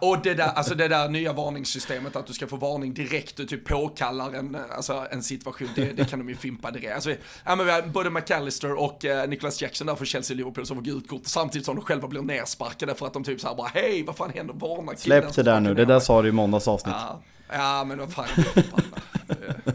Och 0.00 0.18
det 0.22 0.34
där, 0.34 0.44
alltså 0.46 0.74
det 0.74 0.88
där 0.88 1.08
nya 1.08 1.32
varningssystemet, 1.32 2.16
att 2.16 2.26
du 2.26 2.32
ska 2.32 2.46
få 2.46 2.56
varning 2.56 2.94
direkt 2.94 3.40
och 3.40 3.48
typ 3.48 3.64
påkallar 3.64 4.32
en, 4.32 4.56
alltså 4.76 5.06
en 5.10 5.22
situation, 5.22 5.68
det, 5.74 5.84
det 5.92 6.04
kan 6.10 6.18
de 6.18 6.28
ju 6.28 6.36
fimpa 6.36 6.70
direkt. 6.70 6.94
Alltså, 6.94 7.10
ja, 7.44 7.56
men 7.56 7.66
vi 7.66 7.72
har 7.72 7.82
både 7.82 8.10
McAllister 8.10 8.72
och 8.78 9.04
eh, 9.04 9.28
Nicholas 9.28 9.62
Jackson 9.62 9.86
där 9.86 9.94
för 9.94 10.04
Chelsea 10.04 10.36
Liverpool 10.36 10.66
som 10.66 10.76
får 10.76 10.84
gult 10.84 11.08
kort, 11.08 11.20
samtidigt 11.24 11.66
som 11.66 11.76
de 11.76 11.84
själva 11.84 12.08
blir 12.08 12.22
nersparkade 12.22 12.94
för 12.94 13.06
att 13.06 13.12
de 13.12 13.24
typ 13.24 13.40
såhär 13.40 13.54
bara, 13.54 13.68
hej, 13.74 14.02
vad 14.06 14.16
fan 14.16 14.30
händer? 14.34 14.54
Varna 14.54 14.94
killen 14.94 15.22
Det 15.36 15.50
där 15.50 15.60
nu, 15.60 15.74
det 15.74 15.84
där 15.84 15.94
mig." 15.94 16.00
sa 16.00 16.22
du 16.22 16.28
i 16.28 16.32
måndags 16.32 16.68
avsnitt. 16.68 16.94
Ja, 16.98 17.20
ja 17.52 17.84
men 17.84 17.98
vad 17.98 18.12
fan, 18.12 18.24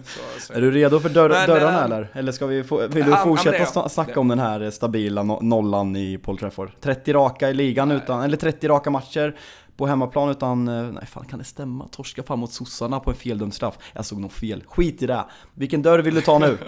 så- 0.04 0.40
så- 0.40 0.54
Är 0.54 0.62
du 0.62 0.72
redo 0.72 1.00
för 1.00 1.10
dörr, 1.10 1.30
Men, 1.30 1.48
dörrarna 1.50 1.78
eh, 1.80 1.84
eller? 1.86 2.08
Eller 2.14 2.32
ska 2.32 2.46
vi 2.46 2.64
få, 2.64 2.88
vill 2.88 2.98
ja, 2.98 3.06
du 3.06 3.12
ja, 3.12 3.18
fortsätta 3.18 3.64
sna- 3.64 3.88
snacka 3.88 4.20
om 4.20 4.28
den 4.28 4.40
här 4.40 4.70
stabila 4.72 5.22
no- 5.24 5.42
nollan 5.44 5.96
i 5.96 6.18
Paul 6.18 6.38
Trafford? 6.38 6.72
30 6.82 7.14
raka 7.14 7.50
i 7.50 7.54
ligan 7.54 7.92
utan, 7.92 8.22
eller 8.24 8.38
30 8.38 8.68
raka 8.68 8.90
matcher 8.90 9.36
på 9.78 9.88
hemmaplan 9.88 10.30
utan, 10.30 10.68
eh, 10.68 10.84
nej 10.84 11.06
fan 11.06 11.26
kan 11.26 11.40
det 11.40 11.46
stämma? 11.46 11.88
Torska 11.92 12.24
fram 12.24 12.40
mot 12.40 12.52
sossarna 12.52 13.00
på 13.00 13.10
en 13.10 13.16
feldömd 13.16 13.54
straff. 13.54 13.78
Jag 13.94 14.06
såg 14.06 14.20
nog 14.20 14.32
fel, 14.32 14.64
skit 14.68 15.02
i 15.04 15.08
det. 15.08 15.26
Vilken 15.54 15.82
dörr 15.82 16.00
vill 16.00 16.16
du 16.16 16.22
ta 16.22 16.40
nu? 16.40 16.58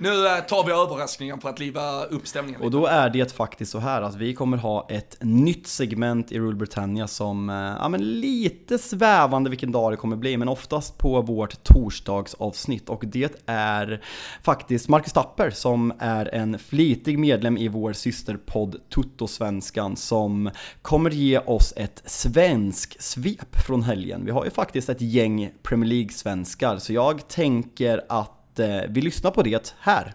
Nu 0.00 0.26
eh, 0.26 0.40
tar 0.40 0.64
vi 0.64 0.72
överraskningen 0.72 1.40
för 1.40 1.48
att 1.48 1.58
liva 1.58 2.04
upp 2.04 2.26
stämningen 2.26 2.62
Och 2.62 2.70
då 2.70 2.86
är 2.86 3.10
det 3.10 3.32
faktiskt 3.32 3.72
så 3.72 3.78
här 3.78 4.02
att 4.02 4.14
vi 4.14 4.34
kommer 4.34 4.56
ha 4.56 4.86
ett 4.90 5.16
nytt 5.20 5.66
segment 5.66 6.32
i 6.32 6.38
Rule 6.38 6.56
Britannia 6.56 7.06
som, 7.06 7.50
eh, 7.50 7.56
ja 7.56 7.88
men 7.88 8.20
lite 8.20 8.78
svävande 8.78 9.50
vilken 9.50 9.72
dag 9.72 9.92
det 9.92 9.96
kommer 9.96 10.16
bli, 10.16 10.36
men 10.36 10.48
oftast 10.48 10.98
på 10.98 11.22
vårt 11.22 11.64
torsdagsavsnitt. 11.64 12.88
Och 12.88 13.04
det 13.06 13.42
är 13.46 14.04
faktiskt 14.42 14.88
Marcus 14.88 15.12
Tapper 15.12 15.50
som 15.50 15.92
är 15.98 16.34
en 16.34 16.58
flitig 16.58 17.18
medlem 17.18 17.56
i 17.56 17.68
vår 17.68 17.92
systerpodd 17.92 18.76
Tuttosvenskan 18.94 19.96
som 19.96 20.50
kommer 20.82 21.10
ge 21.10 21.38
oss 21.38 21.72
ett 21.76 22.02
svensk 22.04 23.02
svep 23.02 23.56
från 23.66 23.82
helgen. 23.82 24.24
Vi 24.24 24.30
har 24.30 24.44
ju 24.44 24.50
faktiskt 24.50 24.88
ett 24.88 25.00
gäng 25.00 25.50
Premier 25.62 25.88
League-svenskar, 25.88 26.78
så 26.78 26.92
jag 26.92 27.28
tänker 27.28 28.04
att 28.08 28.37
eh, 28.58 28.82
vi 28.88 29.00
lyssnar 29.00 29.30
på 29.30 29.42
det 29.42 29.74
här. 29.80 30.14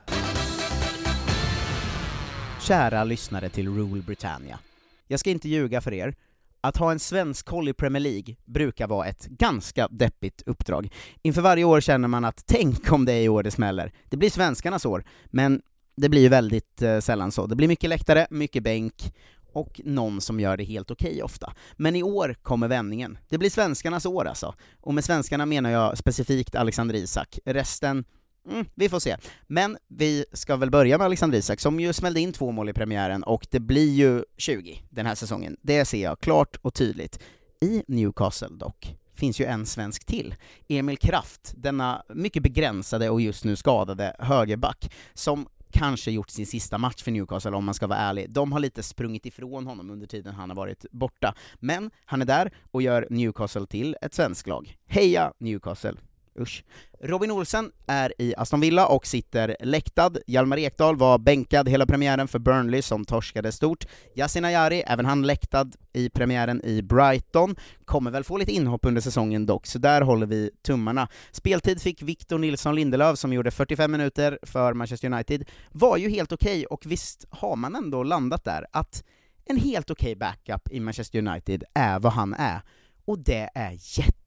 Kära 2.62 3.04
lyssnare 3.04 3.50
till 3.50 3.68
Rule 3.68 4.02
Britannia. 4.02 4.60
Jag 5.08 5.20
ska 5.20 5.30
inte 5.30 5.50
ljuga 5.50 5.82
för 5.82 5.94
er. 5.94 6.16
Att 6.62 6.78
ha 6.78 6.92
en 6.92 7.00
svensk 7.00 7.46
koll 7.46 7.70
i 7.70 7.74
Premier 7.74 8.02
League 8.02 8.36
brukar 8.46 8.88
vara 8.88 9.08
ett 9.08 9.26
ganska 9.26 9.88
deppigt 9.88 10.42
uppdrag. 10.46 10.94
Inför 11.22 11.42
varje 11.42 11.64
år 11.64 11.82
känner 11.82 12.08
man 12.08 12.26
att 12.26 12.44
tänk 12.46 12.92
om 12.92 13.06
det 13.06 13.14
är 13.14 13.22
i 13.22 13.30
år 13.30 13.44
det 13.44 13.52
smäller. 13.52 13.92
Det 14.10 14.18
blir 14.18 14.30
svenskarnas 14.30 14.86
år, 14.86 15.04
men 15.26 15.62
det 15.96 16.10
blir 16.10 16.22
ju 16.22 16.30
väldigt 16.30 16.82
eh, 16.82 17.00
sällan 17.00 17.32
så. 17.32 17.48
Det 17.48 17.56
blir 17.56 17.68
mycket 17.68 17.90
läktare, 17.90 18.28
mycket 18.30 18.64
bänk 18.64 19.14
och 19.54 19.82
någon 19.84 20.22
som 20.22 20.40
gör 20.40 20.58
det 20.58 20.64
helt 20.64 20.92
okej 20.92 21.24
ofta. 21.24 21.54
Men 21.78 21.96
i 21.96 22.04
år 22.04 22.36
kommer 22.42 22.68
vändningen. 22.68 23.18
Det 23.30 23.38
blir 23.38 23.50
svenskarnas 23.50 24.06
år 24.06 24.26
alltså. 24.26 24.56
Och 24.82 24.94
med 24.94 25.04
svenskarna 25.04 25.46
menar 25.46 25.70
jag 25.70 25.98
specifikt 25.98 26.56
Alexander 26.56 26.96
Isak. 26.96 27.40
Resten 27.46 28.06
Mm, 28.50 28.66
vi 28.76 28.90
får 28.90 29.00
se. 29.00 29.18
Men 29.48 29.78
vi 29.88 30.26
ska 30.34 30.56
väl 30.56 30.72
börja 30.72 30.98
med 30.98 31.06
Alexander 31.06 31.38
Isak, 31.38 31.60
som 31.60 31.80
ju 31.80 31.94
smällde 31.94 32.20
in 32.20 32.34
två 32.34 32.52
mål 32.52 32.70
i 32.70 32.74
premiären, 32.74 33.24
och 33.24 33.48
det 33.52 33.60
blir 33.60 33.94
ju 33.94 34.24
20 34.38 34.84
den 34.90 35.06
här 35.06 35.16
säsongen. 35.16 35.58
Det 35.62 35.86
ser 35.86 36.04
jag 36.04 36.20
klart 36.20 36.58
och 36.62 36.74
tydligt. 36.74 37.20
I 37.62 37.84
Newcastle 37.88 38.58
dock 38.58 38.96
finns 39.16 39.40
ju 39.42 39.46
en 39.46 39.66
svensk 39.66 40.06
till, 40.06 40.36
Emil 40.68 40.98
Kraft, 40.98 41.54
denna 41.58 42.04
mycket 42.10 42.44
begränsade 42.44 43.10
och 43.10 43.22
just 43.22 43.44
nu 43.44 43.56
skadade 43.56 44.16
högerback, 44.20 44.94
som 45.14 45.48
kanske 45.72 46.12
gjort 46.12 46.30
sin 46.30 46.48
sista 46.48 46.78
match 46.78 47.04
för 47.04 47.12
Newcastle 47.12 47.52
om 47.52 47.66
man 47.66 47.74
ska 47.74 47.88
vara 47.88 48.00
ärlig. 48.00 48.30
De 48.30 48.52
har 48.52 48.60
lite 48.60 48.84
sprungit 48.84 49.26
ifrån 49.26 49.68
honom 49.68 49.90
under 49.90 50.08
tiden 50.08 50.36
han 50.36 50.50
har 50.50 50.56
varit 50.56 50.86
borta. 50.92 51.36
Men 51.60 51.92
han 52.06 52.22
är 52.22 52.26
där 52.26 52.52
och 52.72 52.82
gör 52.82 53.08
Newcastle 53.10 53.66
till 53.66 53.96
ett 54.02 54.14
svenskt 54.14 54.48
lag. 54.48 54.78
Heja 54.88 55.34
Newcastle! 55.40 55.98
Usch. 56.40 56.64
Robin 57.02 57.32
Olsen 57.32 57.72
är 57.88 58.14
i 58.18 58.34
Aston 58.38 58.60
Villa 58.60 58.88
och 58.88 59.08
sitter 59.08 59.56
läktad. 59.60 60.12
Hjalmar 60.28 60.58
Ekdal 60.58 60.98
var 60.98 61.18
bänkad 61.18 61.70
hela 61.70 61.86
premiären 61.86 62.28
för 62.28 62.40
Burnley 62.40 62.82
som 62.82 63.06
torskade 63.06 63.52
stort. 63.52 63.86
Yasin 64.16 64.46
Ayari, 64.46 64.84
även 64.88 65.06
han 65.06 65.28
läktad 65.28 65.72
i 65.94 66.10
premiären 66.10 66.66
i 66.66 66.82
Brighton. 66.82 67.56
Kommer 67.86 68.12
väl 68.12 68.24
få 68.24 68.38
lite 68.38 68.52
inhopp 68.52 68.86
under 68.86 69.02
säsongen 69.02 69.46
dock, 69.46 69.66
så 69.66 69.80
där 69.80 70.02
håller 70.02 70.26
vi 70.26 70.50
tummarna. 70.66 71.08
Speltid 71.32 71.82
fick 71.82 72.02
Victor 72.02 72.40
Nilsson 72.40 72.76
Lindelöf 72.76 73.20
som 73.20 73.34
gjorde 73.34 73.52
45 73.52 73.92
minuter 73.92 74.40
för 74.44 74.74
Manchester 74.74 75.14
United. 75.14 75.50
Var 75.72 75.98
ju 75.98 76.10
helt 76.10 76.32
okej, 76.32 76.66
och 76.66 76.86
visst 76.86 77.26
har 77.30 77.56
man 77.56 77.76
ändå 77.76 78.04
landat 78.04 78.44
där 78.44 78.66
att 78.72 79.04
en 79.46 79.58
helt 79.58 79.92
okej 79.92 80.16
backup 80.16 80.72
i 80.72 80.80
Manchester 80.80 81.28
United 81.28 81.64
är 81.74 82.00
vad 82.00 82.14
han 82.14 82.34
är. 82.34 82.62
Och 83.06 83.20
det 83.20 83.50
är 83.56 83.72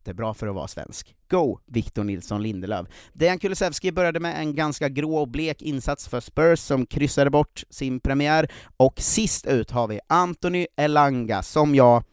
jättebra 0.06 0.34
för 0.34 0.46
att 0.46 0.54
vara 0.54 0.68
svensk. 0.68 1.14
Go, 1.28 1.58
Victor 1.66 2.04
Nilsson 2.04 2.42
Lindelöf. 2.42 2.86
Dejan 3.12 3.38
Kulusevski 3.38 3.92
började 3.92 4.20
med 4.20 4.40
en 4.40 4.54
ganska 4.54 4.88
grå 4.88 5.16
och 5.16 5.28
blek 5.28 5.62
insats 5.62 6.08
för 6.08 6.20
Spurs 6.20 6.58
som 6.58 6.86
kryssade 6.86 7.30
bort 7.30 7.64
sin 7.70 8.00
premiär, 8.00 8.52
och 8.76 9.00
sist 9.00 9.46
ut 9.46 9.70
har 9.70 9.88
vi 9.88 10.00
Anthony 10.08 10.66
Elanga 10.76 11.42
som 11.42 11.74
jag, 11.74 12.04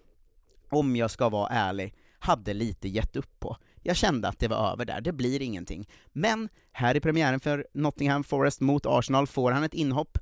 om 0.70 0.96
jag 0.96 1.12
ska 1.12 1.30
vara 1.30 1.48
ärlig, 1.50 1.94
hade 2.20 2.54
lite 2.54 2.88
gett 2.88 3.16
upp 3.16 3.40
på. 3.40 3.58
Jag 3.82 3.96
kände 3.96 4.28
att 4.28 4.40
det 4.40 4.48
var 4.48 4.72
över 4.72 4.86
där, 4.86 5.02
det 5.02 5.14
blir 5.14 5.42
ingenting. 5.42 5.88
Men 6.14 6.50
här 6.72 6.96
i 6.96 7.00
premiären 7.00 7.40
för 7.40 7.68
Nottingham 7.74 8.24
Forest 8.24 8.62
mot 8.62 8.86
Arsenal 8.86 9.28
får 9.28 9.52
han 9.52 9.64
ett 9.64 9.74
inhopp, 9.74 10.18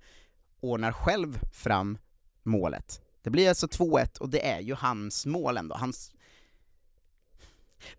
ordnar 0.61 0.91
själv 0.91 1.39
fram 1.53 1.97
målet. 2.43 3.01
Det 3.23 3.29
blir 3.29 3.49
alltså 3.49 3.67
2-1 3.67 4.17
och 4.17 4.29
det 4.29 4.47
är 4.47 4.59
ju 4.59 4.75
hans 4.75 5.25
mål 5.25 5.57
ändå, 5.57 5.75
hans 5.75 6.11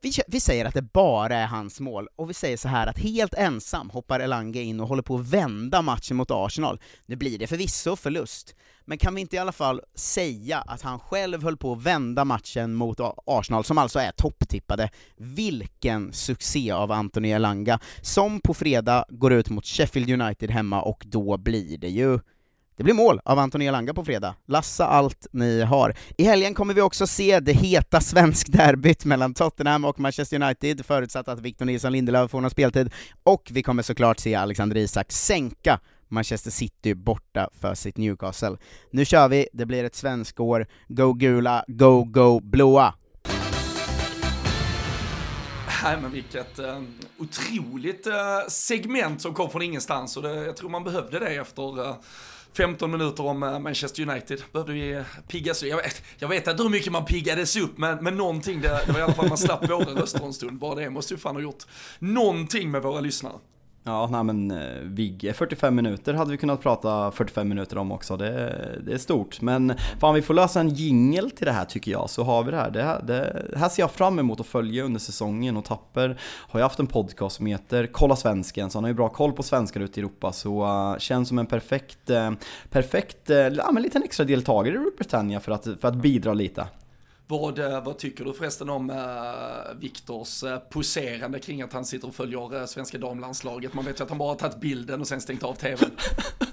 vi, 0.01 0.12
vi, 0.27 0.40
säger 0.40 0.64
att 0.64 0.75
det 0.75 0.92
bara 0.92 1.37
är 1.37 1.47
hans 1.47 1.81
mål, 1.81 2.09
och 2.16 2.31
vi 2.31 2.35
säger 2.35 2.57
så 2.57 2.68
här 2.68 2.87
att 2.87 2.99
helt 2.99 3.35
ensam 3.35 3.90
hoppar 3.90 4.21
Elanga 4.21 4.61
in 4.61 4.81
och 4.81 4.88
håller 4.88 5.03
på 5.03 5.16
att 5.16 5.29
vända 5.29 5.83
matchen 5.83 6.16
mot 6.16 6.31
Arsenal. 6.31 6.81
Nu 7.07 7.16
blir 7.16 7.38
det 7.38 7.47
förvisso 7.47 7.97
förlust, 7.97 8.55
men 8.85 8.99
kan 8.99 9.14
vi 9.14 9.21
inte 9.21 9.37
i 9.37 9.38
alla 9.38 9.53
fall 9.53 9.81
säga 9.95 10.59
att 10.59 10.83
han 10.83 10.99
själv 10.99 11.42
höll 11.42 11.57
på 11.57 11.73
att 11.73 11.83
vända 11.83 12.25
matchen 12.25 12.75
mot 12.75 13.01
Arsenal, 13.27 13.64
som 13.64 13.79
alltså 13.79 13.99
är 13.99 14.11
topptippade? 14.11 14.90
Vilken 15.16 16.12
succé 16.12 16.71
av 16.71 16.92
Anthony 16.92 17.31
Elanga, 17.31 17.81
som 18.03 18.40
på 18.40 18.55
fredag 18.55 19.05
går 19.09 19.33
ut 19.33 19.51
mot 19.51 19.66
Sheffield 19.66 20.23
United 20.23 20.51
hemma, 20.51 20.83
och 20.83 21.03
då 21.07 21.37
blir 21.37 21.79
det 21.79 21.88
ju 21.88 22.18
det 22.76 22.82
blir 22.82 22.94
mål 22.94 23.20
av 23.24 23.38
Anthony 23.38 23.66
Elanga 23.66 23.94
på 23.94 24.04
fredag. 24.04 24.35
Lassa 24.46 24.87
allt 24.87 25.26
ni 25.32 25.61
har. 25.61 25.94
I 26.18 26.24
helgen 26.24 26.54
kommer 26.54 26.74
vi 26.74 26.80
också 26.80 27.06
se 27.06 27.40
det 27.40 27.52
heta 27.52 28.00
svenskderbyt 28.00 29.04
mellan 29.04 29.35
Tottenham 29.35 29.85
och 29.85 30.00
Manchester 30.00 30.42
United, 30.42 30.87
förutsatt 30.87 31.28
att 31.28 31.40
Victor 31.40 31.64
Nilsson 31.64 31.92
Lindelöf 31.92 32.30
får 32.30 32.40
någon 32.40 32.50
speltid. 32.50 32.92
Och 33.22 33.48
vi 33.52 33.62
kommer 33.62 33.82
såklart 33.82 34.18
se 34.18 34.35
Alexander 34.35 34.76
Isak 34.76 35.12
sänka 35.12 35.80
Manchester 36.08 36.50
City 36.50 36.94
borta 36.94 37.48
för 37.61 37.74
sitt 37.74 37.96
Newcastle. 37.96 38.56
Nu 38.90 39.04
kör 39.04 39.28
vi, 39.28 39.48
det 39.52 39.66
blir 39.66 39.85
ett 39.85 39.94
svenskår. 39.94 40.66
Go 40.88 41.12
gula, 41.12 41.64
go 41.68 42.04
go 42.04 42.40
blåa! 42.40 42.94
Nej 45.85 45.98
men 46.02 46.11
vilket 46.11 46.58
uh, 46.58 46.82
otroligt 47.18 48.06
uh, 48.06 48.48
segment 48.48 49.22
som 49.22 49.35
kom 49.35 49.50
från 49.50 49.62
ingenstans 49.62 50.16
och 50.16 50.22
det, 50.22 50.35
jag 50.35 50.56
tror 50.56 50.70
man 50.70 50.85
behövde 50.85 51.18
det 51.18 51.35
efter 51.35 51.80
uh, 51.80 51.94
15 52.57 52.91
minuter 52.91 53.27
om 53.27 53.43
eh, 53.43 53.59
Manchester 53.59 54.09
United. 54.09 54.43
Behövde 54.53 54.73
vi 54.73 54.93
eh, 54.93 55.03
piggas 55.29 55.62
upp. 55.62 55.69
Jag 55.69 55.77
vet, 55.77 56.03
jag 56.19 56.29
vet 56.29 56.47
inte 56.47 56.62
hur 56.62 56.71
mycket 56.71 56.93
man 56.93 57.05
piggades 57.05 57.57
upp, 57.57 57.79
men, 57.79 58.05
men 58.05 58.17
någonting, 58.17 58.61
det, 58.61 58.69
det 58.87 58.93
var 58.93 59.01
i 59.01 59.03
alla 59.03 59.15
fall 59.15 59.29
man 59.29 59.38
slapp 59.38 59.71
våra 59.71 59.85
röster 59.85 60.25
en 60.25 60.33
stund. 60.33 60.59
Bara 60.59 60.75
det 60.75 60.91
måste 60.91 61.15
ju 61.15 61.19
fan 61.19 61.35
ha 61.35 61.43
gjort 61.43 61.65
någonting 61.99 62.71
med 62.71 62.83
våra 62.83 63.01
lyssnare. 63.01 63.38
Ja, 63.85 64.09
nej 64.11 64.25
men 64.25 64.51
eh, 64.51 64.81
Vigge 64.83 65.33
45 65.33 65.75
minuter 65.75 66.14
hade 66.14 66.31
vi 66.31 66.37
kunnat 66.37 66.62
prata 66.62 67.11
45 67.11 67.49
minuter 67.49 67.79
om 67.79 67.92
också, 67.92 68.16
det, 68.16 68.79
det 68.87 68.92
är 68.92 68.99
stort. 68.99 69.40
Men 69.40 69.75
fan 70.01 70.14
vi 70.14 70.23
får 70.23 70.35
lösa 70.35 70.61
en 70.61 70.68
jingel 70.68 71.31
till 71.31 71.47
det 71.47 71.53
här 71.53 71.64
tycker 71.64 71.90
jag, 71.90 72.11
så 72.11 72.23
har 72.23 72.45
vi 72.45 72.51
det 72.51 72.57
här. 72.57 72.71
Det, 72.71 72.83
här. 72.83 73.03
det 73.03 73.59
här 73.59 73.68
ser 73.68 73.83
jag 73.83 73.90
fram 73.90 74.18
emot 74.18 74.40
att 74.40 74.47
följa 74.47 74.85
under 74.85 75.01
säsongen 75.01 75.57
och 75.57 75.64
Tapper 75.64 76.18
har 76.23 76.61
ju 76.61 76.62
haft 76.62 76.79
en 76.79 76.87
podcast 76.87 77.37
som 77.37 77.47
heter 77.47 77.87
Kolla 77.87 78.16
Svensken, 78.16 78.71
så 78.71 78.79
han 78.79 78.85
har 78.85 78.88
ju 78.88 78.95
bra 78.95 79.09
koll 79.09 79.33
på 79.33 79.42
svenskar 79.42 79.81
ute 79.81 80.01
i 80.01 80.03
Europa, 80.03 80.33
så 80.33 80.64
uh, 80.64 80.99
känns 80.99 81.29
som 81.29 81.38
en 81.38 81.47
perfekt, 81.47 82.11
uh, 82.11 82.31
perfekt, 82.71 83.31
uh, 83.31 83.37
ja 83.37 83.73
men 83.73 83.83
liten 83.83 84.03
extra 84.03 84.25
deltagare 84.25 84.75
i 84.75 84.97
Britannia 84.97 85.40
för 85.40 85.53
att, 85.53 85.64
för 85.64 85.88
att 85.88 85.97
bidra 85.97 86.35
lite. 86.35 86.66
Vad, 87.33 87.59
eh, 87.59 87.85
vad 87.85 87.99
tycker 87.99 88.25
du 88.25 88.33
förresten 88.33 88.71
om 88.71 88.90
uh, 88.90 89.81
Viktors 89.81 90.42
uh, 90.42 90.59
poserande 90.59 91.38
kring 91.38 91.62
att 91.62 91.73
han 91.73 91.85
sitter 91.85 92.09
och 92.09 92.14
följer 92.14 92.55
uh, 92.55 92.66
svenska 92.66 92.99
damlandslaget? 92.99 93.75
Man 93.75 93.85
vet 93.85 94.01
ju 94.01 94.05
att 94.05 94.09
han 94.09 94.18
bara 94.18 94.29
har 94.29 94.37
tagit 94.37 94.61
bilden 94.61 95.01
och 95.01 95.09
sen 95.09 95.21
stängt 95.21 95.42
av 95.42 95.55
tvn. 95.55 95.90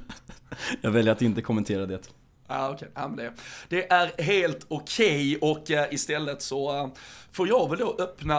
Jag 0.82 0.92
väljer 0.92 1.14
att 1.14 1.22
inte 1.22 1.42
kommentera 1.42 1.86
det. 1.86 2.10
Ah, 2.48 2.74
okay. 2.74 2.88
ja, 2.96 3.12
det, 3.18 3.34
det 3.70 3.92
är 3.92 4.24
helt 4.24 4.66
okej 4.68 5.38
okay 5.38 5.52
och 5.52 5.70
uh, 5.70 5.94
istället 5.94 6.42
så 6.42 6.84
uh, 6.84 6.90
får 7.32 7.48
jag 7.48 7.70
väl 7.70 7.80
då 7.80 7.96
öppna 8.00 8.36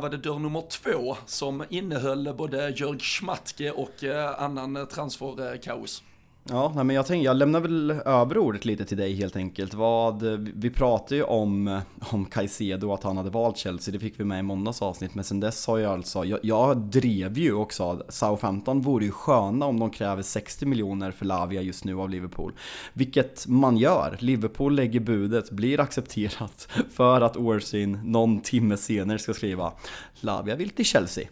vad 0.00 0.10
det, 0.10 0.16
dörr 0.16 0.38
nummer 0.38 0.62
två 0.70 1.16
som 1.26 1.64
innehöll 1.70 2.34
både 2.34 2.68
Jörg 2.70 2.98
Schmatke 2.98 3.70
och 3.70 4.02
uh, 4.02 4.42
annan 4.42 4.86
transferkaos. 4.86 6.02
Ja, 6.48 6.72
nej, 6.74 6.84
men 6.84 6.96
jag 6.96 7.06
tänkte, 7.06 7.24
jag 7.24 7.36
lämnar 7.36 7.60
väl 7.60 7.90
över 7.90 8.38
ordet 8.38 8.64
lite 8.64 8.84
till 8.84 8.96
dig 8.96 9.14
helt 9.14 9.36
enkelt. 9.36 9.74
Vad, 9.74 10.22
vi 10.54 10.70
pratade 10.70 11.16
ju 11.16 11.22
om, 11.22 11.80
om 12.10 12.24
Caicedo, 12.24 12.92
att 12.92 13.02
han 13.02 13.16
hade 13.16 13.30
valt 13.30 13.56
Chelsea, 13.56 13.92
det 13.92 13.98
fick 13.98 14.20
vi 14.20 14.24
med 14.24 14.38
i 14.38 14.42
måndags 14.42 14.82
avsnitt, 14.82 15.14
men 15.14 15.24
sen 15.24 15.40
dess 15.40 15.66
har 15.66 15.78
jag 15.78 15.92
alltså, 15.92 16.24
jag, 16.24 16.38
jag 16.42 16.76
drev 16.76 17.38
ju 17.38 17.54
också, 17.54 18.04
Southampton 18.08 18.80
vore 18.80 19.04
ju 19.04 19.10
sköna 19.10 19.66
om 19.66 19.80
de 19.80 19.90
kräver 19.90 20.22
60 20.22 20.66
miljoner 20.66 21.10
för 21.10 21.24
Lavia 21.24 21.62
just 21.62 21.84
nu 21.84 22.00
av 22.00 22.10
Liverpool. 22.10 22.52
Vilket 22.92 23.46
man 23.46 23.76
gör, 23.76 24.16
Liverpool 24.20 24.74
lägger 24.74 25.00
budet, 25.00 25.50
blir 25.50 25.80
accepterat 25.80 26.68
för 26.90 27.20
att 27.20 27.36
Orsin 27.36 28.00
någon 28.04 28.40
timme 28.40 28.76
senare 28.76 29.18
ska 29.18 29.34
skriva 29.34 29.72
Lavia 30.20 30.56
vill 30.56 30.70
till 30.70 30.84
Chelsea. 30.84 31.28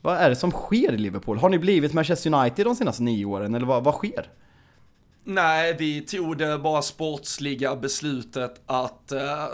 Vad 0.00 0.16
är 0.16 0.28
det 0.28 0.36
som 0.36 0.50
sker 0.50 0.92
i 0.92 0.98
Liverpool? 0.98 1.38
Har 1.38 1.48
ni 1.48 1.58
blivit 1.58 1.92
Manchester 1.92 2.34
United 2.34 2.66
de 2.66 2.76
senaste 2.76 3.02
nio 3.02 3.24
åren, 3.24 3.54
eller 3.54 3.66
vad, 3.66 3.84
vad 3.84 3.94
sker? 3.94 4.26
Nej, 5.28 5.76
vi 5.78 6.00
tog 6.00 6.38
det 6.38 6.58
bara 6.58 6.82
sportsliga 6.82 7.76
beslutet 7.76 8.60
att, 8.66 9.12
eh, 9.12 9.46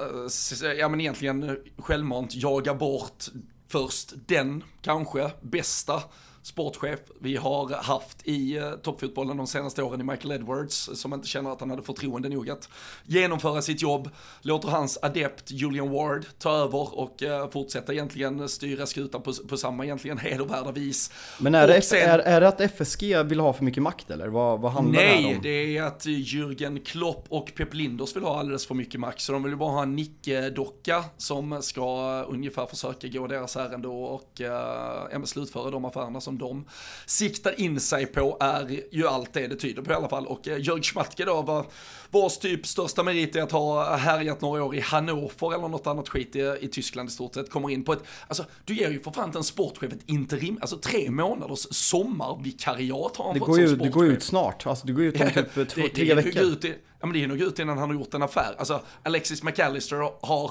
ja 0.78 0.88
men 0.88 1.00
egentligen 1.00 1.58
självmant 1.78 2.34
jaga 2.34 2.74
bort 2.74 3.24
först 3.68 4.12
den 4.26 4.64
kanske 4.82 5.30
bästa 5.40 6.02
sportchef 6.42 7.00
vi 7.20 7.36
har 7.36 7.82
haft 7.82 8.28
i 8.28 8.56
eh, 8.56 8.70
toppfotbollen 8.70 9.36
de 9.36 9.46
senaste 9.46 9.82
åren 9.82 10.00
i 10.00 10.04
Michael 10.04 10.32
Edwards, 10.32 10.90
som 10.94 11.14
inte 11.14 11.28
känner 11.28 11.50
att 11.50 11.60
han 11.60 11.70
hade 11.70 11.82
förtroende 11.82 12.28
nog 12.28 12.50
att 12.50 12.68
genomföra 13.06 13.62
sitt 13.62 13.82
jobb, 13.82 14.10
låter 14.42 14.68
hans 14.68 14.98
adept 15.02 15.50
Julian 15.50 15.90
Ward 15.90 16.26
ta 16.38 16.50
över 16.50 16.98
och 16.98 17.22
eh, 17.22 17.50
fortsätta 17.50 17.92
egentligen 17.92 18.48
styra 18.48 18.86
skutan 18.86 19.22
på, 19.22 19.32
på 19.48 19.56
samma 19.56 19.84
egentligen 19.84 20.18
hedervärda 20.18 20.72
vis. 20.72 21.12
Men 21.38 21.54
är 21.54 21.68
det, 21.68 21.82
sen, 21.82 22.10
är, 22.10 22.18
är 22.18 22.40
det 22.40 22.48
att 22.48 22.60
FSG 22.60 23.22
vill 23.24 23.40
ha 23.40 23.52
för 23.52 23.64
mycket 23.64 23.82
makt 23.82 24.10
eller? 24.10 24.28
Vad, 24.28 24.60
vad 24.60 24.72
handlar 24.72 25.00
nej, 25.00 25.22
det 25.22 25.26
om? 25.26 25.32
Nej, 25.32 25.40
det 25.42 25.76
är 25.76 25.82
att 25.82 26.06
Jürgen 26.06 26.84
Klopp 26.84 27.26
och 27.28 27.52
Pep 27.56 27.74
Linders 27.74 28.16
vill 28.16 28.22
ha 28.22 28.38
alldeles 28.38 28.66
för 28.66 28.74
mycket 28.74 29.00
makt, 29.00 29.20
så 29.20 29.32
de 29.32 29.42
vill 29.42 29.56
bara 29.56 29.70
ha 29.70 29.82
en 29.82 29.96
nicke-docka 29.96 31.04
som 31.16 31.62
ska 31.62 32.22
ungefär 32.28 32.66
försöka 32.66 33.08
gå 33.08 33.26
deras 33.26 33.56
ärende 33.56 33.88
och 33.88 34.40
äh, 34.40 35.22
slutföra 35.24 35.70
de 35.70 35.84
affärerna 35.84 36.20
som 36.20 36.31
som 36.38 36.38
de 36.38 36.64
siktar 37.06 37.60
in 37.60 37.80
sig 37.80 38.06
på 38.06 38.36
är 38.40 38.80
ju 38.90 39.06
allt 39.08 39.32
det 39.32 39.46
det 39.46 39.56
tyder 39.56 39.82
på 39.82 39.92
i 39.92 39.94
alla 39.94 40.08
fall. 40.08 40.26
Och 40.26 40.48
eh, 40.48 40.58
Jörg 40.60 40.82
Schmatke 40.82 41.24
då, 41.24 41.42
var, 41.42 41.66
vars 42.10 42.38
typ 42.38 42.66
största 42.66 43.02
merit 43.02 43.36
är 43.36 43.42
att 43.42 43.52
ha 43.52 43.96
härjat 43.96 44.40
några 44.40 44.64
år 44.64 44.74
i 44.74 44.80
Hannover 44.80 45.54
eller 45.54 45.68
något 45.68 45.86
annat 45.86 46.08
skit 46.08 46.36
i, 46.36 46.56
i 46.60 46.68
Tyskland 46.68 47.08
i 47.08 47.12
stort 47.12 47.34
sett, 47.34 47.50
kommer 47.50 47.70
in 47.70 47.84
på 47.84 47.92
ett, 47.92 48.02
alltså 48.28 48.44
du 48.64 48.74
ger 48.74 48.90
ju 48.90 49.00
för 49.00 49.10
fan 49.10 49.32
en 49.36 49.44
sportchef 49.44 49.92
ett 49.92 50.02
interim, 50.06 50.58
alltså 50.60 50.76
tre 50.76 51.10
månaders 51.10 51.66
sommarvikariat 51.70 53.16
har 53.16 53.24
han 53.24 53.34
det 53.34 53.38
fått 53.38 53.48
går 53.48 53.54
som 53.54 53.62
ju, 53.62 53.68
sportchef. 53.68 53.92
Det 53.92 53.98
går 53.98 54.06
ut 54.06 54.22
snart, 54.22 54.66
alltså 54.66 54.86
det 54.86 54.92
går 54.92 55.04
ut 55.04 55.20
om 55.20 55.30
typ 55.30 55.68
två, 55.68 55.82
tre 55.94 56.14
veckor. 56.14 56.42
Ut 56.42 56.64
i, 56.64 56.74
ja 57.00 57.06
men 57.06 57.12
det 57.12 57.24
är 57.24 57.28
nog 57.28 57.40
ut 57.40 57.58
innan 57.58 57.78
han 57.78 57.88
har 57.88 57.96
gjort 57.96 58.14
en 58.14 58.22
affär. 58.22 58.54
Alltså 58.58 58.80
Alexis 59.02 59.42
McAllister 59.42 60.10
har 60.26 60.50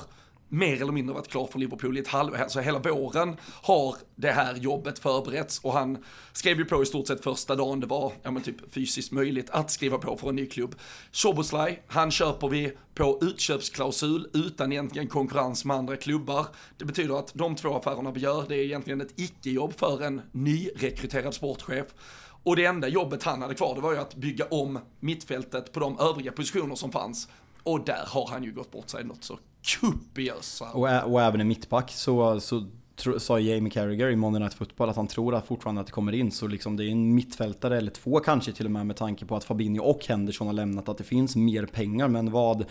mer 0.52 0.82
eller 0.82 0.92
mindre 0.92 1.14
varit 1.14 1.28
klar 1.28 1.48
för 1.48 1.60
Liverpool 1.60 1.98
i 1.98 2.00
ett 2.00 2.08
halvår. 2.08 2.38
Så 2.38 2.44
alltså 2.44 2.60
hela 2.60 2.80
våren 2.80 3.38
har 3.62 3.96
det 4.16 4.32
här 4.32 4.56
jobbet 4.56 5.00
förberetts 5.00 5.60
och 5.60 5.74
han 5.74 6.04
skrev 6.34 6.58
ju 6.58 6.66
på 6.66 6.84
i 6.84 6.86
stort 6.86 7.08
sett 7.08 7.24
första 7.24 7.56
dagen 7.56 7.80
det 7.80 7.88
var 7.88 8.14
ja, 8.24 8.32
men 8.32 8.44
typ 8.44 8.74
fysiskt 8.74 9.12
möjligt 9.12 9.50
att 9.50 9.72
skriva 9.72 9.98
på 9.98 10.18
för 10.18 10.30
en 10.30 10.36
ny 10.36 10.46
klubb. 10.46 10.76
Soboslaj, 11.12 11.84
han 11.88 12.12
köper 12.12 12.48
vi 12.48 12.78
på 12.96 13.20
utköpsklausul 13.22 14.28
utan 14.34 14.72
egentligen 14.72 15.08
konkurrens 15.08 15.66
med 15.66 15.78
andra 15.78 15.96
klubbar. 15.96 16.48
Det 16.78 16.86
betyder 16.86 17.20
att 17.20 17.32
de 17.34 17.56
två 17.56 17.76
affärerna 17.76 18.12
vi 18.12 18.20
gör, 18.20 18.46
det 18.48 18.56
är 18.56 18.64
egentligen 18.64 19.02
ett 19.02 19.20
icke-jobb 19.20 19.74
för 19.78 20.04
en 20.04 20.22
nyrekryterad 20.32 21.34
sportchef. 21.34 21.88
Och 22.44 22.56
det 22.56 22.66
enda 22.66 22.88
jobbet 22.88 23.24
han 23.24 23.42
hade 23.42 23.56
kvar, 23.56 23.76
det 23.76 23.82
var 23.82 23.92
ju 23.94 24.00
att 24.00 24.16
bygga 24.16 24.46
om 24.46 24.80
mittfältet 25.00 25.72
på 25.72 25.80
de 25.80 26.00
övriga 26.00 26.32
positioner 26.32 26.76
som 26.76 26.92
fanns. 26.92 27.28
Och 27.64 27.86
där 27.86 28.06
har 28.08 28.28
han 28.28 28.44
ju 28.44 28.52
gått 28.52 28.72
bort 28.72 28.90
sig 28.90 29.04
något 29.04 29.24
så 29.24 29.40
kopiösa. 29.80 30.72
Och, 30.72 31.14
och 31.14 31.22
även 31.22 31.42
i 31.42 31.44
mittback 31.44 31.92
så, 31.92 32.40
så 32.40 32.66
sa 33.20 33.40
Jamie 33.40 33.72
Carragher 33.72 34.10
i 34.10 34.16
Monday 34.16 34.40
Night 34.40 34.54
Football 34.54 34.90
att 34.90 34.96
han 34.96 35.08
tror 35.08 35.36
att 35.36 35.48
fortfarande 35.48 35.82
att 35.82 35.88
det 35.88 35.94
kommer 35.94 36.14
in. 36.14 36.32
Så 36.32 36.48
liksom 36.48 36.78
det 36.78 36.86
är 36.86 36.90
en 36.90 37.16
mittfältare, 37.16 37.78
eller 37.78 37.92
två 37.92 38.20
kanske 38.20 38.52
till 38.52 38.66
och 38.66 38.72
med 38.72 38.86
med 38.86 38.96
tanke 38.96 39.26
på 39.26 39.36
att 39.36 39.44
Fabinho 39.44 39.84
och 39.84 40.06
Henderson 40.08 40.48
har 40.48 40.54
lämnat, 40.54 40.90
att 40.90 40.98
det 40.98 41.04
finns 41.04 41.36
mer 41.36 41.66
pengar. 41.66 42.08
Men 42.08 42.32
vad, 42.32 42.66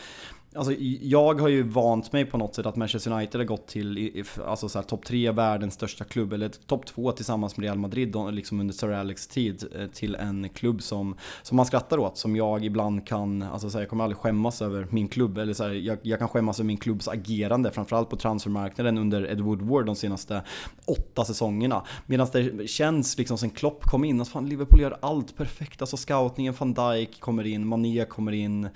Alltså, 0.54 0.72
jag 1.00 1.40
har 1.40 1.48
ju 1.48 1.62
vant 1.62 2.12
mig 2.12 2.24
på 2.24 2.38
något 2.38 2.54
sätt 2.54 2.66
att 2.66 2.76
Manchester 2.76 3.10
United 3.12 3.40
har 3.40 3.44
gått 3.44 3.66
till 3.66 4.24
alltså, 4.46 4.82
topp 4.82 5.04
tre, 5.04 5.30
världens 5.30 5.74
största 5.74 6.04
klubb, 6.04 6.32
eller 6.32 6.48
topp 6.48 6.86
två 6.86 7.12
tillsammans 7.12 7.56
med 7.56 7.64
Real 7.64 7.78
Madrid 7.78 8.16
liksom 8.30 8.60
under 8.60 8.74
Sir 8.74 8.90
Alex 8.90 9.26
tid, 9.26 9.64
eh, 9.74 9.86
till 9.86 10.14
en 10.14 10.48
klubb 10.48 10.82
som, 10.82 11.16
som 11.42 11.56
man 11.56 11.66
skrattar 11.66 11.98
åt, 11.98 12.18
som 12.18 12.36
jag 12.36 12.64
ibland 12.64 13.06
kan, 13.06 13.42
alltså 13.42 13.70
så 13.70 13.78
här, 13.78 13.82
jag 13.82 13.90
kommer 13.90 14.04
aldrig 14.04 14.18
skämmas 14.18 14.62
över 14.62 14.86
min 14.90 15.08
klubb, 15.08 15.38
eller 15.38 15.54
så 15.54 15.64
här, 15.64 15.70
jag, 15.70 15.98
jag, 16.02 16.18
kan 16.18 16.28
skämmas 16.28 16.60
över 16.60 16.66
min 16.66 16.76
klubbs 16.76 17.08
agerande, 17.08 17.70
framförallt 17.70 18.10
på 18.10 18.16
transfermarknaden 18.16 18.98
under 18.98 19.30
Ed 19.30 19.40
Woodward 19.40 19.86
de 19.86 19.96
senaste 19.96 20.42
åtta 20.84 21.24
säsongerna. 21.24 21.84
Medan 22.06 22.26
det 22.32 22.70
känns 22.70 23.18
liksom 23.18 23.38
sen 23.38 23.50
Klopp 23.50 23.84
kom 23.84 24.04
in, 24.04 24.20
att 24.20 24.28
fan 24.28 24.48
Liverpool 24.48 24.80
gör 24.80 24.96
allt 25.00 25.36
perfekt, 25.36 25.80
alltså 25.80 25.96
scoutningen, 25.96 26.54
van 26.58 26.74
Dijk 26.74 27.20
kommer 27.20 27.46
in, 27.46 27.66
Mané 27.66 28.04
kommer 28.04 28.32
in, 28.32 28.68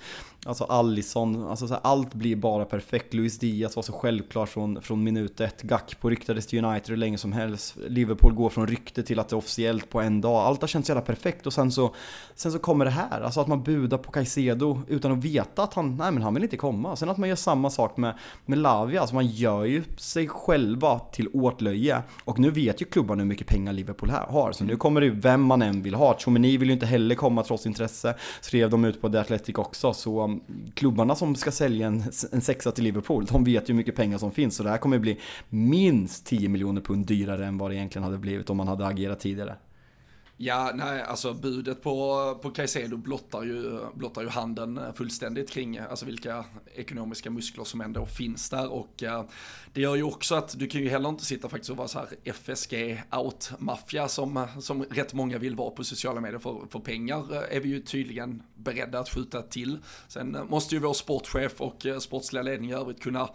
Alltså 0.47 0.63
Allison, 0.63 1.47
alltså 1.47 1.67
så 1.67 1.73
här, 1.73 1.81
allt 1.83 2.13
blir 2.13 2.35
bara 2.35 2.65
perfekt. 2.65 3.13
Luis 3.13 3.39
Diaz 3.39 3.75
var 3.75 3.83
så 3.83 3.93
självklar 3.93 4.45
från, 4.45 4.81
från 4.81 5.03
minut 5.03 5.39
ett. 5.39 5.61
Gakpo 5.61 6.09
ryktades 6.09 6.47
till 6.47 6.65
United 6.65 6.89
hur 6.89 6.97
länge 6.97 7.17
som 7.17 7.31
helst. 7.31 7.77
Liverpool 7.87 8.33
går 8.33 8.49
från 8.49 8.67
rykte 8.67 9.03
till 9.03 9.19
att 9.19 9.29
det 9.29 9.33
är 9.33 9.37
officiellt 9.37 9.89
på 9.89 10.01
en 10.01 10.21
dag. 10.21 10.35
Allt 10.35 10.61
har 10.61 10.67
känts 10.67 10.89
jävla 10.89 11.01
perfekt 11.01 11.47
och 11.47 11.53
sen 11.53 11.71
så, 11.71 11.95
sen 12.35 12.51
så 12.51 12.59
kommer 12.59 12.85
det 12.85 12.91
här. 12.91 13.21
Alltså 13.21 13.41
att 13.41 13.47
man 13.47 13.63
budar 13.63 13.97
på 13.97 14.11
Caicedo 14.11 14.81
utan 14.87 15.11
att 15.11 15.23
veta 15.23 15.63
att 15.63 15.73
han, 15.73 15.97
nej 15.97 16.11
men 16.11 16.21
han 16.21 16.33
vill 16.33 16.43
inte 16.43 16.57
komma. 16.57 16.95
Sen 16.95 17.09
att 17.09 17.17
man 17.17 17.29
gör 17.29 17.35
samma 17.35 17.69
sak 17.69 17.97
med, 17.97 18.17
med 18.45 18.57
Lavia. 18.57 19.01
Alltså 19.01 19.15
man 19.15 19.27
gör 19.27 19.63
ju 19.63 19.83
sig 19.97 20.27
själva 20.27 20.99
till 20.99 21.29
åtlöje. 21.33 22.01
Och 22.25 22.39
nu 22.39 22.51
vet 22.51 22.81
ju 22.81 22.85
klubbarna 22.85 23.21
hur 23.21 23.29
mycket 23.29 23.47
pengar 23.47 23.73
Liverpool 23.73 24.09
har. 24.09 24.51
Så 24.51 24.63
nu 24.63 24.75
kommer 24.75 25.01
det 25.01 25.07
ju 25.07 25.19
vem 25.19 25.41
man 25.41 25.61
än 25.61 25.81
vill 25.81 25.95
ha. 25.95 26.17
Chomini 26.19 26.57
vill 26.57 26.67
ju 26.67 26.73
inte 26.73 26.85
heller 26.85 27.15
komma 27.15 27.43
trots 27.43 27.65
intresse. 27.65 28.15
Skrev 28.41 28.69
de 28.69 28.85
ut 28.85 29.01
på 29.01 29.09
The 29.09 29.17
Athletic 29.17 29.55
också. 29.57 29.93
Så 29.93 30.34
klubbarna 30.73 31.15
som 31.15 31.35
ska 31.35 31.51
sälja 31.51 31.87
en, 31.87 32.03
en 32.31 32.41
sexa 32.41 32.71
till 32.71 32.83
Liverpool, 32.83 33.25
de 33.25 33.43
vet 33.43 33.69
ju 33.69 33.73
hur 33.73 33.77
mycket 33.77 33.95
pengar 33.95 34.17
som 34.17 34.31
finns. 34.31 34.55
Så 34.55 34.63
det 34.63 34.69
här 34.69 34.77
kommer 34.77 34.99
bli 34.99 35.19
minst 35.49 36.25
10 36.25 36.49
miljoner 36.49 36.81
pund 36.81 37.05
dyrare 37.05 37.45
än 37.45 37.57
vad 37.57 37.71
det 37.71 37.75
egentligen 37.75 38.03
hade 38.03 38.17
blivit 38.17 38.49
om 38.49 38.57
man 38.57 38.67
hade 38.67 38.87
agerat 38.87 39.19
tidigare. 39.19 39.55
Ja, 40.37 40.71
nej, 40.75 41.01
alltså 41.01 41.33
budet 41.33 41.83
på, 41.83 42.39
på 42.41 42.49
Caicedo 42.49 42.97
blottar 42.97 43.43
ju, 43.43 43.79
blottar 43.93 44.21
ju 44.21 44.27
handen 44.27 44.79
fullständigt 44.95 45.49
kring 45.49 45.77
alltså 45.77 46.05
vilka 46.05 46.45
ekonomiska 46.75 47.29
muskler 47.29 47.63
som 47.63 47.81
ändå 47.81 48.05
finns 48.05 48.49
där 48.49 48.71
och 48.71 49.03
eh, 49.03 49.25
det 49.73 49.81
gör 49.81 49.95
ju 49.95 50.03
också 50.03 50.35
att 50.35 50.59
du 50.59 50.67
kan 50.67 50.81
ju 50.81 50.89
heller 50.89 51.09
inte 51.09 51.25
sitta 51.25 51.49
faktiskt 51.49 51.69
och 51.69 51.77
vara 51.77 51.87
så 51.87 51.99
här 51.99 52.07
FSG 52.23 53.03
out-maffia 53.11 54.07
som, 54.07 54.47
som 54.59 54.83
rätt 54.83 55.13
många 55.13 55.37
vill 55.37 55.55
vara 55.55 55.69
på 55.69 55.83
sociala 55.83 56.21
medier 56.21 56.39
för, 56.39 56.61
för 56.69 56.79
pengar 56.79 57.33
eh, 57.33 57.57
är 57.57 57.59
vi 57.59 57.69
ju 57.69 57.81
tydligen 57.81 58.43
beredda 58.55 58.99
att 58.99 59.09
skjuta 59.09 59.41
till. 59.41 59.77
Sen 60.07 60.37
måste 60.49 60.75
ju 60.75 60.81
vår 60.81 60.93
sportchef 60.93 61.61
och 61.61 61.85
eh, 61.85 61.99
sportsliga 61.99 62.43
ledning 62.43 62.69
i 62.69 62.73
övrigt 62.73 63.01
kunna 63.01 63.29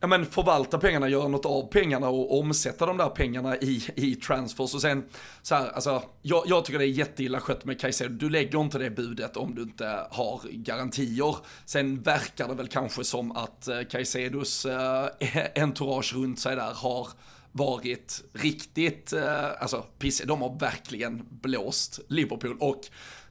ja, 0.00 0.06
men 0.06 0.26
förvalta 0.26 0.78
pengarna, 0.78 1.08
göra 1.08 1.28
något 1.28 1.46
av 1.46 1.68
pengarna 1.68 2.08
och 2.08 2.38
omsätta 2.38 2.86
de 2.86 2.96
där 2.96 3.08
pengarna 3.08 3.56
i, 3.56 3.82
i 3.94 4.14
transfers. 4.14 4.74
Och 4.74 4.80
sen, 4.80 5.04
så 5.42 5.54
här, 5.54 5.68
alltså, 5.68 6.02
jag, 6.22 6.42
jag 6.46 6.64
tycker 6.64 6.78
det 6.78 6.84
är 6.84 6.88
jätteilla 6.88 7.40
skött 7.40 7.64
med 7.64 7.80
Caicedo. 7.80 8.14
Du 8.14 8.30
lägger 8.30 8.60
inte 8.60 8.78
det 8.78 8.90
budet 8.90 9.36
om 9.36 9.54
du 9.54 9.62
inte 9.62 10.06
har 10.10 10.40
garantier. 10.52 11.36
Sen 11.64 12.02
verkar 12.02 12.48
det 12.48 12.54
väl 12.54 12.68
kanske 12.68 13.04
som 13.04 13.32
att 13.32 13.68
Caicedos 13.90 14.66
eh, 14.66 15.08
eh 15.20 15.46
entourage 15.62 16.14
runt 16.14 16.40
sig 16.40 16.56
där 16.56 16.72
har 16.74 17.08
varit 17.52 18.24
riktigt, 18.32 19.12
eh, 19.12 19.62
alltså 19.62 19.84
pissiga. 19.98 20.26
De 20.26 20.42
har 20.42 20.58
verkligen 20.58 21.26
blåst 21.30 22.00
Liverpool 22.08 22.56
och 22.60 22.80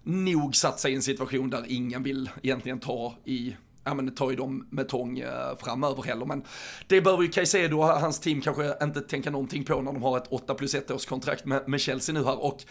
nog 0.03 0.55
satt 0.55 0.79
sig 0.79 0.91
i 0.91 0.95
en 0.95 1.01
situation 1.01 1.49
där 1.49 1.65
ingen 1.67 2.03
vill 2.03 2.29
egentligen 2.43 2.79
ta 2.79 3.15
i 3.25 3.55
ja 3.85 3.93
men 3.93 4.15
tar 4.15 4.29
ju 4.29 4.35
dem 4.35 4.67
med 4.69 4.89
tång 4.89 5.19
eh, 5.19 5.57
framöver 5.59 6.03
heller. 6.03 6.25
Men 6.25 6.43
det 6.87 7.01
behöver 7.01 7.23
ju 7.23 7.29
Caicedo 7.29 7.77
och 7.77 7.85
hans 7.85 8.19
team 8.19 8.41
kanske 8.41 8.77
inte 8.83 9.01
tänka 9.01 9.29
någonting 9.29 9.65
på 9.65 9.81
när 9.81 9.93
de 9.93 10.03
har 10.03 10.17
ett 10.17 10.27
8 10.29 10.53
plus 10.53 10.75
1 10.75 10.91
års 10.91 11.05
kontrakt 11.05 11.45
med, 11.45 11.67
med 11.67 11.81
Chelsea 11.81 12.13
nu 12.13 12.23
här. 12.23 12.43
Och 12.43 12.63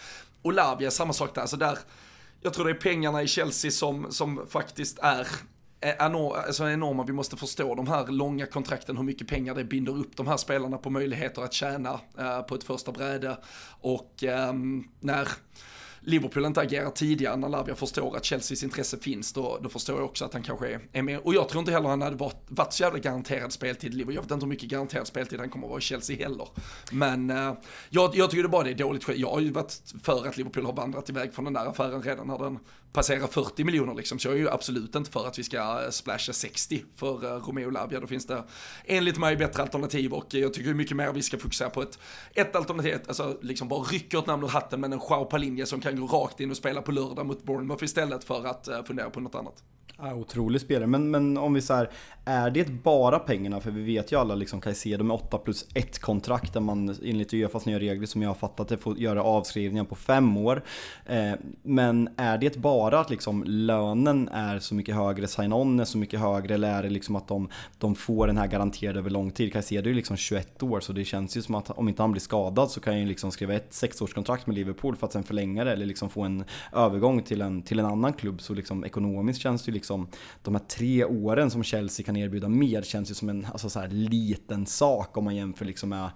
Olavia, 0.43 0.91
samma 0.91 1.13
sak 1.13 1.35
där. 1.35 1.41
Alltså 1.41 1.57
där, 1.57 1.79
jag 2.41 2.55
tror 2.55 2.65
det 2.65 2.71
är 2.71 2.75
pengarna 2.75 3.23
i 3.23 3.27
Chelsea 3.27 3.71
som, 3.71 4.13
som 4.13 4.47
faktiskt 4.49 4.99
är 4.99 5.27
alltså 6.01 6.69
enorma, 6.69 7.05
vi 7.05 7.13
måste 7.13 7.37
förstå 7.37 7.75
de 7.75 7.87
här 7.87 8.07
långa 8.07 8.47
kontrakten, 8.47 8.97
hur 8.97 9.05
mycket 9.05 9.29
pengar 9.29 9.55
det 9.55 9.65
binder 9.65 9.99
upp 9.99 10.17
de 10.17 10.27
här 10.27 10.37
spelarna 10.37 10.79
på 10.79 10.91
möjligheter 10.91 11.43
att 11.43 11.53
tjäna 11.53 12.01
eh, 12.19 12.43
på 12.43 12.55
ett 12.55 12.65
första 12.65 12.93
bräde. 12.93 13.37
Och 13.81 14.25
eh, 14.25 14.53
när 15.01 15.29
Liverpool 16.07 16.45
inte 16.45 16.61
agerar 16.61 16.91
tidigare 16.91 17.37
när 17.37 17.49
Lavia 17.49 17.75
förstår 17.75 18.17
att 18.17 18.25
Chelseas 18.27 18.63
intresse 18.63 18.99
finns, 18.99 19.33
då, 19.33 19.59
då 19.63 19.69
förstår 19.69 19.97
jag 19.97 20.05
också 20.05 20.25
att 20.25 20.33
han 20.33 20.43
kanske 20.43 20.69
är, 20.69 20.81
är 20.93 21.03
med. 21.03 21.19
Och 21.19 21.35
jag 21.35 21.49
tror 21.49 21.61
inte 21.61 21.73
heller 21.73 21.89
han 21.89 22.03
hade 22.03 22.17
varit, 22.17 22.45
varit 22.49 22.73
så 22.73 22.83
jävla 22.83 22.99
garanterad 22.99 23.53
speltid 23.53 23.93
i 23.93 23.97
Liverpool. 23.97 24.15
Jag 24.15 24.23
vet 24.23 24.31
inte 24.31 24.45
hur 24.45 24.51
mycket 24.51 24.69
garanterad 24.69 25.07
speltid 25.07 25.41
han 25.41 25.51
kommer 25.51 25.67
att 25.67 25.71
vara 25.71 25.79
i 25.79 25.83
Chelsea 25.83 26.17
heller. 26.17 26.49
Men 26.93 27.31
uh, 27.31 27.53
jag, 27.91 28.17
jag 28.17 28.31
tycker 28.31 28.43
det 28.43 28.49
bara 28.49 28.65
det 28.65 28.71
är 28.71 28.75
dåligt 28.75 29.09
Jag 29.17 29.31
har 29.31 29.41
ju 29.41 29.51
varit 29.51 29.83
för 30.03 30.27
att 30.29 30.37
Liverpool 30.37 30.65
har 30.65 30.73
vandrat 30.73 31.11
iväg 31.11 31.35
från 31.35 31.45
den 31.45 31.55
där 31.55 31.67
affären 31.67 32.03
redan 32.03 32.27
när 32.27 32.39
den 32.39 32.59
passerar 32.95 33.27
40 33.27 33.65
miljoner 33.65 33.95
liksom. 33.95 34.19
Så 34.19 34.29
jag 34.29 34.35
är 34.35 34.39
ju 34.39 34.51
absolut 34.51 34.95
inte 34.95 35.11
för 35.11 35.27
att 35.27 35.39
vi 35.39 35.43
ska 35.43 35.83
eh, 35.85 35.91
splasha 35.91 36.33
60 36.33 36.85
för 36.97 37.25
eh, 37.25 37.47
Romeo 37.47 37.71
Lavia. 37.71 38.01
Då 38.01 38.07
finns 38.07 38.27
det 38.27 38.45
enligt 38.85 39.19
mig 39.19 39.37
bättre 39.37 39.63
alternativ 39.63 40.13
och 40.13 40.35
jag 40.35 40.55
tycker 40.55 40.75
mycket 40.75 40.97
mer 40.97 41.13
vi 41.13 41.23
ska 41.23 41.39
fokusera 41.39 41.71
på 41.71 41.83
ett, 41.83 41.99
ett 42.35 42.57
alternativ, 42.57 42.99
alltså 43.07 43.39
liksom 43.43 43.69
bara 43.69 43.83
rycka 43.83 44.19
ett 44.19 44.27
namn 44.27 44.45
ur 44.45 44.49
hatten 44.49 44.81
men 44.81 44.93
en 44.93 45.01
Jao 45.11 45.25
Palinja 45.25 45.67
som 45.67 45.81
kan 45.81 46.01
gå 46.01 46.07
rakt 46.07 46.41
in 46.41 46.51
och 46.51 46.57
spela 46.57 46.83
på 46.83 46.93
lördag 46.93 47.27
mot 47.27 47.43
Bournemouth 47.43 47.85
istället 47.85 48.25
för 48.25 48.47
att 48.47 48.69
eh, 48.69 48.85
fundera 48.85 49.11
på 49.11 49.21
något 49.21 49.35
annat. 49.35 49.63
Ja, 49.99 50.15
otrolig 50.15 50.61
spelare, 50.61 50.87
men, 50.87 51.11
men 51.11 51.39
om 51.39 51.55
vi 51.55 51.61
så 51.61 51.87
är 52.25 52.51
det 52.51 52.83
bara 52.83 53.19
pengarna? 53.19 53.61
För 53.61 53.71
vi 53.71 53.83
vet 53.83 54.13
ju 54.13 54.19
alla 54.19 54.35
liksom 54.35 54.61
Caicedo 54.61 55.05
med 55.05 55.15
8 55.15 55.39
plus 55.39 55.67
1 55.75 55.99
kontrakt 55.99 56.53
där 56.53 56.61
man 56.61 56.97
enligt 57.05 57.35
Uefas 57.35 57.67
nya 57.67 57.79
regler 57.79 58.07
som 58.07 58.23
jag 58.23 58.31
har 58.31 58.35
fattat 58.35 58.69
det 58.69 58.77
får 58.77 58.99
göra 58.99 59.23
avskrivningar 59.23 59.85
på 59.85 59.95
fem 59.95 60.37
år. 60.37 60.63
Eh, 61.07 61.33
men 61.63 62.09
är 62.17 62.39
det 62.39 62.57
bara 62.57 63.01
att 63.01 63.11
liksom 63.11 63.45
lönen 63.47 64.29
är 64.29 64.59
så 64.59 64.75
mycket 64.75 64.95
högre, 64.95 65.27
sign-on 65.27 65.81
är 65.81 65.85
så 65.85 65.99
mycket 65.99 66.21
högre 66.21 66.55
eller 66.55 66.79
är 66.79 66.83
det 66.83 66.89
liksom 66.89 67.17
att 67.17 67.29
de, 67.29 67.49
de 67.79 67.95
får 67.95 68.27
den 68.27 68.37
här 68.37 68.47
garanterad 68.47 68.97
över 68.97 69.11
lång 69.11 69.31
tid? 69.31 69.53
Caicedo 69.53 69.87
är 69.87 69.89
ju 69.89 69.95
liksom 69.95 70.17
21 70.17 70.63
år 70.63 70.81
så 70.81 70.93
det 70.93 71.05
känns 71.05 71.37
ju 71.37 71.43
som 71.43 71.55
att 71.55 71.71
om 71.71 71.89
inte 71.89 72.03
han 72.03 72.13
blir 72.13 72.21
skadad 72.21 72.71
så 72.71 72.81
kan 72.81 72.93
han 72.93 73.01
ju 73.01 73.09
liksom 73.09 73.33
skriva 73.33 73.55
ett 73.55 73.75
sexårskontrakt 73.75 74.47
med 74.47 74.57
Liverpool 74.57 74.97
för 74.97 75.07
att 75.07 75.13
sen 75.13 75.23
förlänga 75.23 75.65
det 75.65 75.73
eller 75.73 75.87
liksom 75.87 76.11
få 76.11 76.23
en 76.23 76.45
övergång 76.73 77.23
till 77.23 77.41
en, 77.41 77.63
till 77.63 77.79
en 77.79 77.87
annan 77.87 78.13
klubb. 78.13 78.41
Så 78.41 78.55
liksom 78.55 78.85
ekonomiskt 78.85 79.41
känns 79.41 79.63
det 79.63 79.69
ju 79.69 79.74
liksom 79.75 80.09
de 80.43 80.55
här 80.55 80.63
tre 80.69 81.05
åren 81.05 81.51
som 81.51 81.63
Chelsea 81.63 82.07
kan 82.07 82.17
erbjuda 82.17 82.49
mer 82.49 82.83
känns 82.83 83.11
ju 83.11 83.15
som 83.15 83.29
en 83.29 83.47
alltså 83.53 83.71
så 83.71 83.81
här, 83.81 83.89
liten 83.89 84.67
sak 84.67 85.17
om 85.17 85.25
man 85.25 85.37
jämför 85.37 85.65
liksom 85.65 85.89
med 85.89 86.11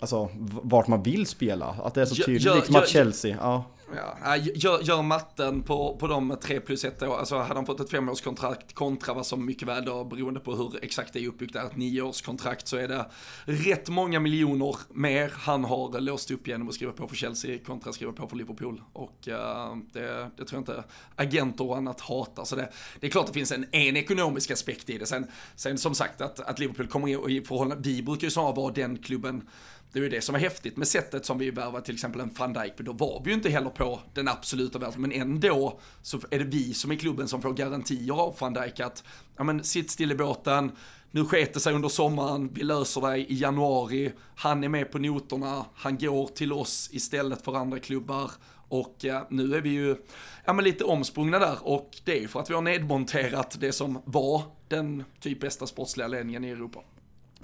Alltså 0.00 0.28
vart 0.62 0.86
man 0.88 1.02
vill 1.02 1.26
spela. 1.26 1.66
Att 1.66 1.94
det 1.94 2.00
är 2.00 2.04
så 2.04 2.14
tydligt, 2.14 2.42
gör, 2.42 2.56
liksom 2.56 2.76
att 2.76 2.88
Chelsea, 2.88 3.36
ja. 3.40 3.64
Ja, 3.96 4.36
gör, 4.36 4.80
gör 4.82 5.02
matten 5.02 5.62
på, 5.62 5.96
på 5.96 6.06
de 6.06 6.36
tre 6.42 6.60
plus 6.60 6.84
ett 6.84 7.02
år, 7.02 7.18
alltså 7.18 7.36
hade 7.36 7.54
han 7.54 7.66
fått 7.66 7.80
ett 7.80 7.90
femårskontrakt 7.90 8.74
kontra 8.74 9.14
vad 9.14 9.26
som 9.26 9.46
mycket 9.46 9.68
väl 9.68 9.84
då, 9.84 10.04
beroende 10.04 10.40
på 10.40 10.54
hur 10.54 10.84
exakt 10.84 11.12
det 11.12 11.20
är 11.24 11.28
uppbyggt, 11.28 11.56
är 11.56 11.64
ett 11.64 11.76
nioårskontrakt 11.76 12.68
så 12.68 12.76
är 12.76 12.88
det 12.88 13.06
rätt 13.44 13.88
många 13.88 14.20
miljoner 14.20 14.76
mer 14.92 15.32
han 15.36 15.64
har 15.64 16.00
låst 16.00 16.30
upp 16.30 16.48
genom 16.48 16.68
att 16.68 16.74
skriva 16.74 16.92
på 16.92 17.08
för 17.08 17.16
Chelsea 17.16 17.58
kontra 17.58 17.88
att 17.88 17.94
skriva 17.94 18.12
på 18.12 18.28
för 18.28 18.36
Liverpool. 18.36 18.82
Och 18.92 19.28
uh, 19.28 19.76
det, 19.92 20.30
det, 20.36 20.44
tror 20.44 20.52
jag 20.52 20.60
inte 20.60 20.84
agenter 21.16 21.64
och 21.64 21.76
annat 21.76 22.00
hatar. 22.00 22.44
Så 22.44 22.56
det, 22.56 22.72
det 23.00 23.06
är 23.06 23.10
klart 23.10 23.26
det 23.26 23.32
finns 23.32 23.52
en, 23.52 23.66
en 23.72 23.96
ekonomisk 23.96 24.50
aspekt 24.50 24.90
i 24.90 24.98
det. 24.98 25.06
Sen, 25.06 25.26
sen 25.56 25.78
som 25.78 25.94
sagt 25.94 26.20
att, 26.20 26.40
att 26.40 26.58
Liverpool 26.58 26.86
kommer 26.86 27.08
in 27.08 27.30
i 27.30 27.44
förhållande, 27.44 27.88
vi 27.88 28.02
brukar 28.02 28.24
ju 28.24 28.30
snarare 28.30 28.54
vara 28.54 28.72
den 28.72 28.98
klubben 28.98 29.48
det 29.92 29.98
är 29.98 30.02
ju 30.02 30.08
det 30.08 30.20
som 30.20 30.34
är 30.34 30.38
häftigt 30.38 30.76
med 30.76 30.88
sättet 30.88 31.26
som 31.26 31.38
vi 31.38 31.50
värvade 31.50 31.84
till 31.84 31.94
exempel 31.94 32.20
en 32.20 32.30
van 32.38 32.52
Dijk, 32.52 32.72
då 32.76 32.92
var 32.92 33.22
vi 33.24 33.30
ju 33.30 33.36
inte 33.36 33.50
heller 33.50 33.70
på 33.70 34.00
den 34.14 34.28
absoluta 34.28 34.78
världen, 34.78 35.00
men 35.00 35.12
ändå 35.12 35.80
så 36.02 36.20
är 36.30 36.38
det 36.38 36.44
vi 36.44 36.74
som 36.74 36.90
är 36.90 36.96
klubben 36.96 37.28
som 37.28 37.42
får 37.42 37.52
garantier 37.52 38.20
av 38.20 38.36
van 38.38 38.52
Dijk 38.52 38.80
att, 38.80 39.04
ja 39.36 39.44
men 39.44 39.64
sitt 39.64 39.90
still 39.90 40.12
i 40.12 40.14
båten, 40.14 40.72
nu 41.10 41.24
sket 41.24 41.54
det 41.54 41.60
sig 41.60 41.74
under 41.74 41.88
sommaren, 41.88 42.50
vi 42.54 42.62
löser 42.62 43.00
det 43.00 43.16
i 43.16 43.34
januari, 43.34 44.12
han 44.36 44.64
är 44.64 44.68
med 44.68 44.92
på 44.92 44.98
noterna, 44.98 45.66
han 45.74 45.98
går 45.98 46.26
till 46.26 46.52
oss 46.52 46.88
istället 46.92 47.44
för 47.44 47.56
andra 47.56 47.78
klubbar 47.78 48.30
och 48.68 49.04
eh, 49.04 49.22
nu 49.30 49.54
är 49.54 49.60
vi 49.60 49.68
ju 49.68 49.96
ja, 50.44 50.52
men 50.52 50.64
lite 50.64 50.84
omsprungna 50.84 51.38
där 51.38 51.56
och 51.62 51.90
det 52.04 52.16
är 52.16 52.20
ju 52.20 52.28
för 52.28 52.40
att 52.40 52.50
vi 52.50 52.54
har 52.54 52.62
nedmonterat 52.62 53.56
det 53.60 53.72
som 53.72 54.02
var 54.04 54.42
den 54.68 55.04
typ 55.20 55.40
bästa 55.40 55.66
sportsliga 55.66 56.08
ledningen 56.08 56.44
i 56.44 56.48
Europa. 56.48 56.80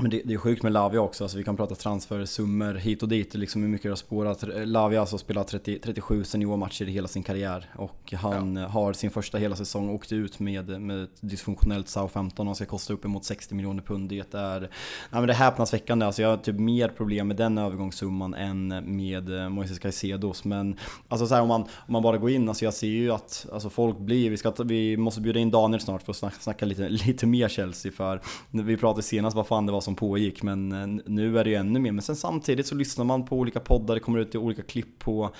Men 0.00 0.10
det, 0.10 0.22
det, 0.24 0.34
är 0.34 0.38
sjukt 0.38 0.62
med 0.62 0.72
Lavia 0.72 1.00
också, 1.00 1.24
alltså 1.24 1.38
vi 1.38 1.44
kan 1.44 1.56
prata 1.56 1.74
transfersummor 1.74 2.74
hit 2.74 3.02
och 3.02 3.08
dit, 3.08 3.34
liksom 3.34 3.62
hur 3.62 3.68
mycket 3.68 3.82
det 3.82 3.88
har 3.88 3.96
spårat. 3.96 4.44
Lavia 4.64 4.98
har 4.98 5.00
alltså 5.00 5.18
spelat 5.18 5.48
30, 5.48 5.78
37 5.78 6.24
seniormatcher 6.24 6.88
i 6.88 6.92
hela 6.92 7.08
sin 7.08 7.22
karriär 7.22 7.70
och 7.76 8.14
han 8.16 8.56
ja. 8.56 8.68
har 8.68 8.92
sin 8.92 9.10
första 9.10 9.38
hela 9.38 9.56
säsong 9.56 9.90
åkt 9.90 10.12
ut 10.12 10.38
med, 10.38 10.80
med 10.80 11.04
ett 11.04 11.20
dysfunktionellt 11.20 11.88
Southampton 11.88 12.48
och 12.48 12.56
ska 12.56 12.66
kosta 12.66 12.92
uppemot 12.92 13.24
60 13.24 13.54
miljoner 13.54 13.82
pund. 13.82 14.08
Det 14.08 14.34
är, 14.34 14.60
nej 14.60 14.68
men 15.10 15.26
det 15.26 15.32
är 15.32 15.36
häpnadsväckande, 15.36 16.06
alltså 16.06 16.22
jag 16.22 16.28
har 16.28 16.36
typ 16.36 16.58
mer 16.58 16.88
problem 16.88 17.28
med 17.28 17.36
den 17.36 17.58
övergångssumman 17.58 18.34
än 18.34 18.68
med 18.96 19.42
eh, 19.42 19.48
Moises 19.48 19.78
Caicedos. 19.78 20.44
Men 20.44 20.76
alltså 21.08 21.26
så 21.26 21.34
här, 21.34 21.42
om, 21.42 21.48
man, 21.48 21.62
om 21.62 21.92
man 21.92 22.02
bara 22.02 22.18
går 22.18 22.30
in, 22.30 22.48
alltså 22.48 22.64
jag 22.64 22.74
ser 22.74 22.86
ju 22.86 23.12
att 23.12 23.46
alltså 23.52 23.70
folk 23.70 23.98
blir, 23.98 24.30
vi, 24.30 24.36
ska, 24.36 24.52
vi 24.64 24.96
måste 24.96 25.20
bjuda 25.20 25.40
in 25.40 25.50
Daniel 25.50 25.80
snart 25.80 26.02
för 26.02 26.12
att 26.12 26.16
snacka, 26.16 26.36
snacka 26.40 26.66
lite, 26.66 26.88
lite 27.06 27.26
mer 27.26 27.48
Chelsea 27.48 27.92
för 27.92 28.20
vi 28.50 28.76
pratade 28.76 29.02
senast 29.02 29.36
vad 29.36 29.46
fan 29.46 29.66
det 29.66 29.72
var 29.72 29.80
som 29.88 29.96
pågick 29.96 30.42
men 30.42 30.72
eh, 30.72 31.02
nu 31.06 31.38
är 31.38 31.44
det 31.44 31.50
ju 31.50 31.56
ännu 31.56 31.80
mer. 31.80 31.92
Men 31.92 32.02
sen 32.02 32.16
samtidigt 32.16 32.66
så 32.66 32.74
lyssnar 32.74 33.04
man 33.04 33.26
på 33.26 33.36
olika 33.36 33.60
poddar, 33.60 33.94
det 33.94 34.00
kommer 34.00 34.18
ut 34.18 34.34
olika 34.34 34.62
klipp 34.62 34.98
på 34.98 35.30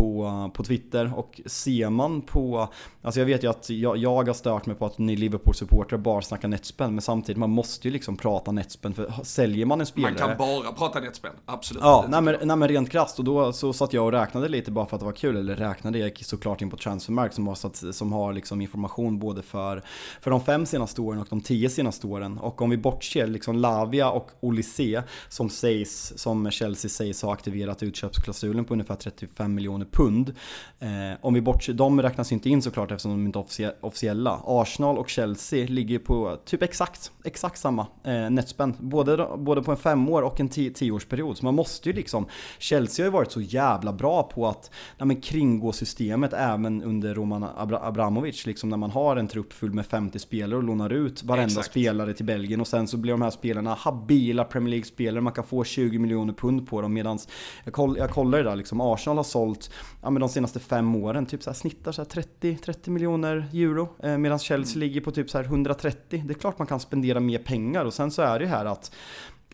på, 0.00 0.50
på 0.54 0.64
Twitter 0.64 1.12
och 1.16 1.40
ser 1.46 1.90
man 1.90 2.22
på, 2.22 2.68
alltså 3.02 3.20
jag 3.20 3.26
vet 3.26 3.44
ju 3.44 3.50
att 3.50 3.70
jag, 3.70 3.96
jag 3.96 4.26
har 4.26 4.32
stört 4.32 4.66
mig 4.66 4.76
på 4.76 4.86
att 4.86 4.98
ni 4.98 5.16
Liverpool-supportrar 5.16 5.98
bara 5.98 6.22
snackar 6.22 6.48
netspel, 6.48 6.90
men 6.90 7.00
samtidigt 7.00 7.38
man 7.38 7.50
måste 7.50 7.88
ju 7.88 7.92
liksom 7.92 8.16
prata 8.16 8.52
netspel, 8.52 8.94
för 8.94 9.12
säljer 9.22 9.66
man 9.66 9.80
en 9.80 9.86
spelare... 9.86 10.12
Man 10.12 10.28
kan 10.28 10.38
bara 10.38 10.72
prata 10.72 11.00
netspel, 11.00 11.30
absolut. 11.46 11.82
Ja, 11.82 12.06
nej 12.08 12.22
men, 12.22 12.36
nej 12.42 12.56
men 12.56 12.68
rent 12.68 12.90
krasst, 12.90 13.18
och 13.18 13.24
då 13.24 13.52
så 13.52 13.72
satt 13.72 13.92
jag 13.92 14.04
och 14.04 14.12
räknade 14.12 14.48
lite 14.48 14.70
bara 14.70 14.86
för 14.86 14.96
att 14.96 15.00
det 15.00 15.06
var 15.06 15.12
kul, 15.12 15.36
eller 15.36 15.56
räknade, 15.56 15.98
jag 15.98 16.08
gick 16.08 16.24
såklart 16.24 16.62
in 16.62 16.70
på 16.70 16.76
Transfermark 16.76 17.32
som 17.32 17.46
har, 17.46 17.54
satt, 17.54 17.82
som 17.94 18.12
har 18.12 18.32
liksom 18.32 18.60
information 18.60 19.18
både 19.18 19.42
för, 19.42 19.82
för 20.20 20.30
de 20.30 20.40
fem 20.40 20.66
senaste 20.66 21.00
åren 21.00 21.20
och 21.20 21.26
de 21.30 21.40
tio 21.40 21.70
senaste 21.70 22.06
åren. 22.06 22.38
Och 22.38 22.62
om 22.62 22.70
vi 22.70 22.76
bortser 22.76 23.26
liksom 23.26 23.56
Lavia 23.56 24.10
och 24.10 24.30
Olysee 24.40 25.02
som 25.28 25.50
sägs, 25.50 26.12
som 26.16 26.50
Chelsea 26.50 26.88
sägs 26.88 27.22
ha 27.22 27.32
aktiverat 27.32 27.82
utköpsklausulen 27.82 28.64
på 28.64 28.74
ungefär 28.74 28.96
35 28.96 29.54
miljoner 29.54 29.89
pund. 29.92 30.34
Eh, 30.78 31.18
om 31.20 31.34
vi 31.34 31.40
bortser, 31.40 31.72
de 31.72 32.02
räknas 32.02 32.32
inte 32.32 32.48
in 32.50 32.62
såklart 32.62 32.90
eftersom 32.90 33.10
de 33.10 33.26
inte 33.26 33.62
är 33.62 33.74
officiella. 33.80 34.40
Arsenal 34.44 34.98
och 34.98 35.08
Chelsea 35.08 35.66
ligger 35.68 35.98
på 35.98 36.38
typ 36.44 36.62
exakt, 36.62 37.12
exakt 37.24 37.58
samma 37.58 37.86
eh, 38.04 38.30
netspend. 38.30 38.74
Både, 38.78 39.28
både 39.38 39.62
på 39.62 39.70
en 39.70 39.76
femårs 39.76 40.24
och 40.24 40.40
en 40.40 40.48
tio, 40.48 40.70
tioårsperiod. 40.70 41.36
Så 41.36 41.44
man 41.44 41.54
måste 41.54 41.88
ju 41.88 41.94
liksom, 41.94 42.26
Chelsea 42.58 43.04
har 43.04 43.06
ju 43.06 43.12
varit 43.12 43.32
så 43.32 43.40
jävla 43.40 43.92
bra 43.92 44.22
på 44.22 44.48
att 44.48 44.70
ja, 44.98 45.04
men 45.04 45.20
kringgå 45.20 45.72
systemet 45.72 46.32
även 46.32 46.82
under 46.82 47.14
Roman 47.14 47.46
Abra 47.56 47.78
Abramovic. 47.78 48.46
Liksom 48.46 48.70
när 48.70 48.76
man 48.76 48.90
har 48.90 49.16
en 49.16 49.28
trupp 49.28 49.52
full 49.52 49.72
med 49.72 49.86
50 49.86 50.18
spelare 50.18 50.56
och 50.56 50.64
lånar 50.64 50.92
ut 50.92 51.22
varenda 51.22 51.46
Exakt. 51.46 51.66
spelare 51.66 52.14
till 52.14 52.26
Belgien 52.26 52.60
och 52.60 52.68
sen 52.68 52.88
så 52.88 52.96
blir 52.96 53.12
de 53.12 53.22
här 53.22 53.30
spelarna 53.30 53.74
habila 53.74 54.44
Premier 54.44 54.70
League-spelare. 54.70 55.20
Man 55.20 55.32
kan 55.32 55.44
få 55.44 55.64
20 55.64 55.98
miljoner 55.98 56.32
pund 56.32 56.68
på 56.68 56.80
dem 56.80 56.92
medans 56.92 57.28
jag, 57.64 57.72
koll, 57.72 57.96
jag 57.98 58.10
kollar 58.10 58.38
det 58.38 58.44
där 58.44 58.56
liksom, 58.56 58.80
Arsenal 58.80 59.16
har 59.16 59.24
sålt 59.24 59.69
ja, 60.02 60.10
men 60.10 60.20
de 60.20 60.28
senaste 60.28 60.60
fem 60.60 60.94
åren 60.94 61.26
typ 61.26 61.42
så 61.42 61.50
här, 61.50 61.54
snittar 61.54 61.92
så 61.92 62.04
30, 62.04 62.58
30 62.64 62.90
miljoner 62.90 63.48
euro 63.52 63.88
eh, 64.02 64.18
medan 64.18 64.38
Chelsea 64.38 64.76
mm. 64.76 64.80
ligger 64.80 65.00
på 65.00 65.10
typ 65.10 65.30
så 65.30 65.38
här 65.38 65.44
130. 65.44 66.22
Det 66.26 66.32
är 66.32 66.38
klart 66.38 66.58
man 66.58 66.66
kan 66.66 66.80
spendera 66.80 67.20
mer 67.20 67.38
pengar 67.38 67.84
och 67.84 67.94
sen 67.94 68.10
så 68.10 68.22
är 68.22 68.38
det 68.38 68.44
ju 68.44 68.50
här 68.50 68.64
att 68.64 68.92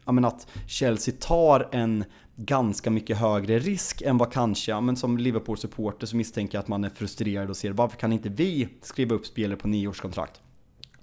ja, 0.04 0.12
men 0.12 0.24
att 0.24 0.48
Chelsea 0.66 1.14
tar 1.20 1.68
en 1.72 2.04
ganska 2.36 2.90
mycket 2.90 3.18
högre 3.18 3.58
risk 3.58 4.02
än 4.02 4.18
vad 4.18 4.32
kanske, 4.32 4.70
ja, 4.70 4.80
men 4.80 4.96
som 4.96 5.18
Liverpool-supporter 5.18 6.06
så 6.06 6.16
misstänker 6.16 6.58
jag 6.58 6.62
att 6.62 6.68
man 6.68 6.84
är 6.84 6.90
frustrerad 6.90 7.50
och 7.50 7.56
ser 7.56 7.72
varför 7.72 7.96
kan 7.96 8.12
inte 8.12 8.28
vi 8.28 8.68
skriva 8.82 9.14
upp 9.14 9.26
spelare 9.26 9.56
på 9.56 9.68
nioårskontrakt? 9.68 10.40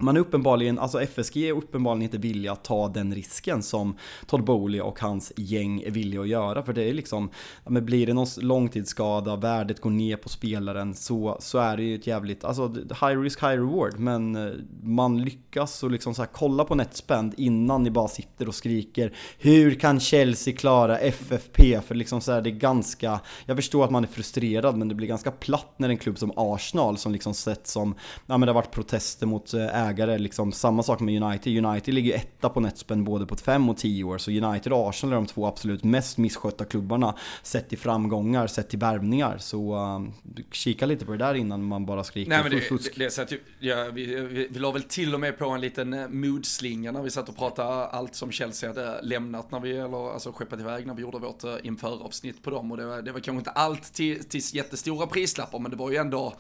Man 0.04 0.16
är 0.16 0.22
uppenbarligen, 0.22 0.80
alltså 0.80 1.02
FSG 1.02 1.38
är 1.38 1.52
uppenbarligen 1.54 2.04
inte 2.04 2.18
villiga 2.18 2.52
att 2.52 2.64
ta 2.64 2.88
den 2.88 3.16
risken 3.16 3.64
som 3.64 3.98
Todd 4.28 4.44
Bowley 4.44 4.82
och 4.82 5.00
hans 5.00 5.32
gäng 5.36 5.82
är 5.82 5.92
villiga 5.92 6.22
att 6.22 6.28
göra. 6.28 6.64
För 6.64 6.74
det 6.74 6.84
är 6.90 6.94
liksom, 6.94 7.30
ja, 7.64 7.72
men 7.72 7.86
blir 7.86 8.08
det 8.08 8.14
någon 8.14 8.28
långtidsskada, 8.38 9.36
värdet 9.36 9.82
går 9.82 9.90
ner 9.90 10.18
på 10.18 10.30
spelaren 10.30 10.94
så, 10.94 11.38
så 11.40 11.58
är 11.58 11.78
det 11.78 11.84
ju 11.84 11.96
ett 11.96 12.08
jävligt, 12.08 12.44
alltså 12.44 12.68
high 12.74 13.22
risk, 13.22 13.44
high 13.44 13.50
reward. 13.50 14.00
Men 14.00 14.36
eh, 14.36 14.54
man 14.84 15.22
lyckas 15.22 15.84
och 15.84 15.92
liksom 15.92 16.16
så 16.16 16.22
här, 16.22 16.30
kolla 16.34 16.64
på 16.64 16.76
netspend 16.76 17.34
innan 17.38 17.84
ni 17.84 17.92
bara 17.92 18.08
sitter 18.08 18.48
och 18.48 18.56
skriker 18.56 19.14
Hur 19.38 19.76
kan 19.76 20.00
Chelsea 20.00 20.56
klara 20.56 20.98
FFP? 20.98 21.82
För 21.82 21.96
liksom 21.96 22.22
så 22.22 22.32
här, 22.32 22.42
det 22.42 22.50
är 22.50 22.52
ganska, 22.52 23.20
jag 23.46 23.58
förstår 23.58 23.84
att 23.84 23.92
man 23.92 24.04
är 24.04 24.08
frustrerad 24.08 24.78
men 24.78 24.88
det 24.88 24.96
blir 24.96 25.08
ganska 25.08 25.32
platt 25.32 25.74
när 25.78 25.90
en 25.90 25.98
klubb 25.98 26.18
som 26.20 26.32
Arsenal 26.36 26.98
som 26.98 27.12
liksom 27.12 27.34
sett 27.34 27.68
som, 27.68 27.96
ja 28.26 28.38
men 28.38 28.42
det 28.42 28.48
har 28.48 28.62
varit 28.62 28.72
protester 28.72 29.26
mot 29.26 29.54
ägare 29.54 29.93
ägare. 29.94 30.18
Liksom, 30.18 30.52
samma 30.52 30.84
sak 30.84 31.00
med 31.00 31.24
United. 31.24 31.66
United 31.66 31.94
ligger 31.94 32.16
etta 32.16 32.50
på 32.50 32.60
netspend 32.60 33.04
både 33.06 33.26
på 33.26 33.36
5 33.36 33.70
och 33.70 33.78
10 33.78 34.04
år. 34.04 34.18
Så 34.18 34.32
United 34.32 34.74
och 34.74 34.90
Arsenal 34.90 35.14
är 35.14 35.16
de 35.16 35.26
två 35.26 35.48
absolut 35.48 35.84
mest 35.84 36.18
misskötta 36.18 36.66
klubbarna 36.66 37.16
sett 37.44 37.70
till 37.70 37.78
framgångar, 37.78 38.48
sett 38.48 38.70
till 38.70 38.80
värvningar. 38.80 39.38
Så 39.38 39.76
uh, 39.76 40.10
kika 40.52 40.86
lite 40.86 41.06
på 41.06 41.12
det 41.12 41.18
där 41.18 41.34
innan 41.34 41.64
man 41.64 41.86
bara 41.86 42.04
skriker 42.04 42.30
Nej, 42.30 42.44
men 42.44 42.52
det, 42.52 42.62
fusk. 42.62 42.96
Det, 42.96 43.04
det, 43.04 43.12
så 43.12 43.22
att, 43.22 43.32
ja, 43.60 43.90
vi, 43.94 44.06
vi, 44.06 44.48
vi 44.52 44.60
la 44.60 44.72
väl 44.72 44.84
till 44.84 45.14
och 45.14 45.20
med 45.20 45.38
på 45.38 45.50
en 45.50 45.62
liten 45.62 45.94
eh, 45.94 46.08
moodslinga 46.10 46.92
när 46.92 47.02
vi 47.02 47.10
satt 47.10 47.30
och 47.30 47.38
pratade 47.38 47.86
allt 47.86 48.16
som 48.16 48.32
Chelsea 48.32 48.70
hade 48.70 49.02
lämnat 49.02 49.52
när 49.52 49.60
vi, 49.60 49.72
eller 49.72 50.14
alltså 50.14 50.32
skeppat 50.32 50.60
iväg 50.60 50.88
när 50.88 50.94
vi 50.94 51.02
gjorde 51.02 51.20
vårt 51.20 51.44
uh, 51.44 51.56
införavsnitt 51.64 52.44
på 52.44 52.50
dem. 52.50 52.72
Och 52.72 52.78
det 52.78 52.86
var, 52.86 53.02
det 53.02 53.12
var 53.12 53.20
kanske 53.20 53.40
inte 53.40 53.52
allt 53.52 53.94
till, 53.94 54.24
till 54.24 54.42
jättestora 54.54 55.08
prislappar, 55.08 55.60
men 55.60 55.72
det 55.72 55.78
var 55.78 55.92
ju 55.92 55.98
ändå 55.98 56.34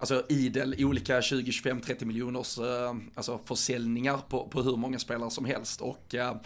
alltså 0.00 0.22
idel 0.28 0.74
olika 0.78 1.22
20, 1.22 1.52
25, 1.52 1.80
30 1.80 2.04
miljoners 2.04 2.58
eh, 2.58 2.94
alltså 3.14 3.40
försäljningar 3.44 4.18
på, 4.28 4.48
på 4.48 4.62
hur 4.62 4.76
många 4.76 4.98
spelare 4.98 5.30
som 5.30 5.44
helst. 5.44 5.80
Och 5.80 6.14
eh, 6.14 6.36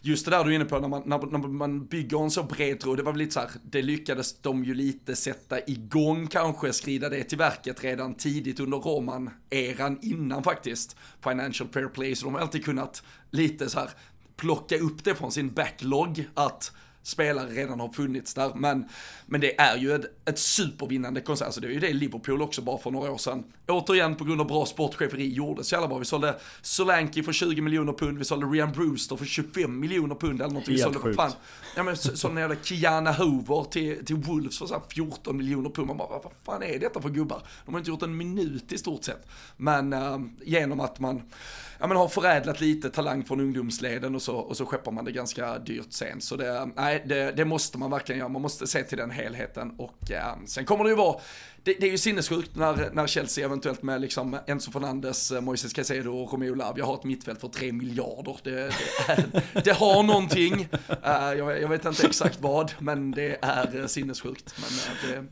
just 0.00 0.24
det 0.24 0.30
där 0.30 0.44
du 0.44 0.50
är 0.50 0.54
inne 0.54 0.64
på 0.64 0.78
när 0.78 0.88
man, 0.88 1.02
när, 1.06 1.18
när 1.18 1.38
man 1.38 1.86
bygger 1.86 2.22
en 2.22 2.30
så 2.30 2.42
bred 2.42 2.80
tråd, 2.80 2.96
det 2.96 3.02
var 3.02 3.12
väl 3.12 3.18
lite 3.18 3.32
så 3.32 3.40
här, 3.40 3.50
det 3.62 3.82
lyckades 3.82 4.40
de 4.40 4.64
ju 4.64 4.74
lite 4.74 5.16
sätta 5.16 5.60
igång 5.66 6.26
kanske, 6.26 6.72
skrida 6.72 7.08
det 7.08 7.24
till 7.24 7.38
verket 7.38 7.84
redan 7.84 8.14
tidigt 8.14 8.60
under 8.60 8.78
Roman-eran 8.78 9.98
innan 10.02 10.42
faktiskt. 10.42 10.96
Financial 11.20 11.68
Fair 11.72 11.88
Play, 11.88 12.16
så 12.16 12.24
de 12.24 12.34
har 12.34 12.40
alltid 12.40 12.64
kunnat 12.64 13.02
lite 13.30 13.70
så 13.70 13.78
här 13.78 13.90
plocka 14.36 14.78
upp 14.78 15.04
det 15.04 15.14
från 15.14 15.32
sin 15.32 15.52
backlog 15.52 16.28
att 16.34 16.72
spelare 17.04 17.50
redan 17.50 17.80
har 17.80 17.88
funnits 17.88 18.34
där. 18.34 18.52
Men, 18.54 18.88
men 19.26 19.40
det 19.40 19.60
är 19.60 19.76
ju 19.76 19.94
ett, 19.94 20.04
ett 20.24 20.38
supervinnande 20.38 21.20
koncept. 21.20 21.46
Alltså 21.46 21.60
det 21.60 21.66
är 21.66 21.70
ju 21.70 21.80
det 21.80 21.92
Liverpool 21.92 22.42
också 22.42 22.62
bara 22.62 22.78
för 22.78 22.90
några 22.90 23.12
år 23.12 23.18
sedan. 23.18 23.44
Återigen 23.68 24.16
på 24.16 24.24
grund 24.24 24.40
av 24.40 24.46
bra 24.46 24.66
sportcheferi 24.66 25.32
gjordes 25.32 25.72
jävla 25.72 25.88
bra. 25.88 25.98
Vi 25.98 26.04
sålde 26.04 26.38
Solanke 26.62 27.22
för 27.22 27.32
20 27.32 27.60
miljoner 27.60 27.92
pund, 27.92 28.18
vi 28.18 28.24
sålde 28.24 28.46
Rian 28.46 28.72
Brewster 28.72 29.16
för 29.16 29.24
25 29.24 29.80
miljoner 29.80 30.14
pund 30.14 30.40
eller 30.40 30.48
någonting. 30.48 30.76
Helt 30.76 30.96
vi 30.96 31.00
sålde, 31.00 31.14
fan, 31.14 31.32
ja 31.76 31.82
men 31.82 31.96
sålde 31.96 32.40
jävla 32.40 32.56
Kiana 32.62 33.12
Hoover 33.12 33.64
till, 33.70 34.04
till 34.04 34.16
Wolves 34.16 34.58
för 34.58 34.66
så 34.66 34.82
14 34.88 35.36
miljoner 35.36 35.70
pund. 35.70 35.86
Man 35.86 35.96
bara, 35.96 36.08
vad 36.08 36.32
fan 36.42 36.62
är 36.62 36.78
detta 36.78 37.02
för 37.02 37.08
gubbar? 37.08 37.42
De 37.64 37.74
har 37.74 37.78
inte 37.78 37.90
gjort 37.90 38.02
en 38.02 38.16
minut 38.16 38.72
i 38.72 38.78
stort 38.78 39.04
sett. 39.04 39.26
Men 39.56 39.92
äh, 39.92 40.18
genom 40.42 40.80
att 40.80 41.00
man 41.00 41.22
ja, 41.78 41.86
men 41.86 41.96
har 41.96 42.08
förädlat 42.08 42.60
lite 42.60 42.90
talang 42.90 43.24
från 43.24 43.40
ungdomsleden 43.40 44.14
och 44.14 44.22
så, 44.22 44.36
och 44.36 44.56
så 44.56 44.66
skeppar 44.66 44.92
man 44.92 45.04
det 45.04 45.12
ganska 45.12 45.58
dyrt 45.58 45.92
sen. 45.92 46.20
Så 46.20 46.36
det, 46.36 46.70
nej, 46.76 46.93
det, 47.04 47.32
det 47.32 47.44
måste 47.44 47.78
man 47.78 47.90
verkligen 47.90 48.18
göra, 48.18 48.28
man 48.28 48.42
måste 48.42 48.66
se 48.66 48.82
till 48.82 48.98
den 48.98 49.10
helheten. 49.10 49.74
Och 49.78 50.10
eh, 50.10 50.36
sen 50.46 50.64
kommer 50.64 50.84
det 50.84 50.90
ju 50.90 50.96
vara, 50.96 51.20
det, 51.64 51.74
det, 51.80 51.86
är 51.86 51.90
ju 51.90 51.98
sinnessjukt 51.98 52.56
när, 52.56 52.90
när 52.92 53.06
Chelsea 53.06 53.44
eventuellt 53.44 53.82
med 53.82 54.00
liksom 54.00 54.38
Enzo 54.46 54.70
Fernandes, 54.70 55.32
eh, 55.32 55.40
Moises 55.40 55.72
Caicedo 55.72 56.10
och 56.10 56.32
Romeo 56.32 56.54
Lavia 56.54 56.84
har 56.84 56.94
ett 56.94 57.04
mittfält 57.04 57.40
för 57.40 57.48
3 57.48 57.72
miljarder. 57.72 58.36
Det, 58.42 58.50
det, 58.50 58.68
är, 59.08 59.62
det 59.64 59.72
har 59.72 60.02
någonting, 60.02 60.54
uh, 60.54 61.38
jag, 61.38 61.62
jag, 61.62 61.68
vet 61.68 61.84
inte 61.84 62.06
exakt 62.06 62.40
vad, 62.40 62.72
men 62.78 63.10
det 63.10 63.38
är 63.42 63.86
sinnessjukt. 63.86 64.54
Men 64.56 65.00
det, 65.10 65.24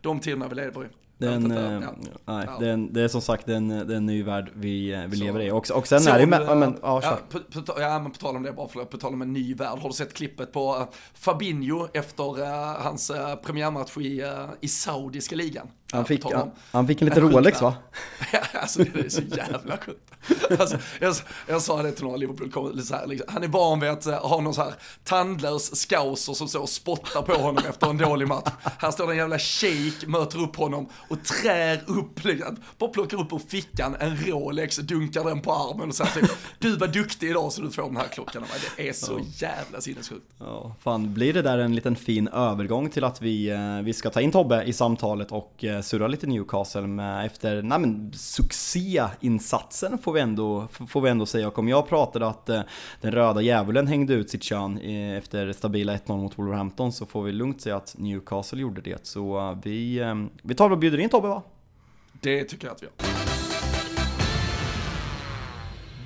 de 0.00 0.20
tiderna 0.20 0.48
vi 0.48 0.54
lever 0.54 0.84
i. 0.84 0.88
Den, 1.18 1.50
ja. 1.50 1.94
nej, 2.24 2.46
ja. 2.46 2.58
Den, 2.60 2.92
det 2.92 3.02
är 3.02 3.08
som 3.08 3.20
sagt 3.20 3.48
en, 3.48 3.70
en 3.70 4.06
ny 4.06 4.22
värld 4.22 4.50
vi, 4.54 4.92
eh, 4.92 5.04
vi 5.06 5.16
lever 5.16 5.40
i. 5.40 5.50
Och, 5.50 5.70
och 5.70 5.86
sen 5.86 6.00
så 6.00 6.10
är 6.10 6.26
det 6.26 6.36
ja, 6.36 6.54
men, 6.54 6.78
ja, 6.82 7.00
ja, 7.02 7.18
på, 7.30 7.62
på, 7.62 7.80
ja, 7.80 7.98
men 7.98 8.12
på 8.12 8.18
tal 8.18 8.36
om 8.36 8.42
det, 8.42 8.52
bara 8.52 8.68
för, 8.68 8.84
på 8.84 8.96
tal 8.96 9.12
om 9.12 9.22
en 9.22 9.32
ny 9.32 9.54
värld. 9.54 9.78
Har 9.78 9.88
du 9.88 9.94
sett 9.94 10.14
klippet 10.14 10.52
på 10.52 10.88
Fabinho 11.14 11.88
efter 11.92 12.40
uh, 12.40 12.46
hans 12.82 13.10
uh, 13.10 13.34
premiärmatch 13.34 13.96
i, 13.96 14.22
uh, 14.22 14.50
i 14.60 14.68
saudiska 14.68 15.36
ligan? 15.36 15.68
Han 15.92 16.04
fick, 16.04 16.24
han, 16.24 16.50
han, 16.70 16.86
fick 16.86 17.02
en 17.02 17.08
liten 17.08 17.30
Rolex 17.30 17.62
va? 17.62 17.74
ja, 18.32 18.40
alltså 18.60 18.84
det 18.84 19.00
är 19.00 19.08
så 19.08 19.22
jävla 19.22 19.76
sjukt. 19.76 20.08
Alltså, 20.60 20.78
jag, 21.00 21.14
jag 21.46 21.62
sa 21.62 21.82
det 21.82 21.92
till 21.92 22.04
några 22.04 22.16
Liverpool 22.16 22.76
liksom, 22.76 22.98
han 23.28 23.42
är 23.42 23.48
van 23.48 23.80
vid 23.80 23.90
att 23.90 24.04
ha 24.04 24.40
någon 24.40 24.54
så 24.54 24.62
här 24.62 24.74
tandlös 25.04 25.76
scouser 25.76 26.32
som 26.32 26.48
så 26.48 26.62
och 26.62 26.68
spottar 26.68 27.22
på 27.22 27.32
honom 27.32 27.64
efter 27.68 27.90
en 27.90 27.98
dålig 27.98 28.28
match. 28.28 28.52
Här 28.78 28.90
står 28.90 29.10
en 29.10 29.16
jävla 29.16 29.38
shake, 29.38 30.06
möter 30.06 30.38
upp 30.42 30.56
honom 30.56 30.88
och 31.08 31.24
trär 31.24 31.82
upp, 31.86 32.24
liksom, 32.24 32.56
bara 32.78 32.90
plockar 32.90 33.20
upp 33.20 33.32
ur 33.32 33.40
fickan 33.48 33.96
en 34.00 34.16
Rolex, 34.16 34.76
dunkar 34.76 35.24
den 35.24 35.40
på 35.40 35.52
armen 35.52 35.88
och 35.88 35.94
säger 35.94 36.10
typ, 36.10 36.30
du 36.58 36.76
var 36.76 36.88
duktig 36.88 37.30
idag 37.30 37.52
så 37.52 37.62
du 37.62 37.70
får 37.70 37.82
den 37.82 37.96
här 37.96 38.08
klockan. 38.08 38.44
Det 38.76 38.88
är 38.88 38.92
så 38.92 39.20
jävla 39.36 39.80
sinnessjukt. 39.80 40.26
Ja, 40.38 40.74
fan, 40.80 41.14
blir 41.14 41.32
det 41.32 41.42
där 41.42 41.58
en 41.58 41.74
liten 41.74 41.96
fin 41.96 42.28
övergång 42.28 42.90
till 42.90 43.04
att 43.04 43.22
vi, 43.22 43.50
eh, 43.50 43.80
vi 43.82 43.92
ska 43.92 44.10
ta 44.10 44.20
in 44.20 44.32
Tobbe 44.32 44.62
i 44.62 44.72
samtalet 44.72 45.32
och 45.32 45.64
eh, 45.64 45.77
surra 45.82 46.08
lite 46.08 46.26
Newcastle 46.26 46.86
med, 46.86 47.26
efter 47.26 47.62
nej 47.62 47.78
men, 47.78 48.12
succéinsatsen 48.12 49.98
får 49.98 50.12
vi, 50.12 50.20
ändå, 50.20 50.68
får 50.88 51.00
vi 51.00 51.10
ändå 51.10 51.26
säga. 51.26 51.48
Och 51.48 51.58
om 51.58 51.68
jag 51.68 51.88
pratade 51.88 52.26
att 52.26 52.48
eh, 52.48 52.60
den 53.00 53.12
röda 53.12 53.40
djävulen 53.40 53.86
hängde 53.86 54.14
ut 54.14 54.30
sitt 54.30 54.42
kön 54.42 54.78
efter 55.18 55.52
stabila 55.52 55.96
1-0 55.96 56.16
mot 56.16 56.38
Wolverhampton 56.38 56.92
så 56.92 57.06
får 57.06 57.22
vi 57.22 57.32
lugnt 57.32 57.60
säga 57.60 57.76
att 57.76 57.94
Newcastle 57.98 58.60
gjorde 58.60 58.80
det. 58.80 59.06
Så 59.06 59.38
eh, 59.38 59.58
vi, 59.62 59.98
eh, 59.98 60.14
vi 60.42 60.54
tar 60.54 60.70
och 60.70 60.78
bjuder 60.78 60.98
in 60.98 61.08
Tobbe 61.08 61.28
va? 61.28 61.42
Det 62.20 62.44
tycker 62.44 62.66
jag 62.66 62.74
att 62.74 62.82
vi 62.82 62.86
gör. 62.86 63.27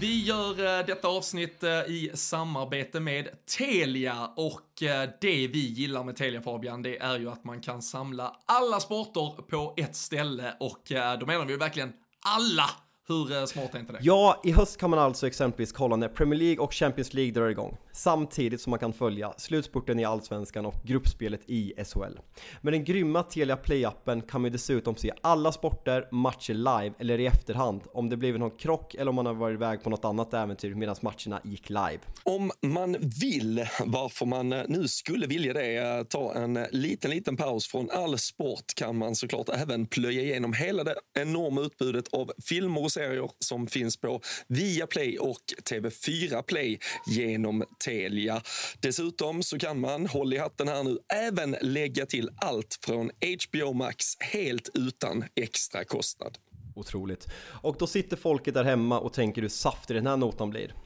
Vi 0.02 0.24
gör 0.24 0.78
eh, 0.78 0.86
detta 0.86 1.08
avsnitt 1.08 1.62
eh, 1.62 1.70
i 1.70 2.10
samarbete 2.14 3.00
med 3.00 3.28
Telia. 3.58 4.30
Och 4.36 4.82
eh, 4.82 5.10
det 5.20 5.46
vi 5.48 5.66
gillar 5.68 6.04
med 6.04 6.16
Telia 6.16 6.42
Fabian, 6.42 6.82
det 6.82 6.98
är 6.98 7.18
ju 7.18 7.30
att 7.30 7.44
man 7.44 7.60
kan 7.60 7.82
samla 7.82 8.36
alla 8.46 8.80
sporter 8.80 9.42
på 9.42 9.74
ett 9.76 9.96
ställe. 9.96 10.54
Och 10.60 10.82
då 11.20 11.26
menar 11.26 11.44
vi 11.44 11.56
verkligen 11.56 11.92
alla 12.24 12.70
hur 13.08 13.32
eh, 13.32 13.44
smart 13.44 13.74
är 13.74 13.78
inte 13.78 13.92
det? 13.92 13.98
Ja, 14.02 14.40
i 14.44 14.52
höst 14.52 14.76
kan 14.76 14.90
man 14.90 14.98
alltså 14.98 15.26
exempelvis 15.26 15.72
kolla 15.72 15.96
när 15.96 16.08
Premier 16.08 16.38
League 16.38 16.64
och 16.64 16.72
Champions 16.72 17.14
League 17.14 17.32
drar 17.32 17.48
igång, 17.48 17.76
samtidigt 17.92 18.60
som 18.60 18.70
man 18.70 18.78
kan 18.78 18.92
följa 18.92 19.34
slutspurten 19.36 19.98
i 19.98 20.04
Allsvenskan 20.04 20.66
och 20.66 20.74
gruppspelet 20.84 21.40
i 21.46 21.72
SHL. 21.84 22.18
Med 22.60 22.72
den 22.72 22.84
grymma 22.84 23.22
Telia 23.22 23.56
Play-appen 23.56 24.22
kan 24.22 24.40
man 24.40 24.52
dessutom 24.52 24.96
se 24.96 25.12
alla 25.20 25.52
sporter, 25.52 26.08
matcher 26.12 26.54
live 26.54 26.94
eller 26.98 27.20
i 27.20 27.26
efterhand, 27.26 27.82
om 27.92 28.08
det 28.08 28.16
blivit 28.16 28.40
någon 28.40 28.50
krock 28.50 28.94
eller 28.94 29.08
om 29.08 29.14
man 29.14 29.26
har 29.26 29.34
varit 29.34 29.54
iväg 29.54 29.82
på 29.82 29.90
något 29.90 30.04
annat 30.04 30.34
äventyr 30.34 30.74
medan 30.74 30.96
matcherna 31.00 31.40
gick 31.44 31.68
live. 31.68 31.98
Om 32.22 32.50
man 32.60 32.96
vill, 33.20 33.66
varför 33.84 34.26
man 34.26 34.52
eh, 34.52 34.62
nu 34.68 34.88
skulle 34.88 35.26
vilja 35.26 35.52
det, 35.52 35.76
eh, 35.76 36.02
ta 36.02 36.34
en 36.34 36.66
liten, 36.70 37.10
liten 37.10 37.36
paus 37.36 37.66
från 37.68 37.90
all 37.90 38.18
sport 38.18 38.74
kan 38.76 38.98
man 38.98 39.14
såklart 39.14 39.48
även 39.48 39.86
plöja 39.86 40.22
igenom 40.22 40.52
hela 40.52 40.84
det 40.84 40.94
enorma 41.14 41.60
utbudet 41.60 42.14
av 42.14 42.32
filmer 42.48 42.84
och 42.84 42.91
serier 42.92 43.30
som 43.38 43.66
finns 43.66 43.96
på 43.96 44.20
Viaplay 44.46 45.18
och 45.18 45.40
TV4 45.70 46.42
Play 46.42 46.78
genom 47.06 47.64
Telia. 47.84 48.42
Dessutom 48.80 49.42
så 49.42 49.58
kan 49.58 49.80
man, 49.80 50.06
håll 50.06 50.34
i 50.34 50.38
hatten 50.38 50.68
här 50.68 50.84
nu, 50.84 50.98
även 51.14 51.56
lägga 51.60 52.06
till 52.06 52.30
allt 52.36 52.78
från 52.84 53.10
HBO 53.20 53.72
Max 53.72 54.16
helt 54.20 54.68
utan 54.74 55.24
extra 55.34 55.84
kostnad. 55.84 56.38
Otroligt. 56.74 57.26
Och 57.62 57.76
då 57.78 57.86
sitter 57.86 58.16
folket 58.16 58.54
där 58.54 58.64
hemma 58.64 59.00
och 59.00 59.12
tänker 59.12 59.42
hur 59.42 59.48
saftig 59.48 59.96
den 59.96 60.06
här 60.06 60.16
notan 60.16 60.50
blir. 60.50 60.74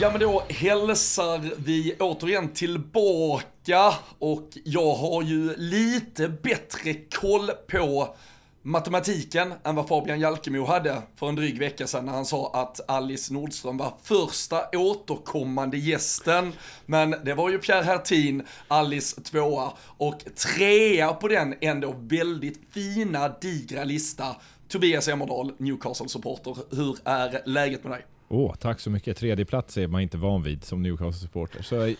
Ja 0.00 0.10
men 0.10 0.20
då 0.20 0.42
hälsar 0.48 1.50
vi 1.56 1.96
återigen 1.98 2.48
tillbaka 2.48 3.94
och 4.18 4.48
jag 4.64 4.94
har 4.94 5.22
ju 5.22 5.56
lite 5.56 6.28
bättre 6.28 6.94
koll 6.94 7.50
på 7.70 8.14
matematiken 8.62 9.54
än 9.64 9.74
vad 9.74 9.88
Fabian 9.88 10.20
Jalkemo 10.20 10.64
hade 10.64 11.02
för 11.16 11.28
en 11.28 11.36
dryg 11.36 11.58
vecka 11.58 11.86
sedan 11.86 12.06
när 12.06 12.12
han 12.12 12.26
sa 12.26 12.50
att 12.54 12.90
Alice 12.90 13.32
Nordström 13.34 13.76
var 13.76 13.94
första 14.02 14.68
återkommande 14.72 15.78
gästen. 15.78 16.52
Men 16.86 17.10
det 17.10 17.34
var 17.34 17.50
ju 17.50 17.58
Pierre 17.58 17.84
Hertin, 17.84 18.42
Alice 18.68 19.20
tvåa 19.20 19.72
och 19.80 20.24
trea 20.34 21.12
på 21.12 21.28
den 21.28 21.54
ändå 21.60 21.94
väldigt 21.98 22.60
fina 22.72 23.28
digra 23.28 23.84
lista. 23.84 24.36
Tobias 24.68 25.08
Emmerdahl, 25.08 25.52
Newcastle-supporter, 25.58 26.56
hur 26.76 26.96
är 27.04 27.42
läget 27.46 27.84
med 27.84 27.92
dig? 27.92 28.15
Åh, 28.28 28.50
oh, 28.50 28.54
tack 28.54 28.80
så 28.80 28.90
mycket. 28.90 29.16
Tredje 29.16 29.44
plats 29.44 29.76
är 29.76 29.86
man 29.88 30.00
inte 30.00 30.18
van 30.18 30.42
vid 30.42 30.64
som 30.64 30.82
Newcastle-supporter. 30.82 31.62
Så, 31.62 31.94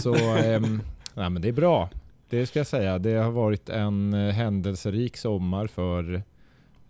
så 0.00 0.36
ähm, 0.36 0.82
nej, 1.14 1.30
men 1.30 1.42
det 1.42 1.48
är 1.48 1.52
bra. 1.52 1.90
Det 2.28 2.46
ska 2.46 2.58
jag 2.58 2.66
säga. 2.66 2.98
Det 2.98 3.14
har 3.14 3.30
varit 3.30 3.68
en 3.68 4.14
eh, 4.14 4.32
händelserik 4.34 5.16
sommar 5.16 5.66
för 5.66 6.22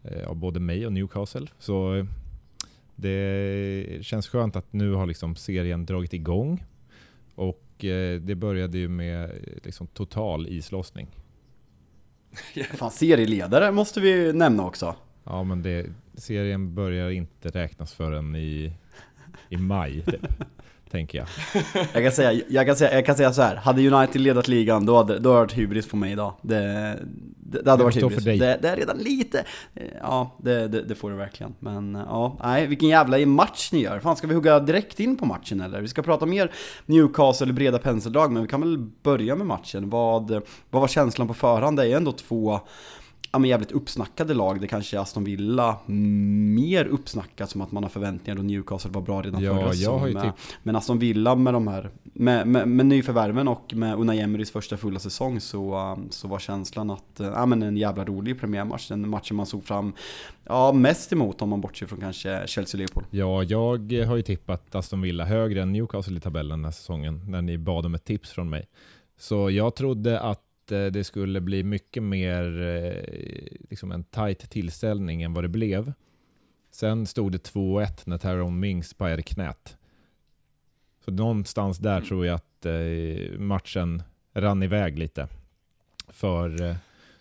eh, 0.02 0.34
både 0.34 0.60
mig 0.60 0.86
och 0.86 0.92
Newcastle. 0.92 1.46
Så 1.58 2.06
det 2.96 3.98
känns 4.02 4.28
skönt 4.28 4.56
att 4.56 4.72
nu 4.72 4.92
har 4.92 5.06
liksom 5.06 5.36
serien 5.36 5.86
dragit 5.86 6.12
igång. 6.12 6.64
Och 7.34 7.84
eh, 7.84 8.20
det 8.20 8.34
började 8.34 8.78
ju 8.78 8.88
med 8.88 9.24
eh, 9.24 9.30
liksom 9.62 9.86
total 9.86 10.48
islossning. 10.48 11.08
Fan, 12.74 12.90
serieledare 12.90 13.72
måste 13.72 14.00
vi 14.00 14.32
nämna 14.32 14.66
också. 14.66 14.94
Ja, 15.24 15.44
men 15.44 15.62
det, 15.62 15.86
serien 16.14 16.74
börjar 16.74 17.10
inte 17.10 17.48
räknas 17.48 17.92
förrän 17.92 18.36
i, 18.36 18.72
i 19.48 19.56
maj, 19.56 20.02
typ, 20.06 20.26
tänker 20.90 21.18
jag. 21.18 21.26
Jag 21.92 22.02
kan, 22.02 22.12
säga, 22.12 22.42
jag, 22.48 22.66
kan 22.66 22.76
säga, 22.76 22.94
jag 22.94 23.06
kan 23.06 23.16
säga 23.16 23.32
så 23.32 23.42
här. 23.42 23.56
hade 23.56 23.88
United 23.88 24.20
ledat 24.20 24.48
ligan 24.48 24.86
då 24.86 24.96
hade 24.96 25.18
då 25.18 25.28
hade 25.28 25.40
det 25.40 25.42
varit 25.42 25.58
hybris 25.58 25.88
på 25.88 25.96
mig 25.96 26.12
idag. 26.12 26.34
Det, 26.42 26.56
det, 27.36 27.62
det 27.62 27.70
hade 27.70 27.80
Det 27.80 27.84
varit 27.84 27.96
hybris. 27.96 28.40
Det, 28.40 28.58
det 28.62 28.68
är 28.68 28.76
redan 28.76 28.98
lite, 28.98 29.44
ja 30.00 30.36
det, 30.38 30.68
det, 30.68 30.82
det 30.82 30.94
får 30.94 31.10
det 31.10 31.16
verkligen. 31.16 31.54
Men 31.58 31.94
ja, 32.08 32.36
nej 32.42 32.66
vilken 32.66 32.88
jävla 32.88 33.26
match 33.26 33.72
ni 33.72 33.82
gör. 33.82 34.00
Fan 34.00 34.16
ska 34.16 34.26
vi 34.26 34.34
hugga 34.34 34.60
direkt 34.60 35.00
in 35.00 35.16
på 35.16 35.26
matchen 35.26 35.60
eller? 35.60 35.80
Vi 35.80 35.88
ska 35.88 36.02
prata 36.02 36.26
mer 36.26 36.52
Newcastle 36.86 37.52
breda 37.52 37.78
penseldrag, 37.78 38.32
men 38.32 38.42
vi 38.42 38.48
kan 38.48 38.60
väl 38.60 38.78
börja 39.02 39.36
med 39.36 39.46
matchen. 39.46 39.90
Vad, 39.90 40.30
vad 40.70 40.80
var 40.80 40.88
känslan 40.88 41.28
på 41.28 41.34
förhand? 41.34 41.76
Det 41.76 41.82
är 41.82 41.86
ju 41.86 41.94
ändå 41.94 42.12
två 42.12 42.60
ja, 43.32 43.38
men 43.38 43.50
jävligt 43.50 43.72
uppsnackade 43.72 44.34
lag. 44.34 44.60
Det 44.60 44.68
kanske 44.68 44.96
är 44.96 45.00
Aston 45.00 45.24
Villa 45.24 45.76
mer 45.86 46.84
uppsnackat 46.84 47.50
som 47.50 47.60
att 47.60 47.72
man 47.72 47.82
har 47.82 47.90
förväntningar 47.90 48.38
och 48.38 48.44
Newcastle 48.44 48.90
var 48.90 49.02
bra 49.02 49.22
redan 49.22 49.42
Ja, 49.42 49.54
förra 49.54 49.72
säsongen. 49.72 50.22
typ- 50.22 50.34
Men 50.62 50.76
Aston 50.76 50.98
Villa 50.98 51.34
med 51.34 51.54
de 51.54 51.68
här, 51.68 51.90
med, 52.02 52.46
med, 52.46 52.68
med 52.68 52.86
nyförvärven 52.86 53.48
och 53.48 53.74
med 53.74 53.98
Unai 53.98 54.20
Emerys 54.20 54.50
första 54.50 54.76
fulla 54.76 54.98
säsong 54.98 55.40
så, 55.40 55.92
um, 55.92 56.06
så 56.10 56.28
var 56.28 56.38
känslan 56.38 56.90
att, 56.90 57.20
uh, 57.20 57.26
ja 57.26 57.46
men 57.46 57.62
en 57.62 57.76
jävla 57.76 58.04
rolig 58.04 58.40
premiärmatch. 58.40 58.88
Den 58.88 59.08
matchen 59.08 59.36
man 59.36 59.46
såg 59.46 59.64
fram, 59.64 59.92
ja 60.44 60.72
mest 60.72 61.12
emot 61.12 61.42
om 61.42 61.48
man 61.48 61.60
bortser 61.60 61.86
från 61.86 62.00
kanske 62.00 62.46
Chelsea-Liverpool. 62.46 63.04
Ja, 63.10 63.42
jag 63.42 64.06
har 64.06 64.16
ju 64.16 64.22
tippat 64.22 64.74
Aston 64.74 65.00
Villa 65.00 65.24
högre 65.24 65.62
än 65.62 65.72
Newcastle 65.72 66.16
i 66.16 66.20
tabellen 66.20 66.58
den 66.58 66.64
här 66.64 66.72
säsongen, 66.72 67.30
när 67.30 67.42
ni 67.42 67.58
bad 67.58 67.86
om 67.86 67.94
ett 67.94 68.04
tips 68.04 68.30
från 68.30 68.50
mig. 68.50 68.66
Så 69.18 69.50
jag 69.50 69.74
trodde 69.74 70.20
att 70.20 70.40
Eh, 70.72 70.86
det 70.86 71.04
skulle 71.04 71.40
bli 71.40 71.62
mycket 71.62 72.02
mer 72.02 72.62
eh, 72.62 73.56
liksom 73.70 73.92
en 73.92 74.04
tight 74.04 74.50
tillställning 74.50 75.22
än 75.22 75.34
vad 75.34 75.44
det 75.44 75.48
blev. 75.48 75.92
Sen 76.70 77.06
stod 77.06 77.32
det 77.32 77.52
2-1 77.52 78.02
när 78.04 78.18
Tyrone 78.18 78.56
Mings 78.56 78.94
pajade 78.94 79.22
knät. 79.22 79.76
Så 81.04 81.10
någonstans 81.10 81.78
där 81.78 82.00
tror 82.00 82.26
jag 82.26 82.34
att 82.34 82.66
eh, 82.66 83.38
matchen 83.38 84.02
rann 84.34 84.62
iväg 84.62 84.98
lite. 84.98 85.28
För 86.08 86.76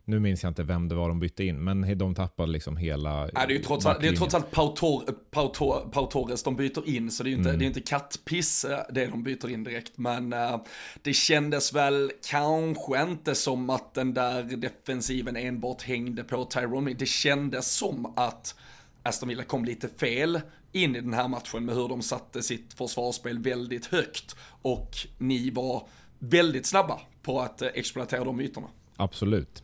nu 0.09 0.19
minns 0.19 0.43
jag 0.43 0.49
inte 0.49 0.63
vem 0.63 0.87
det 0.89 0.95
var 0.95 1.09
de 1.09 1.19
bytte 1.19 1.43
in, 1.43 1.63
men 1.63 1.97
de 1.97 2.15
tappade 2.15 2.51
liksom 2.51 2.77
hela 2.77 3.19
Nej, 3.19 3.31
det 3.33 3.39
är 3.53 3.57
ju 3.57 3.63
trots 3.63 3.85
allt, 3.85 4.01
det 4.01 4.07
är 4.07 4.15
trots 4.15 4.35
allt 4.35 4.51
Pau, 4.51 4.75
Tor, 4.75 5.03
Pau, 5.31 5.47
Tor, 5.53 5.89
Pau 5.91 6.05
Torres 6.05 6.43
de 6.43 6.55
byter 6.55 6.89
in, 6.89 7.11
så 7.11 7.23
det 7.23 7.27
är 7.29 7.31
ju 7.31 7.37
inte, 7.37 7.49
Mm. 7.49 7.59
det 7.59 7.65
är 7.65 7.67
inte 7.67 7.81
kattpiss 7.81 8.65
eh, 8.65 8.79
det 8.93 9.05
de 9.05 9.23
byter 9.23 9.49
in 9.49 9.63
direkt. 9.63 9.97
Men 9.97 10.33
eh, 10.33 10.61
det 11.01 11.13
kändes 11.13 11.73
väl 11.73 12.11
kanske 12.29 13.01
inte 13.03 13.35
som 13.35 13.69
att 13.69 13.93
den 13.93 14.13
där 14.13 14.43
defensiven 14.43 15.35
enbart 15.35 15.81
hängde 15.81 16.23
på 16.23 16.45
Tyrone. 16.45 16.93
Det 16.93 17.05
kändes 17.05 17.71
som 17.71 18.13
att 18.15 18.55
Aston 19.03 19.29
Villa 19.29 19.43
kom 19.43 19.65
lite 19.65 19.87
fel 19.87 20.41
in 20.71 20.95
i 20.95 21.01
den 21.01 21.13
här 21.13 21.27
matchen 21.27 21.65
med 21.65 21.75
hur 21.75 21.87
de 21.87 22.01
satte 22.01 22.43
sitt 22.43 22.73
försvarsspel 22.73 23.39
väldigt 23.39 23.85
högt. 23.85 24.35
Och 24.61 24.91
ni 25.17 25.49
var 25.49 25.87
väldigt 26.19 26.65
snabba 26.65 26.99
på 27.23 27.39
att 27.41 27.61
eh, 27.61 27.67
exploatera 27.73 28.23
de 28.23 28.41
ytorna. 28.41 28.67
Absolut. 28.95 29.63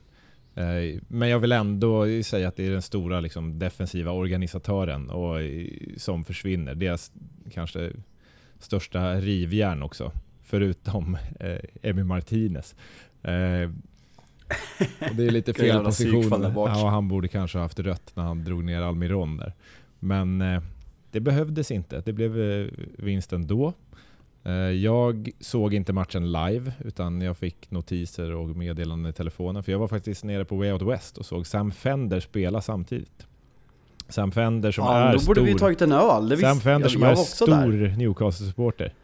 Eh, 0.55 0.99
Men 1.07 1.29
jag 1.29 1.39
vill 1.39 1.51
ändå 1.51 2.05
säga 2.23 2.47
att 2.47 2.55
det 2.55 2.67
är 2.67 2.71
den 2.71 2.81
stora 2.81 3.19
liksom, 3.19 3.59
defensiva 3.59 4.11
organisatören 4.11 5.09
och, 5.09 5.41
eh, 5.41 5.67
som 5.97 6.23
försvinner. 6.23 6.75
Deras 6.75 7.11
kanske 7.53 7.91
största 8.59 9.15
rivjärn 9.15 9.83
också. 9.83 10.11
Förutom 10.43 11.17
eh, 11.39 11.57
Emi 11.81 12.03
Martinez. 12.03 12.75
Eh, 13.23 13.69
det 15.17 15.25
är 15.27 15.31
lite 15.31 15.53
fel 15.61 15.83
position. 15.83 16.53
Ja, 16.55 16.89
han 16.89 17.07
borde 17.07 17.27
kanske 17.27 17.57
ha 17.57 17.63
haft 17.65 17.79
rött 17.79 18.11
när 18.15 18.23
han 18.23 18.43
drog 18.43 18.63
ner 18.63 18.81
Almiron 18.81 19.37
där. 19.37 19.53
Men 19.99 20.41
eh, 20.41 20.61
det 21.11 21.19
behövdes 21.19 21.71
inte. 21.71 22.01
Det 22.05 22.13
blev 22.13 22.41
eh, 22.41 22.67
vinst 22.97 23.33
ändå. 23.33 23.73
Eh, 24.45 24.53
Jag 24.53 25.29
såg 25.39 25.73
inte 25.73 25.93
matchen 25.93 26.31
live, 26.31 26.73
utan 26.83 27.21
jag 27.21 27.37
fick 27.37 27.71
notiser 27.71 28.31
och 28.31 28.47
meddelanden 28.49 29.09
i 29.09 29.13
telefonen. 29.13 29.63
För 29.63 29.71
jag 29.71 29.79
var 29.79 29.87
faktiskt 29.87 30.23
nere 30.23 30.45
på 30.45 30.55
Way 30.55 30.71
Out 30.71 30.81
West 30.81 31.17
och 31.17 31.25
såg 31.25 31.47
Sam 31.47 31.71
Fender 31.71 32.19
spela 32.19 32.61
samtidigt. 32.61 33.27
Sam 34.09 34.31
Fender 34.31 34.71
som 34.71 34.85
ja, 34.85 34.97
är 34.97 35.13
då 35.13 35.25
borde 35.25 35.39
stor, 35.41 35.45
vi 35.45 35.55
tagit 35.55 35.81
en 35.81 35.91
öl, 35.91 36.29
det 36.29 36.37
Sam 36.37 36.59
Fender 36.59 36.85
jag, 36.85 36.91
som 36.91 37.01
jag 37.01 37.11
är 37.11 37.15
stor. 37.15 37.97
Newcastle-supporter. 37.97 38.93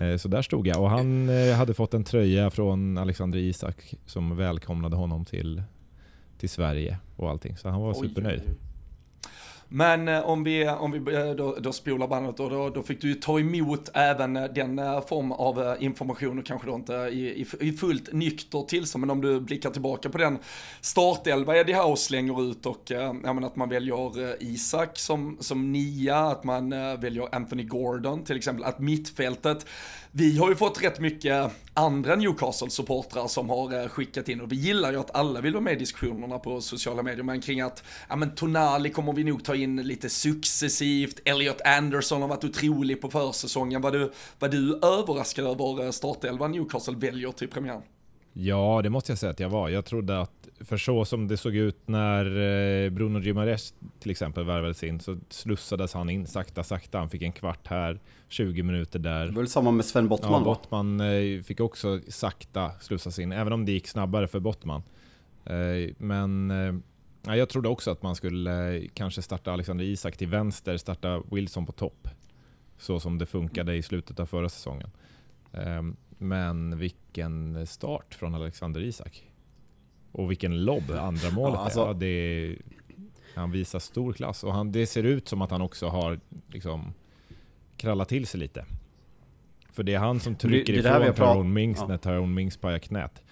Eh, 0.00 0.16
Så 0.16 0.28
där 0.28 0.42
stod 0.42 0.66
jag 0.66 0.82
och 0.82 0.90
han 0.90 1.28
eh, 1.28 1.56
hade 1.56 1.74
fått 1.74 1.94
en 1.94 2.04
tröja 2.04 2.50
från 2.50 2.98
Alexander 2.98 3.38
Isak 3.38 3.94
som 4.06 4.36
välkomnade 4.36 4.96
honom 4.96 5.24
till, 5.24 5.62
till 6.38 6.48
Sverige 6.48 6.98
och 7.16 7.30
allting. 7.30 7.56
Så 7.56 7.68
han 7.68 7.80
var 7.80 7.94
Oj, 7.96 8.08
supernöjd. 8.08 8.42
Men 9.68 10.08
eh, 10.08 10.20
om 10.20 10.44
vi, 10.44 10.62
eh, 10.62 10.82
om 10.82 10.92
vi 10.92 11.14
eh, 11.14 11.30
då, 11.30 11.56
då 11.60 11.72
spolar 11.72 12.08
bandet 12.08 12.40
och 12.40 12.50
då, 12.50 12.70
då 12.70 12.82
fick 12.82 13.00
du 13.00 13.08
ju 13.08 13.14
ta 13.14 13.40
emot 13.40 13.90
även 13.94 14.34
den 14.34 14.76
form 15.08 15.32
av 15.32 15.76
information 15.80 16.38
och 16.38 16.46
kanske 16.46 16.66
då 16.66 16.74
inte 16.74 16.92
i, 16.92 17.42
i, 17.42 17.46
i 17.60 17.72
fullt 17.72 18.12
nykter 18.12 18.62
tillstånd, 18.62 19.00
men 19.00 19.10
om 19.10 19.20
du 19.20 19.40
blickar 19.40 19.70
tillbaka 19.70 20.08
på 20.08 20.18
den 20.18 20.38
startelva 20.80 21.56
Eddie 21.56 21.72
Howe 21.72 21.96
slänger 21.96 22.50
ut 22.50 22.66
och 22.66 22.82
ja, 22.86 23.12
men 23.12 23.44
att 23.44 23.56
man 23.56 23.68
väljer 23.68 24.42
Isak 24.42 24.98
som, 24.98 25.36
som 25.40 25.72
nia, 25.72 26.18
att 26.18 26.44
man 26.44 26.70
väljer 27.00 27.34
Anthony 27.34 27.64
Gordon 27.64 28.24
till 28.24 28.36
exempel, 28.36 28.64
att 28.64 28.78
mittfältet 28.78 29.66
vi 30.12 30.38
har 30.38 30.48
ju 30.48 30.56
fått 30.56 30.82
rätt 30.82 31.00
mycket 31.00 31.52
andra 31.74 32.16
Newcastle-supportrar 32.16 33.26
som 33.26 33.50
har 33.50 33.82
eh, 33.82 33.88
skickat 33.88 34.28
in 34.28 34.40
och 34.40 34.52
vi 34.52 34.56
gillar 34.56 34.92
ju 34.92 35.00
att 35.00 35.16
alla 35.16 35.40
vill 35.40 35.52
vara 35.52 35.62
med 35.62 35.72
i 35.72 35.76
diskussionerna 35.76 36.38
på 36.38 36.60
sociala 36.60 37.02
medier, 37.02 37.22
men 37.22 37.40
kring 37.40 37.60
att, 37.60 37.82
ja 38.08 38.16
men 38.16 38.34
Tonali 38.34 38.90
kommer 38.90 39.12
vi 39.12 39.24
nog 39.24 39.44
ta 39.44 39.54
in 39.54 39.76
lite 39.76 40.08
successivt, 40.08 41.20
Elliot 41.24 41.60
Anderson 41.60 42.20
har 42.20 42.28
varit 42.28 42.44
otrolig 42.44 43.00
på 43.00 43.10
försäsongen, 43.10 43.80
var 43.80 43.90
du, 43.90 44.12
var 44.38 44.48
du 44.48 44.80
överraskad 44.82 45.46
över 45.46 45.84
eh, 45.84 45.90
startelvan 45.90 46.52
Newcastle 46.52 46.96
väljer 46.96 47.32
till 47.32 47.48
premiären? 47.48 47.82
Ja, 48.38 48.80
det 48.82 48.90
måste 48.90 49.12
jag 49.12 49.18
säga 49.18 49.32
att 49.32 49.40
jag 49.40 49.48
var. 49.48 49.68
Jag 49.68 49.84
trodde 49.84 50.20
att, 50.20 50.32
för 50.60 50.76
så 50.76 51.04
som 51.04 51.28
det 51.28 51.36
såg 51.36 51.54
ut 51.54 51.88
när 51.88 52.24
eh, 52.26 52.90
Bruno 52.90 53.20
Gimares 53.20 53.74
till 54.00 54.10
exempel 54.10 54.44
värvades 54.44 54.84
in, 54.84 55.00
så 55.00 55.18
slussades 55.28 55.94
han 55.94 56.10
in 56.10 56.26
sakta, 56.26 56.64
sakta. 56.64 56.98
Han 56.98 57.10
fick 57.10 57.22
en 57.22 57.32
kvart 57.32 57.66
här, 57.66 58.00
20 58.28 58.62
minuter 58.62 58.98
där. 58.98 59.26
Det 59.26 59.32
var 59.32 59.42
väl 59.42 59.48
samma 59.48 59.70
med 59.70 59.84
Sven 59.84 60.08
Bottman 60.08 60.32
Ja? 60.32 60.44
Bottman 60.44 61.00
eh, 61.00 61.42
fick 61.42 61.60
också 61.60 62.00
sakta 62.08 62.70
slussas 62.80 63.18
in, 63.18 63.32
även 63.32 63.52
om 63.52 63.66
det 63.66 63.72
gick 63.72 63.88
snabbare 63.88 64.28
för 64.28 64.40
Bottman. 64.40 64.82
Eh, 65.44 65.94
Men 65.98 66.50
ja, 67.26 67.36
jag 67.36 67.48
trodde 67.48 67.68
också 67.68 67.90
att 67.90 68.02
man 68.02 68.16
skulle 68.16 68.82
kanske 68.94 69.22
starta 69.22 69.52
Alexander 69.52 69.84
Isak 69.84 70.16
till 70.16 70.28
vänster, 70.28 70.76
starta 70.76 71.22
Wilson 71.30 71.66
på 71.66 71.72
topp. 71.72 72.08
Så 72.78 73.00
som 73.00 73.18
det 73.18 73.26
funkade 73.26 73.74
i 73.74 73.82
slutet 73.82 74.20
av 74.20 74.26
förra 74.26 74.48
säsongen. 74.48 74.90
Men 76.18 76.78
vilken 76.78 77.66
start 77.66 78.14
från 78.14 78.34
Alexander 78.34 78.80
Isak. 78.80 79.24
Och 80.16 80.30
vilken 80.30 80.64
lobb 80.64 80.90
andra 80.90 81.30
målet 81.30 81.54
Ja, 81.54 81.64
alltså- 81.64 81.82
är. 81.82 81.86
Ja, 81.86 81.92
det. 81.92 82.56
Han 83.34 83.50
visar 83.50 83.78
stor 83.78 84.12
klass 84.12 84.44
och 84.44 84.52
han, 84.54 84.72
det 84.72 84.86
ser 84.86 85.02
ut 85.02 85.28
som 85.28 85.42
att 85.42 85.50
han 85.50 85.62
också 85.62 85.88
har 85.88 86.20
liksom 86.48 86.94
krallat 87.76 88.08
till 88.08 88.26
sig 88.26 88.40
lite. 88.40 88.64
För 89.72 89.82
det 89.82 89.94
är 89.94 89.98
han 89.98 90.20
som 90.20 90.34
trycker 90.36 90.72
det 90.72 90.82
det 90.82 91.08
ifrån 91.08 91.14
Tyrone 91.14 91.50
Mings 91.50 91.78
ja. 91.80 91.86
när 91.86 91.98
Tyrone 91.98 92.34
Mings 92.34 92.56
pajar 92.56 92.78
knät. 92.78 93.22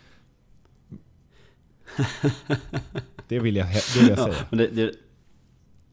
det 3.28 3.38
vill 3.38 3.56
jag, 3.56 3.66
det 3.66 4.00
vill 4.00 4.08
jag 4.08 4.18
säga. 4.18 4.46
Det, 4.50 4.66
det, 4.66 4.92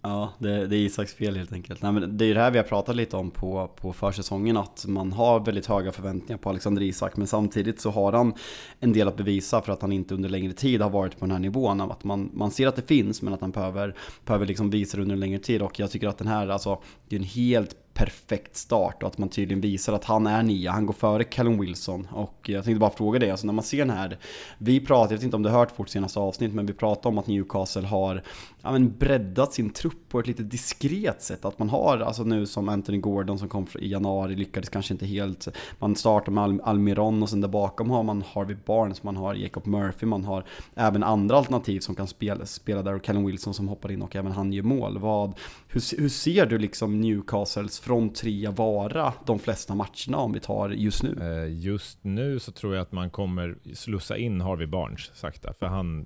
ja, 0.02 0.34
det, 0.40 0.68
det 0.68 0.76
är 0.76 0.80
Isaks 0.80 1.14
fel 1.14 1.38
helt 1.38 1.54
enkelt. 1.54 1.82
Nej, 1.82 1.92
men 1.92 2.18
det 2.18 2.26
är 2.26 2.28
ju 2.28 2.34
det 2.34 2.40
här 2.40 2.52
vi 2.52 2.58
har 2.58 2.66
pratat 2.66 2.96
lite 2.96 3.18
om 3.18 3.32
på, 3.32 3.72
på 3.76 3.94
försäsongen, 3.94 4.58
att 4.58 4.86
man 4.88 5.14
har 5.14 5.40
väldigt 5.40 5.66
höga 5.66 5.92
förväntningar 5.92 6.38
på 6.38 6.50
Alexander 6.50 6.82
Isak, 6.82 7.18
men 7.18 7.28
samtidigt 7.28 7.82
så 7.82 7.90
har 7.90 8.14
han 8.14 8.34
en 8.80 8.94
del 8.94 9.08
att 9.08 9.18
bevisa 9.18 9.62
för 9.62 9.74
att 9.74 9.82
han 9.82 9.92
inte 9.92 10.14
under 10.14 10.30
längre 10.30 10.54
tid 10.54 10.82
har 10.82 10.90
varit 10.90 11.20
på 11.20 11.26
den 11.26 11.32
här 11.32 11.40
nivån. 11.40 11.82
Av 11.82 11.92
att 11.92 12.04
man, 12.04 12.30
man 12.34 12.52
ser 12.52 12.68
att 12.68 12.76
det 12.76 12.88
finns, 12.88 13.22
men 13.22 13.34
att 13.34 13.42
han 13.42 13.52
behöver, 13.52 13.96
behöver 14.26 14.46
liksom 14.46 14.70
visa 14.70 14.98
det 14.98 15.04
under 15.04 15.14
en 15.14 15.20
längre 15.20 15.40
tid. 15.40 15.62
Och 15.62 15.80
jag 15.80 15.92
tycker 15.92 16.08
att 16.08 16.18
den 16.18 16.28
här, 16.28 16.48
alltså, 16.48 16.82
det 17.10 17.16
är 17.16 17.20
en 17.20 17.26
helt 17.26 17.76
perfekt 18.02 18.56
start 18.56 19.04
och 19.04 19.10
att 19.10 19.18
man 19.18 19.30
tydligen 19.30 19.62
visar 19.62 19.94
att 19.94 20.04
han 20.04 20.28
är 20.28 20.44
nia. 20.44 20.72
Han 20.72 20.86
går 20.86 20.94
före 20.94 21.24
Callum 21.24 21.60
Wilson 21.60 22.08
och 22.12 22.50
jag 22.50 22.64
tänkte 22.64 22.80
bara 22.80 22.90
fråga 22.90 23.20
dig, 23.20 23.32
alltså 23.32 23.46
när 23.46 23.54
man 23.54 23.64
ser 23.64 23.78
den 23.78 23.90
här, 23.90 24.18
vi 24.58 24.80
pratar, 24.80 25.12
jag 25.12 25.18
vet 25.18 25.24
inte 25.24 25.36
om 25.36 25.44
du 25.44 25.50
har 25.50 25.60
hört 25.60 25.80
vårt 25.80 25.90
senaste 25.90 26.20
avsnitt, 26.20 26.54
men 26.54 26.66
vi 26.66 26.74
pratar 26.74 27.10
om 27.10 27.18
att 27.18 27.28
Newcastle 27.28 27.88
har 27.88 28.24
ja, 28.62 28.72
men 28.72 28.98
breddat 28.98 29.54
sin 29.54 29.70
trupp 29.70 30.10
på 30.10 30.20
ett 30.20 30.28
lite 30.28 30.44
diskret 30.44 31.22
sätt. 31.22 31.46
Att 31.46 31.60
man 31.60 31.70
har, 31.70 32.00
alltså 32.00 32.24
nu 32.24 32.46
som 32.46 32.70
Anthony 32.70 32.98
Gordon 32.98 33.40
som 33.40 33.50
kom 33.50 33.68
i 33.80 33.92
januari, 33.92 34.36
lyckades 34.36 34.70
kanske 34.70 34.94
inte 34.94 35.06
helt. 35.06 35.48
Man 35.80 35.96
startar 35.96 36.32
med 36.32 36.44
Al 36.44 36.62
Almiron 36.64 37.24
och 37.24 37.30
sen 37.30 37.42
där 37.42 37.48
bakom 37.48 37.90
har 37.90 38.04
man 38.04 38.24
Harvey 38.34 38.58
Barnes, 38.66 39.04
man 39.04 39.18
har 39.18 39.34
Jacob 39.34 39.68
Murphy, 39.68 40.06
man 40.06 40.26
har 40.26 40.46
även 40.76 41.04
andra 41.04 41.38
alternativ 41.38 41.80
som 41.80 41.96
kan 41.96 42.08
spela, 42.08 42.46
spela 42.46 42.82
där 42.82 42.96
och 42.96 43.04
Callum 43.04 43.26
Wilson 43.26 43.54
som 43.54 43.68
hoppar 43.68 43.92
in 43.92 44.02
och 44.02 44.16
även 44.16 44.32
han 44.32 44.54
gör 44.54 44.64
mål. 44.64 44.98
Vad, 44.98 45.34
hur, 45.68 46.02
hur 46.02 46.10
ser 46.10 46.46
du 46.46 46.58
liksom 46.58 47.02
Newcastles 47.02 47.80
fronttrea 47.92 48.52
vara 48.52 49.14
de 49.26 49.40
flesta 49.40 49.76
matcherna 49.76 50.18
om 50.18 50.34
vi 50.34 50.40
tar 50.40 50.70
just 50.70 51.04
nu? 51.04 51.18
Eh, 51.22 51.54
just 51.64 52.04
nu 52.04 52.40
så 52.40 52.52
tror 52.52 52.76
jag 52.76 52.82
att 52.82 52.92
man 52.92 53.10
kommer 53.10 53.58
slussa 53.74 54.18
in 54.18 54.42
Harvey 54.42 54.68
Barnes 54.68 55.12
sakta, 55.14 55.54
för 55.54 55.66
han 55.66 56.06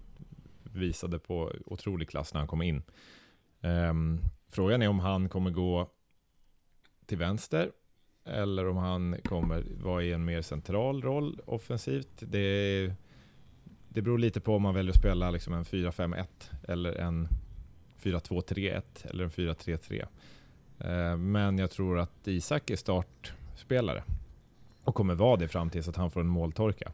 visade 0.63 1.19
på 1.19 1.51
otrolig 1.65 2.09
klass 2.09 2.33
när 2.33 2.39
han 2.39 2.47
kom 2.47 2.61
in. 2.61 2.83
Ehm, 3.61 4.21
frågan 4.49 4.81
är 4.81 4.87
om 4.87 4.99
han 4.99 5.29
kommer 5.29 5.51
gå 5.51 5.89
till 7.05 7.17
vänster 7.17 7.71
eller 8.25 8.67
om 8.67 8.77
han 8.77 9.15
kommer 9.23 9.63
vara 9.83 10.03
i 10.03 10.13
en 10.13 10.25
mer 10.25 10.41
central 10.41 11.01
roll 11.01 11.39
offensivt. 11.45 12.17
Det, 12.19 12.93
det 13.89 14.01
beror 14.01 14.17
lite 14.17 14.41
på 14.41 14.55
om 14.55 14.61
man 14.61 14.73
väljer 14.73 14.91
att 14.91 14.99
spela 14.99 15.31
liksom 15.31 15.53
en 15.53 15.63
4-5-1 15.63 16.25
eller 16.67 16.93
en 16.93 17.27
4-2-3-1 18.01 18.81
eller 19.03 19.23
en 19.23 19.29
4-3-3. 19.29 20.05
Eh, 20.79 21.17
men 21.17 21.57
jag 21.57 21.71
tror 21.71 21.99
att 21.99 22.27
Isak 22.27 22.69
är 22.69 22.75
startspelare 22.75 24.03
och 24.83 24.95
kommer 24.95 25.15
vara 25.15 25.37
det 25.37 25.47
fram 25.47 25.69
tills 25.69 25.87
att 25.87 25.95
han 25.95 26.11
får 26.11 26.21
en 26.21 26.27
måltorka. 26.27 26.91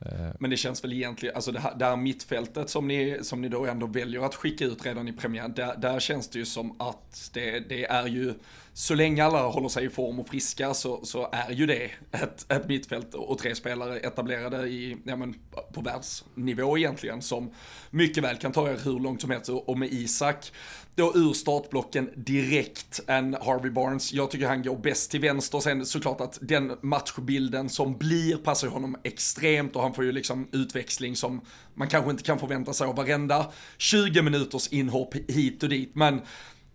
Eh, 0.00 0.30
men 0.38 0.50
det 0.50 0.56
känns 0.56 0.84
väl 0.84 0.92
egentligen, 0.92 1.34
alltså 1.34 1.52
det 1.52 1.60
här, 1.60 1.74
det 1.74 1.84
här 1.84 1.96
mittfältet 1.96 2.70
som 2.70 2.88
ni, 2.88 3.18
som 3.22 3.40
ni 3.40 3.48
då 3.48 3.66
ändå 3.66 3.86
väljer 3.86 4.20
att 4.20 4.34
skicka 4.34 4.64
ut 4.64 4.86
redan 4.86 5.08
i 5.08 5.12
premiären, 5.12 5.52
där, 5.54 5.76
där 5.76 6.00
känns 6.00 6.28
det 6.28 6.38
ju 6.38 6.44
som 6.44 6.80
att 6.80 7.30
det, 7.34 7.60
det 7.68 7.84
är 7.84 8.06
ju, 8.06 8.34
så 8.72 8.94
länge 8.94 9.24
alla 9.24 9.42
håller 9.42 9.68
sig 9.68 9.84
i 9.84 9.88
form 9.88 10.20
och 10.20 10.28
friska 10.28 10.74
så, 10.74 11.04
så 11.04 11.28
är 11.32 11.50
ju 11.50 11.66
det 11.66 11.90
ett, 12.10 12.52
ett 12.52 12.68
mittfält 12.68 13.14
och 13.14 13.38
tre 13.38 13.54
spelare 13.54 13.98
etablerade 13.98 14.68
i, 14.68 14.96
ja 15.04 15.16
men, 15.16 15.34
på 15.72 15.80
världsnivå 15.80 16.78
egentligen 16.78 17.22
som 17.22 17.50
mycket 17.90 18.24
väl 18.24 18.36
kan 18.36 18.52
ta 18.52 18.70
er 18.70 18.78
hur 18.84 19.00
långt 19.00 19.20
som 19.20 19.30
helst 19.30 19.48
och 19.48 19.78
med 19.78 19.92
Isak 19.92 20.52
då 20.94 21.12
ur 21.14 21.32
startblocken 21.32 22.10
direkt 22.16 23.00
än 23.06 23.34
Harvey 23.34 23.70
Barnes. 23.70 24.12
Jag 24.12 24.30
tycker 24.30 24.46
han 24.46 24.62
går 24.62 24.76
bäst 24.76 25.10
till 25.10 25.20
vänster. 25.20 25.60
Sen 25.60 25.86
såklart 25.86 26.20
att 26.20 26.38
den 26.40 26.72
matchbilden 26.80 27.68
som 27.68 27.96
blir 27.98 28.36
passar 28.36 28.68
honom 28.68 28.96
extremt 29.02 29.76
och 29.76 29.82
han 29.82 29.94
får 29.94 30.04
ju 30.04 30.12
liksom 30.12 30.48
utväxling 30.52 31.16
som 31.16 31.40
man 31.74 31.88
kanske 31.88 32.10
inte 32.10 32.22
kan 32.22 32.38
förvänta 32.38 32.72
sig 32.72 32.86
av 32.86 32.96
varenda 32.96 33.52
20 33.78 34.22
minuters 34.22 34.68
inhopp 34.68 35.14
hit 35.28 35.62
och 35.62 35.68
dit. 35.68 35.90
Men 35.94 36.20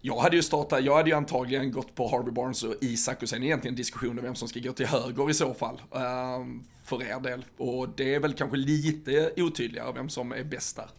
jag 0.01 0.19
hade 0.19 0.35
ju 0.35 0.41
startat, 0.41 0.83
jag 0.83 0.95
hade 0.95 1.09
ju 1.09 1.15
antagligen 1.15 1.71
gått 1.71 1.95
på 1.95 2.07
Harvey 2.07 2.31
Barnes 2.31 2.63
och 2.63 2.75
Isak 2.81 3.23
och 3.23 3.29
sen 3.29 3.43
egentligen 3.43 3.75
diskussionen 3.75 4.23
vem 4.23 4.35
som 4.35 4.47
ska 4.47 4.59
gå 4.59 4.71
till 4.71 4.85
höger 4.85 5.29
i 5.29 5.33
så 5.33 5.53
fall. 5.53 5.81
Ehm, 5.95 6.63
för 6.83 7.03
er 7.03 7.19
del. 7.19 7.45
Och 7.57 7.89
det 7.97 8.15
är 8.15 8.19
väl 8.19 8.33
kanske 8.33 8.57
lite 8.57 9.31
otydligare 9.37 9.91
vem 9.93 10.09
som 10.09 10.31
är 10.31 10.43
bäst 10.43 10.75
där. 10.75 10.89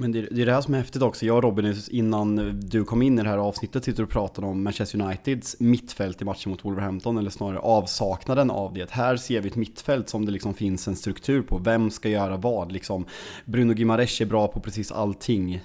Men 0.00 0.12
det, 0.12 0.20
det 0.30 0.42
är 0.42 0.46
det 0.46 0.52
här 0.52 0.60
som 0.60 0.74
är 0.74 0.78
häftigt 0.78 1.02
också. 1.02 1.26
Jag 1.26 1.36
och 1.36 1.42
Robin, 1.42 1.74
innan 1.90 2.60
du 2.60 2.84
kom 2.84 3.02
in 3.02 3.18
i 3.18 3.22
det 3.22 3.28
här 3.28 3.38
avsnittet, 3.38 3.84
sitter 3.84 4.02
och 4.02 4.10
pratar 4.10 4.44
om 4.44 4.62
Manchester 4.62 5.00
Uniteds 5.00 5.56
mittfält 5.60 6.22
i 6.22 6.24
matchen 6.24 6.50
mot 6.50 6.64
Wolverhampton, 6.64 7.18
eller 7.18 7.30
snarare 7.30 7.58
avsaknaden 7.58 8.50
av 8.50 8.74
det. 8.74 8.90
Här 8.90 9.16
ser 9.16 9.40
vi 9.40 9.48
ett 9.48 9.56
mittfält 9.56 10.08
som 10.08 10.26
det 10.26 10.32
liksom 10.32 10.54
finns 10.54 10.88
en 10.88 10.96
struktur 10.96 11.42
på. 11.42 11.58
Vem 11.58 11.90
ska 11.90 12.08
göra 12.08 12.36
vad? 12.36 12.72
Liksom, 12.72 13.04
Bruno 13.44 13.74
Gimares 13.74 14.20
är 14.20 14.26
bra 14.26 14.48
på 14.48 14.60
precis 14.60 14.92
allting. 14.92 15.60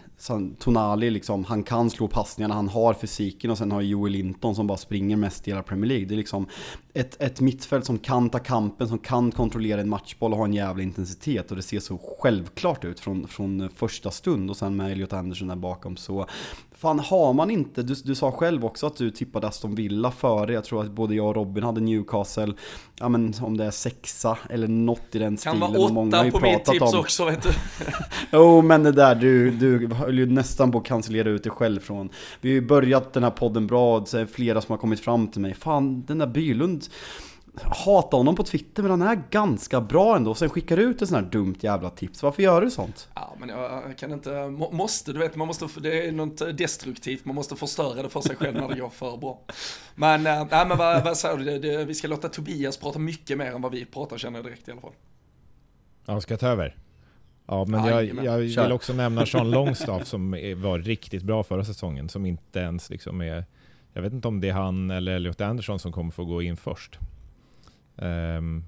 Tonali, 0.59 1.09
liksom, 1.09 1.43
han 1.43 1.63
kan 1.63 1.89
slå 1.89 2.07
passningarna, 2.07 2.53
han 2.53 2.69
har 2.69 2.93
fysiken 2.93 3.51
och 3.51 3.57
sen 3.57 3.71
har 3.71 3.81
Joel 3.81 4.11
Linton 4.11 4.55
som 4.55 4.67
bara 4.67 4.77
springer 4.77 5.17
mest 5.17 5.47
i 5.47 5.51
hela 5.51 5.63
Premier 5.63 5.87
League. 5.87 6.05
Det 6.05 6.15
är 6.15 6.17
liksom 6.17 6.47
ett, 6.93 7.21
ett 7.21 7.41
mittfält 7.41 7.85
som 7.85 7.99
kan 7.99 8.29
ta 8.29 8.39
kampen, 8.39 8.87
som 8.87 8.99
kan 8.99 9.31
kontrollera 9.31 9.81
en 9.81 9.89
matchboll 9.89 10.31
och 10.31 10.37
ha 10.37 10.45
en 10.45 10.53
jävla 10.53 10.83
intensitet. 10.83 11.51
Och 11.51 11.57
det 11.57 11.63
ser 11.63 11.79
så 11.79 11.99
självklart 12.19 12.85
ut 12.85 12.99
från, 12.99 13.27
från 13.27 13.69
första 13.75 14.11
stund 14.11 14.22
och 14.27 14.57
sen 14.57 14.75
med 14.75 14.91
Elliot 14.91 15.13
Anderson 15.13 15.47
där 15.47 15.55
bakom 15.55 15.97
så 15.97 16.25
Fan 16.75 16.99
har 16.99 17.33
man 17.33 17.51
inte, 17.51 17.83
du, 17.83 17.95
du 18.03 18.15
sa 18.15 18.31
själv 18.31 18.65
också 18.65 18.87
att 18.87 18.95
du 18.95 19.11
tippade 19.11 19.47
Aston 19.47 19.75
Villa 19.75 20.11
före, 20.11 20.53
jag 20.53 20.63
tror 20.63 20.81
att 20.81 20.91
både 20.91 21.15
jag 21.15 21.27
och 21.27 21.35
Robin 21.35 21.63
hade 21.63 21.81
Newcastle, 21.81 22.53
ja 22.99 23.09
men 23.09 23.33
om 23.41 23.57
det 23.57 23.65
är 23.65 23.71
sexa 23.71 24.37
eller 24.49 24.67
något 24.67 25.01
i 25.15 25.19
den 25.19 25.37
Kan 25.37 25.53
stilen. 25.57 25.73
vara 25.73 25.91
många 25.93 26.17
har 26.17 26.27
åtta 26.27 26.39
på 26.39 26.45
mitt 26.45 26.65
tips 26.65 26.93
om- 26.93 26.99
också 26.99 27.25
vet 27.25 27.43
du. 27.43 27.49
Jo 28.31 28.61
men 28.61 28.83
det 28.83 28.91
där, 28.91 29.15
du, 29.15 29.51
du 29.51 29.87
höll 29.93 30.19
ju 30.19 30.25
nästan 30.25 30.71
på 30.71 30.77
att 30.77 30.85
cancellera 30.85 31.29
ut 31.29 31.43
dig 31.43 31.51
själv 31.51 31.79
från 31.79 32.09
Vi 32.41 32.49
har 32.49 32.53
ju 32.53 32.67
börjat 32.67 33.13
den 33.13 33.23
här 33.23 33.31
podden 33.31 33.67
bra, 33.67 33.97
och 33.99 34.07
så 34.07 34.17
är 34.17 34.21
det 34.21 34.27
flera 34.27 34.61
som 34.61 34.71
har 34.73 34.77
kommit 34.77 34.99
fram 34.99 35.27
till 35.27 35.41
mig 35.41 35.53
Fan 35.53 36.03
den 36.07 36.17
där 36.17 36.27
Bylund 36.27 36.85
hatar 37.61 38.17
honom 38.17 38.35
på 38.35 38.43
Twitter 38.43 38.83
men 38.83 39.01
han 39.01 39.01
är 39.01 39.23
ganska 39.29 39.81
bra 39.81 40.15
ändå 40.15 40.35
sen 40.35 40.49
skickar 40.49 40.77
du 40.77 40.83
ut 40.83 41.01
ett 41.01 41.09
sånt 41.09 41.23
här 41.23 41.31
dumt 41.31 41.55
jävla 41.59 41.89
tips. 41.89 42.23
Varför 42.23 42.43
gör 42.43 42.61
du 42.61 42.71
sånt? 42.71 43.09
Ja, 43.13 43.35
men 43.39 43.49
jag 43.49 43.97
kan 43.97 44.11
inte, 44.11 44.49
må, 44.49 44.71
måste, 44.71 45.13
du 45.13 45.19
vet, 45.19 45.35
man 45.35 45.47
måste, 45.47 45.67
det 45.79 46.07
är 46.07 46.11
något 46.11 46.57
destruktivt, 46.57 47.25
man 47.25 47.35
måste 47.35 47.55
förstöra 47.55 48.03
det 48.03 48.09
för 48.09 48.21
sig 48.21 48.35
själv 48.35 48.53
när 48.53 48.67
det 48.67 48.79
går 48.79 48.89
för 48.89 49.17
bra. 49.17 49.41
Men, 49.95 50.27
äh, 50.27 50.47
nej, 50.51 50.67
men 50.67 50.77
vad, 50.77 51.03
vad 51.03 51.17
säger 51.17 51.37
du, 51.37 51.43
det, 51.43 51.59
det, 51.59 51.85
vi 51.85 51.95
ska 51.95 52.07
låta 52.07 52.29
Tobias 52.29 52.77
prata 52.77 52.99
mycket 52.99 53.37
mer 53.37 53.51
än 53.51 53.61
vad 53.61 53.71
vi 53.71 53.85
pratar 53.85 54.17
känner 54.17 54.39
jag 54.39 54.45
direkt 54.45 54.67
i 54.67 54.71
alla 54.71 54.81
fall. 54.81 54.93
ja, 56.05 56.21
ska 56.21 56.33
jag 56.33 56.39
ta 56.39 56.47
över? 56.47 56.77
Ja, 57.45 57.65
men 57.65 57.85
jag, 57.85 58.05
jag 58.23 58.63
vill 58.63 58.71
också 58.71 58.93
nämna 58.93 59.25
Sean 59.25 59.51
Longstaff 59.51 60.07
som 60.07 60.31
var 60.57 60.79
riktigt 60.79 61.23
bra 61.23 61.43
förra 61.43 61.65
säsongen, 61.65 62.09
som 62.09 62.25
inte 62.25 62.59
ens 62.59 62.89
liksom 62.89 63.21
är... 63.21 63.45
Jag 63.93 64.01
vet 64.01 64.13
inte 64.13 64.27
om 64.27 64.41
det 64.41 64.49
är 64.49 64.53
han 64.53 64.91
eller 64.91 65.11
Elliot 65.11 65.41
Anderson 65.41 65.79
som 65.79 65.91
kommer 65.91 66.11
få 66.11 66.25
gå 66.25 66.41
in 66.41 66.57
först. 66.57 66.99
Um, 67.95 68.63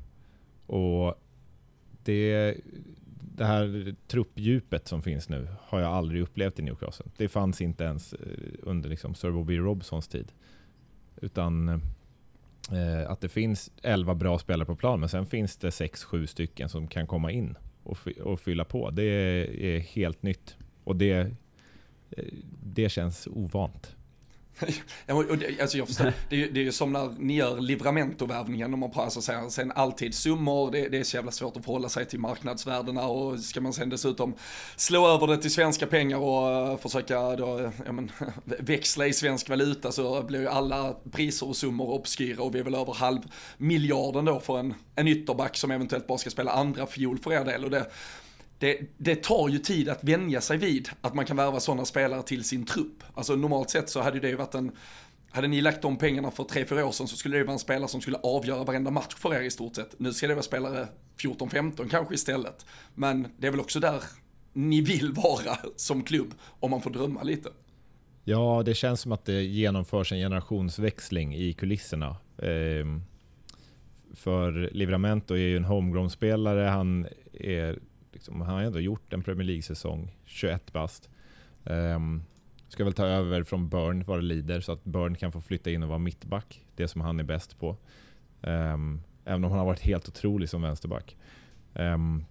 och 0.66 1.22
det, 2.04 2.56
det 3.36 3.46
här 3.46 3.96
truppdjupet 4.08 4.88
som 4.88 5.02
finns 5.02 5.30
nu 5.30 5.48
har 5.60 5.80
jag 5.80 5.92
aldrig 5.92 6.22
upplevt 6.22 6.60
i 6.60 6.62
Newcastle. 6.62 7.06
Det 7.18 7.28
fanns 7.28 7.62
inte 7.62 7.84
ens 7.84 8.14
eh, 8.14 8.20
under 8.60 8.90
liksom 8.90 9.16
Sir 9.16 9.32
Bobby 9.32 9.58
Robsons 9.58 10.08
tid. 10.08 10.32
Utan 11.22 11.70
eh, 12.72 13.12
att 13.12 13.22
det 13.22 13.30
finns 13.30 13.72
11 13.82 14.16
bra 14.16 14.40
spelare 14.40 14.66
på 14.66 14.76
plan, 14.76 15.00
men 15.00 15.10
sen 15.10 15.26
finns 15.26 15.58
det 15.58 15.70
6-7 15.70 16.26
stycken 16.26 16.70
som 16.70 16.88
kan 16.88 17.08
komma 17.08 17.32
in 17.32 17.56
och, 17.84 17.98
och 18.24 18.40
fylla 18.40 18.66
på. 18.66 18.90
Det 18.90 19.04
är, 19.04 19.60
är 19.60 19.80
helt 19.80 20.24
nytt. 20.24 20.56
Och 20.84 20.96
det, 20.96 21.32
eh, 22.12 22.26
det 22.64 22.90
känns 22.90 23.28
ovant. 23.28 23.96
Det, 24.60 25.62
alltså 25.62 25.78
jag 25.78 25.88
förstår, 25.88 26.14
det, 26.30 26.36
är, 26.36 26.40
ju- 26.40 26.52
det 26.52 26.60
är 26.60 26.64
ju 26.64 26.72
som 26.72 26.94
när 26.94 27.16
ni 27.20 27.36
gör 27.36 27.60
Livramento-värvningen, 27.60 28.74
om 28.74 28.80
man 28.80 28.92
pratar 28.92 29.22
så 29.22 29.50
sen 29.50 29.72
alltid 29.72 30.16
summor, 30.16 30.72
det, 30.72 30.90
det 30.90 30.98
är 30.98 31.04
så 31.04 31.18
jävla 31.18 31.32
svårt 31.32 31.58
att 31.58 31.66
förhålla 31.66 31.90
sig 31.90 32.06
till 32.06 32.20
marknadsvärdena 32.20 33.08
och 33.08 33.40
ska 33.40 33.62
man 33.62 33.74
sen 33.74 33.90
dessutom 33.90 34.34
slå 34.76 35.08
över 35.08 35.28
det 35.28 35.38
till 35.38 35.52
svenska 35.52 35.88
pengar 35.88 36.18
och 36.18 36.52
eh, 36.52 36.78
försöka 36.78 37.36
då, 37.36 37.72
ja, 37.86 37.92
men, 37.92 38.12
växla 38.60 39.08
i 39.08 39.14
svensk 39.14 39.50
valuta 39.50 39.92
så 39.92 40.22
blir 40.24 40.40
ju 40.40 40.48
alla 40.48 40.96
priser 41.12 41.48
och 41.50 41.56
summor 41.56 41.90
obskyra 41.90 42.44
och 42.44 42.56
vi 42.56 42.60
är 42.60 42.64
väl 42.64 42.76
över 42.76 42.94
halv 42.94 43.22
miljarden 43.58 44.26
då 44.26 44.40
för 44.40 44.60
en, 44.60 44.74
en 44.96 45.08
ytterback 45.08 45.58
som 45.58 45.72
eventuellt 45.72 46.08
bara 46.08 46.18
ska 46.18 46.30
spela 46.30 46.52
andra 46.52 46.86
fiol 46.88 47.18
för 47.20 47.34
er 47.34 47.46
del. 47.46 47.64
Och 47.64 47.72
det, 47.72 47.86
det, 48.60 48.80
det 48.98 49.24
tar 49.24 49.50
ju 49.50 49.58
tid 49.58 49.90
att 49.90 50.04
vänja 50.04 50.42
sig 50.42 50.58
vid 50.58 50.90
att 51.02 51.14
man 51.14 51.26
kan 51.26 51.38
värva 51.38 51.60
sådana 51.60 51.86
spelare 51.86 52.24
till 52.24 52.44
sin 52.44 52.66
trupp. 52.66 53.04
Alltså 53.14 53.36
normalt 53.36 53.70
sett 53.70 53.90
så 53.90 54.02
hade 54.02 54.20
det 54.20 54.30
ju 54.30 54.36
varit 54.36 54.56
en, 54.56 54.72
hade 55.32 55.48
ni 55.48 55.62
lagt 55.62 55.82
de 55.82 55.98
pengarna 55.98 56.32
för 56.32 56.44
3-4 56.44 56.82
år 56.82 56.92
sedan 56.92 57.08
så 57.08 57.16
skulle 57.16 57.36
det 57.36 57.40
ju 57.40 57.46
vara 57.46 57.54
en 57.54 57.60
spelare 57.60 57.88
som 57.88 58.02
skulle 58.02 58.18
avgöra 58.18 58.64
varenda 58.64 58.92
match 58.92 59.16
för 59.16 59.36
er 59.36 59.42
i 59.42 59.52
stort 59.52 59.76
sett. 59.76 60.00
Nu 60.00 60.14
ska 60.14 60.28
det 60.28 60.34
vara 60.34 60.44
spelare 60.44 60.88
14-15 61.18 61.90
kanske 61.90 62.14
istället. 62.14 62.66
Men 62.94 63.28
det 63.38 63.48
är 63.48 63.52
väl 63.52 63.60
också 63.60 63.80
där 63.80 64.04
ni 64.54 64.82
vill 64.82 65.12
vara 65.12 65.58
som 65.76 66.04
klubb, 66.04 66.34
om 66.60 66.72
man 66.72 66.82
får 66.82 66.90
drömma 66.90 67.24
lite. 67.24 67.50
Ja, 68.24 68.64
det 68.66 68.74
känns 68.74 69.02
som 69.02 69.12
att 69.12 69.26
det 69.26 69.44
genomförs 69.44 70.12
en 70.12 70.18
generationsväxling 70.18 71.36
i 71.36 71.54
kulisserna. 71.54 72.18
Ehm, 72.38 73.02
för 74.14 74.70
Livramento 74.74 75.34
är 75.34 75.38
ju 75.38 75.58
en 75.58 75.66
homegrown-spelare. 75.66 76.68
Han, 76.68 77.08
är, 77.34 77.80
liksom, 78.26 78.42
han 78.42 78.56
har 78.56 78.62
ändå 78.62 78.80
gjort 78.80 79.14
en 79.14 79.24
Premier 79.24 79.46
League-säsong, 79.46 80.16
21 80.26 80.74
bast. 80.74 81.10
Um, 81.64 82.24
ska 82.68 82.84
väl 82.84 82.94
ta 82.94 83.06
över 83.06 83.44
från 83.44 83.70
Burn 83.70 84.04
vad 84.04 84.18
det 84.18 84.24
lider, 84.24 84.62
så 84.62 84.72
att 84.72 84.84
Burn 84.84 85.16
kan 85.16 85.32
få 85.32 85.42
flytta 85.42 85.72
in 85.72 85.84
och 85.84 85.90
vara 85.90 86.00
mittback. 86.00 86.62
Det 86.76 86.88
som 86.88 87.02
han 87.02 87.20
är 87.20 87.24
bäst 87.24 87.60
på. 87.60 87.78
Um, 88.42 89.02
även 89.26 89.44
om 89.44 89.52
han 89.52 89.60
har 89.60 89.66
varit 89.66 89.82
helt 89.82 90.08
otrolig 90.08 90.50
som 90.50 90.62
vänsterback. 90.62 91.18
Um, 91.74 92.26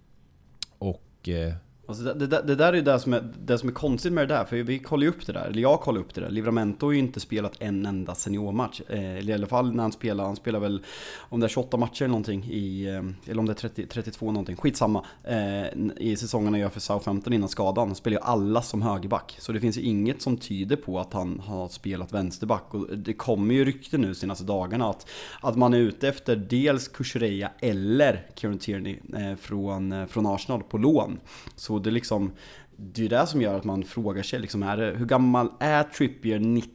och 0.77 1.29
eh, 1.29 1.53
Alltså 1.87 2.03
det, 2.03 2.13
det, 2.13 2.27
där- 2.27 2.43
det 2.43 2.55
där 2.55 2.67
är 2.73 2.77
ju 2.77 2.81
det 2.81 2.99
som 2.99 3.13
är, 3.13 3.23
det 3.45 3.57
som 3.57 3.69
är 3.69 3.73
konstigt 3.73 4.13
med 4.13 4.27
det 4.27 4.33
där, 4.35 4.45
för 4.45 4.55
vi 4.57 4.79
kollar 4.79 5.03
ju 5.03 5.09
upp 5.09 5.25
det 5.25 5.33
där, 5.33 5.45
eller 5.45 5.61
jag 5.61 5.79
kollar 5.81 6.01
upp 6.01 6.13
det 6.13 6.21
där. 6.21 6.29
Livramento 6.29 6.85
har 6.85 6.91
ju 6.91 6.99
inte 6.99 7.19
spelat 7.19 7.53
en 7.59 7.85
enda 7.85 8.15
seniormatch. 8.15 8.81
Eh, 8.89 9.15
eller 9.17 9.29
i 9.29 9.33
alla 9.33 9.47
fall 9.47 9.75
när 9.75 9.83
han 9.83 9.91
spelar, 9.91 10.23
han 10.25 10.35
spelar 10.35 10.59
väl 10.59 10.83
om 11.19 11.39
det 11.39 11.45
är 11.45 11.49
28 11.49 11.77
matcher 11.77 12.01
eller 12.01 12.07
någonting 12.09 12.43
i, 12.43 12.85
eh, 12.85 13.31
eller 13.31 13.39
om 13.39 13.45
det 13.45 13.51
är 13.51 13.55
30, 13.55 13.85
32 13.87 14.25
någonting, 14.31 14.55
skitsamma. 14.55 15.05
Eh, 15.23 15.65
I 15.97 16.15
säsongen 16.19 16.53
han 16.53 16.59
gör 16.59 16.69
för 16.69 16.79
Southampton 16.79 17.33
innan 17.33 17.49
skadan, 17.49 17.87
han 17.87 17.95
spelar 17.95 18.17
ju 18.17 18.23
alla 18.23 18.61
som 18.61 18.81
högerback. 18.81 19.35
Så 19.39 19.51
det 19.51 19.59
finns 19.59 19.77
ju 19.77 19.81
inget 19.81 20.21
som 20.21 20.37
tyder 20.37 20.75
på 20.75 20.99
att 20.99 21.13
han 21.13 21.39
har 21.45 21.67
spelat 21.67 22.13
vänsterback. 22.13 22.73
Och 22.73 22.97
det 22.97 23.13
kommer 23.13 23.53
ju 23.55 23.65
rykten 23.65 24.01
nu 24.01 24.15
senaste 24.15 24.43
dagarna 24.43 24.89
att, 24.89 25.09
att 25.41 25.57
man 25.57 25.73
är 25.73 25.77
ute 25.77 26.07
efter 26.07 26.35
dels 26.35 26.87
Kukureya 26.87 27.51
eller 27.59 28.27
Kieran 28.35 28.57
Tierney 28.57 28.97
från, 29.39 30.07
från 30.07 30.25
Arsenal 30.25 30.63
på 30.63 30.77
lån. 30.77 31.19
Så 31.55 31.74
det 31.79 31.89
är 31.89 31.91
liksom, 31.91 32.31
det 32.77 33.01
är 33.01 33.03
ju 33.03 33.09
det 33.09 33.27
som 33.27 33.41
gör 33.41 33.57
att 33.57 33.63
man 33.63 33.83
frågar 33.83 34.23
sig 34.23 34.39
liksom, 34.39 34.63
är 34.63 34.77
det, 34.77 34.91
hur 34.97 35.05
gammal 35.05 35.51
är 35.59 35.83
Trippier? 35.83 36.39
90 36.39 36.74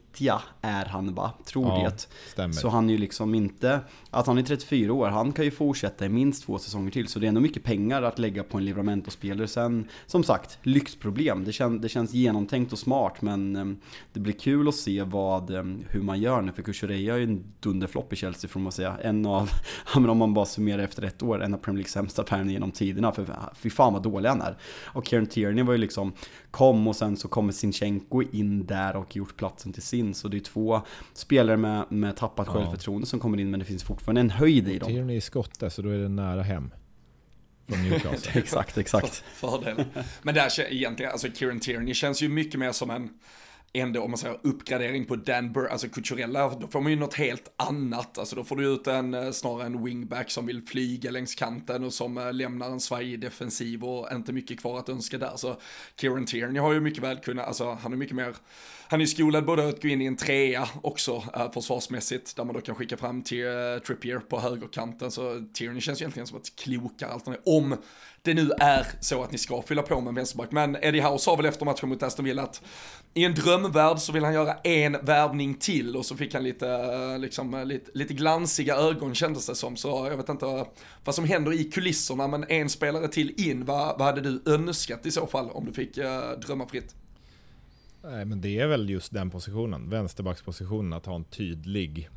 är 0.61 0.85
han 0.85 1.13
va? 1.13 1.33
Tror 1.45 1.67
Ja, 1.67 1.89
det. 1.89 2.07
stämmer. 2.31 2.53
Så 2.53 2.69
han 2.69 2.89
är 2.89 2.93
ju 2.93 2.99
liksom 2.99 3.35
inte, 3.35 3.79
att 4.09 4.27
han 4.27 4.37
är 4.37 4.43
34 4.43 4.93
år, 4.93 5.07
han 5.07 5.31
kan 5.31 5.45
ju 5.45 5.51
fortsätta 5.51 6.05
i 6.05 6.09
minst 6.09 6.45
två 6.45 6.59
säsonger 6.59 6.91
till. 6.91 7.07
Så 7.07 7.19
det 7.19 7.25
är 7.25 7.27
ändå 7.27 7.41
mycket 7.41 7.63
pengar 7.63 8.01
att 8.01 8.19
lägga 8.19 8.43
på 8.43 8.57
en 8.57 8.65
Livramento-spelare. 8.65 9.47
Sen, 9.47 9.87
som 10.05 10.23
sagt, 10.23 10.57
lyxproblem. 10.63 11.43
Det, 11.43 11.51
kän, 11.51 11.81
det 11.81 11.89
känns 11.89 12.13
genomtänkt 12.13 12.73
och 12.73 12.79
smart, 12.79 13.21
men 13.21 13.55
eh, 13.55 13.65
det 14.13 14.19
blir 14.19 14.33
kul 14.33 14.67
att 14.67 14.75
se 14.75 15.03
vad, 15.03 15.49
eh, 15.49 15.63
hur 15.89 16.01
man 16.01 16.21
gör 16.21 16.41
nu. 16.41 16.51
För 16.51 16.61
Kukureya 16.61 17.13
är 17.13 17.17
ju 17.17 17.23
en 17.23 17.43
dunderflopp 17.59 18.13
i 18.13 18.15
Chelsea 18.15 18.49
får 18.49 18.59
man 18.59 18.71
säga. 18.71 18.97
En 19.01 19.25
av, 19.25 19.49
om 19.95 20.17
man 20.17 20.33
bara 20.33 20.45
summerar 20.45 20.83
efter 20.83 21.03
ett 21.03 21.23
år, 21.23 21.43
en 21.43 21.53
av 21.53 21.57
Premier 21.57 21.77
Leagues 21.77 21.91
sämsta 21.91 22.23
värvningar 22.23 22.53
genom 22.53 22.71
tiderna. 22.71 23.11
För 23.11 23.27
fy 23.55 23.69
fan 23.69 23.93
vad 23.93 24.03
dålig 24.03 24.29
han 24.29 24.41
är. 24.41 24.57
Och 24.85 25.05
Kieran 25.05 25.25
Tierney 25.25 25.63
var 25.63 25.73
ju 25.73 25.77
liksom, 25.77 26.13
kom 26.51 26.87
och 26.87 26.95
sen 26.95 27.17
så 27.17 27.27
kommer 27.27 27.53
Sinchenko 27.53 28.21
in 28.21 28.65
där 28.65 28.95
och 28.95 29.15
gjort 29.15 29.37
platsen 29.37 29.73
till 29.73 29.81
sin. 29.81 30.13
Så 30.13 30.27
det 30.27 30.37
är 30.37 30.41
två 30.41 30.81
spelare 31.13 31.57
med, 31.57 31.85
med 31.89 32.15
tappat 32.15 32.47
Ja. 32.47 32.53
självförtroende 32.53 33.07
som 33.07 33.19
kommer 33.19 33.39
in, 33.39 33.51
men 33.51 33.59
det 33.59 33.65
finns 33.65 33.83
fortfarande 33.83 34.21
en 34.21 34.29
höjd 34.29 34.69
i 34.69 34.79
dem. 34.79 34.89
Tierney 34.89 35.15
är 35.17 35.21
skotte, 35.21 35.69
så 35.69 35.81
då 35.81 35.89
är 35.89 35.97
det 35.97 36.09
nära 36.09 36.43
hem. 36.43 36.71
Exakt, 38.33 38.77
exakt. 38.77 39.23
Fördel. 39.33 39.83
Men 40.21 40.35
där 40.35 40.59
egentligen, 40.73 41.11
alltså 41.11 41.27
Kieran 41.31 41.59
Tierney 41.59 41.93
känns 41.93 42.21
ju 42.21 42.29
mycket 42.29 42.59
mer 42.59 42.71
som 42.71 42.89
en, 42.89 43.09
ändå 43.73 44.01
om 44.01 44.11
man 44.11 44.17
säger 44.17 44.37
uppgradering 44.43 45.05
på 45.05 45.15
Dan 45.15 45.55
alltså 45.71 45.87
Cucurella, 45.87 46.49
då 46.49 46.67
får 46.67 46.81
man 46.81 46.91
ju 46.91 46.97
något 46.97 47.13
helt 47.13 47.53
annat. 47.57 48.17
Alltså 48.17 48.35
då 48.35 48.43
får 48.43 48.55
du 48.55 48.73
ut 48.73 48.87
en, 48.87 49.13
eh, 49.13 49.31
snarare 49.31 49.65
en 49.65 49.83
wingback 49.83 50.31
som 50.31 50.45
vill 50.45 50.61
flyga 50.61 51.11
längs 51.11 51.35
kanten 51.35 51.83
och 51.83 51.93
som 51.93 52.17
eh, 52.17 52.33
lämnar 52.33 52.69
en 52.69 52.79
svajig 52.79 53.19
defensiv 53.19 53.83
och 53.83 54.11
inte 54.11 54.33
mycket 54.33 54.59
kvar 54.59 54.79
att 54.79 54.89
önska 54.89 55.17
där. 55.17 55.33
Så 55.35 55.55
Kieran 55.95 56.25
Tierney 56.25 56.61
har 56.61 56.73
ju 56.73 56.79
mycket 56.79 57.03
väl 57.03 57.17
kunnat, 57.17 57.47
alltså 57.47 57.77
han 57.81 57.93
är 57.93 57.97
mycket 57.97 58.15
mer, 58.15 58.35
han 58.91 59.01
är 59.01 59.05
skolad 59.05 59.45
både 59.45 59.69
att 59.69 59.81
gå 59.81 59.87
in 59.87 60.01
i 60.01 60.05
en 60.05 60.15
trea 60.15 60.67
också 60.81 61.23
eh, 61.35 61.51
försvarsmässigt, 61.51 62.35
där 62.35 62.43
man 62.43 62.55
då 62.55 62.61
kan 62.61 62.75
skicka 62.75 62.97
fram 62.97 63.21
till 63.21 63.45
eh, 63.45 63.81
Trippier 63.87 64.19
på 64.19 64.39
högerkanten. 64.39 65.11
Så 65.11 65.45
Tierney 65.53 65.81
känns 65.81 66.01
ju 66.01 66.03
egentligen 66.03 66.27
som 66.27 66.37
ett 66.37 66.55
klokare 66.55 67.09
alternativ, 67.11 67.43
om 67.45 67.75
det 68.21 68.33
nu 68.33 68.51
är 68.59 68.87
så 68.99 69.23
att 69.23 69.31
ni 69.31 69.37
ska 69.37 69.61
fylla 69.61 69.81
på 69.81 70.01
med 70.01 70.09
en 70.09 70.15
vänsterback. 70.15 70.51
Men 70.51 70.75
Eddie 70.75 71.01
Howe 71.01 71.19
sa 71.19 71.35
väl 71.35 71.45
efter 71.45 71.65
matchen 71.65 71.89
mot 71.89 72.03
Aston 72.03 72.25
Villa 72.25 72.43
att 72.43 72.61
i 73.13 73.25
en 73.25 73.33
drömvärld 73.33 73.99
så 73.99 74.11
vill 74.11 74.23
han 74.23 74.33
göra 74.33 74.53
en 74.53 75.05
värvning 75.05 75.53
till 75.53 75.95
och 75.95 76.05
så 76.05 76.15
fick 76.15 76.33
han 76.33 76.43
lite, 76.43 76.69
eh, 76.69 77.19
liksom, 77.19 77.53
eh, 77.53 77.65
lite, 77.65 77.91
lite 77.93 78.13
glansiga 78.13 78.75
ögon 78.75 79.15
kändes 79.15 79.45
det 79.45 79.55
som. 79.55 79.77
Så 79.77 80.07
jag 80.09 80.17
vet 80.17 80.29
inte 80.29 80.45
eh, 80.45 80.67
vad 81.03 81.15
som 81.15 81.25
händer 81.25 81.53
i 81.53 81.63
kulisserna, 81.63 82.27
men 82.27 82.45
en 82.49 82.69
spelare 82.69 83.07
till 83.07 83.49
in, 83.49 83.65
vad, 83.65 83.99
vad 83.99 84.07
hade 84.07 84.21
du 84.21 84.41
önskat 84.45 85.05
i 85.05 85.11
så 85.11 85.27
fall 85.27 85.49
om 85.51 85.65
du 85.65 85.73
fick 85.73 85.97
eh, 85.97 86.31
drömma 86.31 86.67
fritt? 86.67 86.95
Nej, 88.03 88.25
men 88.25 88.41
det 88.41 88.59
är 88.59 88.67
väl 88.67 88.89
just 88.89 89.13
den 89.13 89.29
positionen, 89.29 89.89
vänsterbackspositionen, 89.89 90.93
att 90.93 91.05
ha 91.05 91.15
en 91.15 91.23
tydlig 91.23 92.09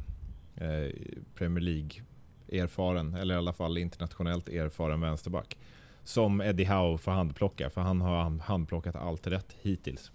eh, 0.57 0.91
Premier 1.35 1.61
League-erfaren, 1.65 3.15
eller 3.15 3.35
i 3.35 3.39
alla 3.39 3.53
fall 3.53 3.79
internationellt 3.79 4.49
erfaren 4.49 5.01
vänsterback. 5.01 5.59
Som 6.05 6.41
Eddie 6.41 6.65
Howe 6.65 6.99
får 6.99 7.13
handplocka, 7.13 7.71
för 7.71 7.81
han 7.81 8.01
har 8.01 8.39
handplockat 8.39 8.97
allt 8.97 9.27
rätt 9.27 9.57
hittills. 9.63 10.13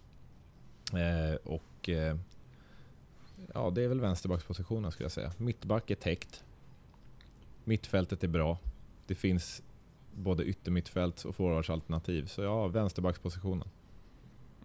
Eh, 0.93 1.36
och 1.43 1.89
eh, 1.89 2.17
ja, 3.53 3.70
det 3.70 3.84
är 3.84 3.88
väl 3.88 4.01
vänsterbackspositionen 4.01 4.91
skulle 4.91 5.05
jag 5.05 5.11
säga. 5.11 5.32
Mittback 5.38 5.91
är 5.91 5.95
täckt. 5.95 6.43
Mittfältet 7.63 8.24
är 8.24 8.28
bra. 8.28 8.57
Det 9.07 9.15
finns 9.15 9.63
både 10.13 10.43
yttermittfält 10.43 11.24
och 11.24 11.36
forwardsalternativ. 11.36 12.26
Så 12.26 12.41
ja, 12.41 12.67
vänsterbackspositionen. 12.67 13.70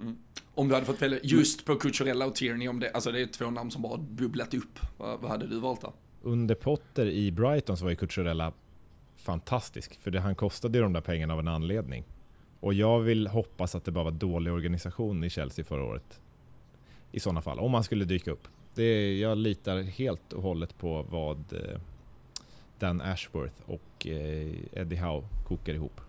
Mm. 0.00 0.16
Om 0.54 0.68
du 0.68 0.74
hade 0.74 0.86
fått 0.86 1.02
välja 1.02 1.18
just 1.22 1.64
på 1.64 1.76
Cucurella 1.76 2.26
och 2.26 2.34
Tierney, 2.34 2.68
om 2.68 2.80
det, 2.80 2.90
alltså 2.90 3.12
det 3.12 3.20
är 3.20 3.26
två 3.26 3.50
namn 3.50 3.70
som 3.70 3.82
bara 3.82 3.98
bubblat 3.98 4.54
upp, 4.54 4.78
vad, 4.96 5.20
vad 5.20 5.30
hade 5.30 5.46
du 5.46 5.60
valt 5.60 5.80
där? 5.80 5.92
under 6.24 6.54
Potter 6.54 7.06
i 7.06 7.32
Brighton 7.32 7.76
så 7.76 7.84
var 7.84 7.90
ju 7.90 7.96
Cucurella 7.96 8.52
fantastisk. 9.16 10.00
För 10.00 10.10
det, 10.10 10.20
han 10.20 10.34
kostade 10.34 10.78
ju 10.78 10.82
de 10.82 10.92
där 10.92 11.00
pengarna 11.00 11.32
av 11.32 11.40
en 11.40 11.48
anledning. 11.48 12.04
Och 12.60 12.74
jag 12.74 13.00
vill 13.00 13.26
hoppas 13.26 13.74
att 13.74 13.84
det 13.84 13.90
bara 13.90 14.04
var 14.04 14.10
dålig 14.10 14.52
organisation 14.52 15.24
i 15.24 15.30
Chelsea 15.30 15.64
förra 15.64 15.84
året. 15.84 16.20
I 17.12 17.20
sådana 17.20 17.42
fall, 17.42 17.58
om 17.58 17.74
han 17.74 17.84
skulle 17.84 18.04
dyka 18.04 18.30
upp. 18.30 18.48
Det, 18.74 19.18
jag 19.18 19.38
litar 19.38 19.82
helt 19.82 20.32
och 20.32 20.42
hållet 20.42 20.78
på 20.78 21.02
vad 21.02 21.52
eh, 21.52 21.80
Dan 22.78 23.00
Ashworth 23.00 23.62
och 23.66 24.06
eh, 24.06 24.54
Eddie 24.72 24.96
Howe 24.96 25.28
kokar 25.46 25.74
ihop. 25.74 26.00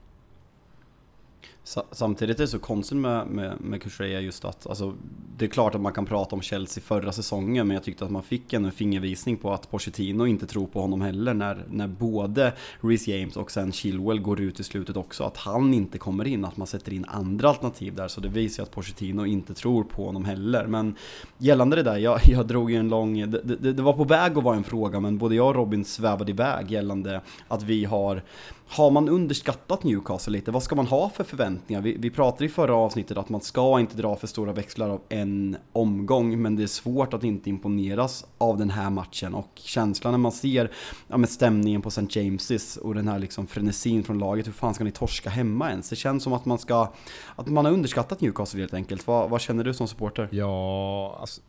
Samtidigt 1.92 2.40
är 2.40 2.44
det 2.44 2.48
så 2.48 2.60
konstigt 2.60 2.98
med, 2.98 3.28
med, 3.28 3.62
med 3.62 3.82
Kushreya 3.82 4.20
just 4.20 4.46
att, 4.46 4.68
alltså, 4.68 4.94
det 5.38 5.46
är 5.46 5.50
klart 5.50 5.76
att 5.76 5.82
man 5.82 5.94
kan 5.94 6.06
prata 6.06 6.36
om 6.36 6.42
Chelsea 6.42 6.84
förra 6.84 7.12
säsongen, 7.12 7.68
men 7.68 7.76
jag 7.76 7.84
tyckte 7.84 8.06
att 8.06 8.12
man 8.12 8.24
fick 8.24 8.54
en 8.54 8.72
fingervisning 8.72 9.38
på 9.38 9.54
att 9.54 9.72
Pochettino 9.72 10.26
inte 10.26 10.46
tror 10.46 10.68
på 10.68 10.82
honom 10.82 11.02
heller 11.02 11.34
när, 11.34 11.66
när 11.70 11.88
både 11.88 12.54
Reece 12.82 13.08
James 13.08 13.38
och 13.38 13.52
sen 13.52 13.72
Chilwell 13.72 14.20
går 14.20 14.42
ut 14.42 14.60
i 14.60 14.64
slutet 14.64 14.98
också, 14.98 15.24
att 15.24 15.38
han 15.38 15.74
inte 15.74 15.98
kommer 15.98 16.28
in, 16.28 16.46
att 16.46 16.58
man 16.58 16.68
sätter 16.68 16.94
in 16.94 17.06
andra 17.06 17.50
alternativ 17.50 17.96
där, 17.96 18.08
så 18.08 18.22
det 18.22 18.30
visar 18.30 18.64
att 18.64 18.72
Pochettino 18.72 19.26
inte 19.26 19.54
tror 19.54 19.84
på 19.84 20.06
honom 20.06 20.26
heller. 20.26 20.68
Men 20.68 20.96
gällande 21.38 21.76
det 21.76 21.84
där, 21.84 21.98
jag, 21.98 22.20
jag 22.26 22.48
drog 22.48 22.72
ju 22.72 22.78
en 22.78 22.90
lång, 22.90 23.32
det, 23.32 23.42
det, 23.44 23.74
det 23.74 23.82
var 23.82 23.94
på 23.94 24.04
väg 24.04 24.38
att 24.38 24.44
vara 24.44 24.56
en 24.56 24.64
fråga, 24.64 25.00
men 25.00 25.18
både 25.18 25.36
jag 25.36 25.48
och 25.48 25.56
Robin 25.56 25.86
svävade 25.86 26.32
iväg 26.32 26.72
gällande 26.72 27.22
att 27.48 27.64
vi 27.64 27.86
har 27.86 28.24
har 28.68 28.92
man 28.92 29.10
underskattat 29.10 29.84
Newcastle 29.84 30.34
lite? 30.34 30.52
Vad 30.52 30.64
ska 30.64 30.76
man 30.76 30.88
ha 30.88 31.10
för 31.10 31.24
förväntningar? 31.24 31.55
Vi, 31.68 31.98
vi 32.00 32.10
pratade 32.10 32.46
i 32.46 32.50
förra 32.50 32.76
avsnittet 32.76 33.18
att 33.18 33.30
man 33.30 33.42
ska 33.42 33.80
inte 33.80 33.98
dra 33.98 34.16
för 34.16 34.28
stora 34.28 34.54
växlar 34.54 34.90
av 34.90 35.02
en 35.10 35.58
omgång, 35.72 36.42
men 36.42 36.56
det 36.56 36.64
är 36.64 36.68
svårt 36.68 37.14
att 37.14 37.24
inte 37.24 37.50
imponeras 37.50 38.26
av 38.38 38.58
den 38.58 38.70
här 38.70 38.90
matchen 38.90 39.34
och 39.34 39.52
känslan 39.56 40.14
när 40.14 40.18
man 40.18 40.32
ser 40.32 40.72
ja, 41.08 41.18
med 41.18 41.30
stämningen 41.30 41.82
på 41.82 41.88
St. 41.90 42.02
James's 42.02 42.80
och 42.80 42.96
den 42.96 43.08
här 43.08 43.20
liksom 43.20 43.48
frenesin 43.48 44.04
från 44.04 44.20
laget. 44.20 44.48
Hur 44.48 44.52
fan 44.52 44.74
ska 44.74 44.84
ni 44.84 44.92
torska 44.92 45.30
hemma 45.30 45.70
ens? 45.70 45.90
Det 45.90 45.96
känns 45.96 46.24
som 46.24 46.34
att 46.34 46.46
man 46.46 46.60
ska, 46.60 46.94
att 47.36 47.48
man 47.48 47.66
har 47.66 47.72
underskattat 47.72 48.22
Newcastle 48.22 48.60
helt 48.60 48.74
enkelt. 48.74 49.08
Vad, 49.08 49.30
vad 49.30 49.42
känner 49.42 49.64
du 49.64 49.74
som 49.74 49.88
supporter? 49.88 50.30
Ja, 50.32 51.18
alltså 51.20 51.42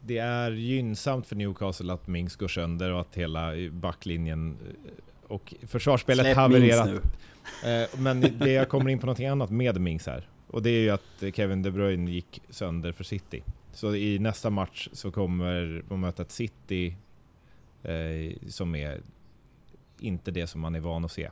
det 0.00 0.18
är 0.18 0.50
gynnsamt 0.50 1.26
för 1.26 1.36
Newcastle 1.36 1.92
att 1.92 2.06
Mings 2.06 2.36
går 2.36 2.48
sönder 2.48 2.92
och 2.92 3.00
att 3.00 3.14
hela 3.14 3.52
backlinjen 3.72 4.56
och 5.28 5.54
försvarsspelet 5.66 6.26
Släpp 6.26 6.36
havererat. 6.36 7.02
Eh, 7.64 8.00
men 8.00 8.20
det 8.20 8.52
jag 8.52 8.68
kommer 8.68 8.90
in 8.90 8.98
på 8.98 9.06
någonting 9.06 9.26
annat 9.26 9.50
med 9.50 9.80
Mings 9.80 10.06
här. 10.06 10.28
Och 10.46 10.62
det 10.62 10.70
är 10.70 10.80
ju 10.80 10.90
att 10.90 11.34
Kevin 11.34 11.62
De 11.62 11.70
Bruyne 11.70 12.10
gick 12.10 12.42
sönder 12.48 12.92
för 12.92 13.04
City. 13.04 13.42
Så 13.72 13.94
i 13.94 14.18
nästa 14.18 14.50
match 14.50 14.88
så 14.92 15.10
kommer 15.10 15.82
man 15.88 16.00
möta 16.00 16.22
ett 16.22 16.30
City 16.30 16.96
eh, 17.82 18.36
som 18.48 18.74
är 18.74 19.00
inte 19.98 20.30
det 20.30 20.46
som 20.46 20.60
man 20.60 20.74
är 20.74 20.80
van 20.80 21.04
att 21.04 21.12
se. 21.12 21.30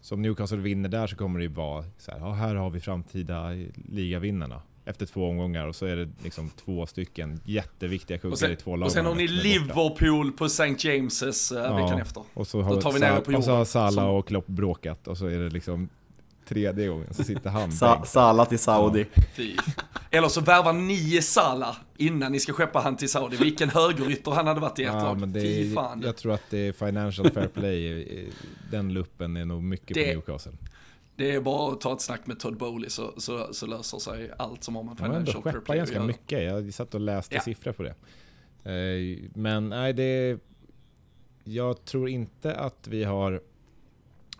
Så 0.00 0.14
om 0.14 0.22
Newcastle 0.22 0.58
vinner 0.58 0.88
där 0.88 1.06
så 1.06 1.16
kommer 1.16 1.38
det 1.38 1.42
ju 1.42 1.50
vara 1.50 1.84
så 1.98 2.10
här, 2.10 2.18
ja, 2.18 2.32
här 2.32 2.54
har 2.54 2.70
vi 2.70 2.80
framtida 2.80 3.50
ligavinnarna 3.88 4.62
efter 4.86 5.06
två 5.06 5.28
omgångar 5.28 5.66
och 5.66 5.76
så 5.76 5.86
är 5.86 5.96
det 5.96 6.08
liksom 6.24 6.50
två 6.64 6.86
stycken 6.86 7.40
jätteviktiga 7.44 8.18
kuggar 8.18 8.50
i 8.50 8.56
två 8.56 8.76
lag. 8.76 8.86
Och 8.86 8.92
sen 8.92 9.06
har 9.06 9.14
ni 9.14 9.28
Liverpool 9.28 10.32
på 10.32 10.44
St. 10.44 10.64
James's 10.64 11.54
uh, 11.54 11.62
ja, 11.62 11.76
veckan 11.76 12.00
efter. 12.00 12.22
Och 12.34 12.46
så 12.46 12.62
har, 12.62 12.74
Då 12.74 12.80
tar 12.80 12.92
vi 12.92 13.00
ner 13.00 13.20
på 13.20 13.32
och 13.32 13.44
så 13.44 13.50
har 13.50 13.64
Salah 13.64 14.08
och 14.08 14.28
Klopp 14.28 14.46
bråkat 14.46 15.08
och 15.08 15.18
så 15.18 15.26
är 15.26 15.38
det 15.38 15.50
liksom 15.50 15.88
tredje 16.48 16.88
gången 16.88 17.14
så 17.14 17.24
sitter 17.24 17.50
han 17.50 17.72
Sa 17.72 18.04
Salah 18.04 18.48
till 18.48 18.58
Saudi. 18.58 19.06
Ja. 19.36 19.44
Eller 20.10 20.28
så 20.28 20.40
värvar 20.40 20.72
ni 20.72 21.22
Salah 21.22 21.76
innan 21.96 22.32
ni 22.32 22.40
ska 22.40 22.52
skeppa 22.52 22.78
han 22.78 22.96
till 22.96 23.08
Saudi. 23.08 23.36
Vilken 23.36 23.68
högerytter 23.68 24.30
han 24.30 24.46
hade 24.46 24.60
varit 24.60 24.78
i 24.78 24.82
ett 24.82 24.92
ja, 24.92 25.02
lag. 25.02 25.20
Men 25.20 25.32
det 25.32 25.40
är, 25.40 25.74
fan. 25.74 26.02
Jag 26.04 26.16
tror 26.16 26.32
att 26.32 26.42
det 26.50 26.58
är 26.58 26.72
financial 26.72 27.30
fair 27.30 27.48
play, 27.48 28.32
den 28.70 28.92
luppen 28.92 29.36
är 29.36 29.44
nog 29.44 29.62
mycket 29.62 29.94
det, 29.94 30.04
på 30.04 30.10
Newcastle. 30.10 30.52
Det 31.16 31.34
är 31.34 31.40
bara 31.40 31.72
att 31.72 31.80
ta 31.80 31.92
ett 31.92 32.00
snack 32.00 32.26
med 32.26 32.40
Todd 32.40 32.56
Bowley 32.56 32.90
så, 32.90 33.14
så, 33.16 33.54
så 33.54 33.66
löser 33.66 33.98
sig 33.98 34.30
allt 34.38 34.64
som 34.64 34.76
har 34.76 34.82
med 34.82 34.98
financial 34.98 35.42
fair 35.42 35.60
play 35.60 35.78
ganska 35.78 36.02
mycket. 36.02 36.42
Jag 36.42 36.74
satt 36.74 36.94
och 36.94 37.00
läste 37.00 37.34
ja. 37.34 37.40
siffror 37.40 37.72
på 37.72 37.82
det. 37.82 37.94
Eh, 38.72 39.30
men 39.34 39.68
nej, 39.68 39.92
det... 39.92 40.38
Jag 41.44 41.84
tror 41.84 42.08
inte 42.08 42.54
att 42.54 42.88
vi 42.88 43.04
har 43.04 43.40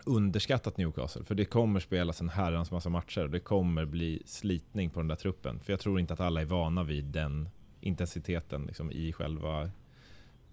underskattat 0.05 0.77
Newcastle, 0.77 1.23
för 1.23 1.35
det 1.35 1.45
kommer 1.45 1.79
spelas 1.79 2.21
en 2.21 2.29
herrans 2.29 2.71
massa 2.71 2.89
matcher 2.89 3.23
och 3.23 3.29
det 3.29 3.39
kommer 3.39 3.85
bli 3.85 4.21
slitning 4.25 4.89
på 4.89 4.99
den 4.99 5.07
där 5.07 5.15
truppen. 5.15 5.59
För 5.59 5.73
jag 5.73 5.79
tror 5.79 5.99
inte 5.99 6.13
att 6.13 6.19
alla 6.19 6.41
är 6.41 6.45
vana 6.45 6.83
vid 6.83 7.05
den 7.05 7.49
intensiteten 7.81 8.65
liksom, 8.65 8.91
i 8.91 9.13
själva, 9.13 9.69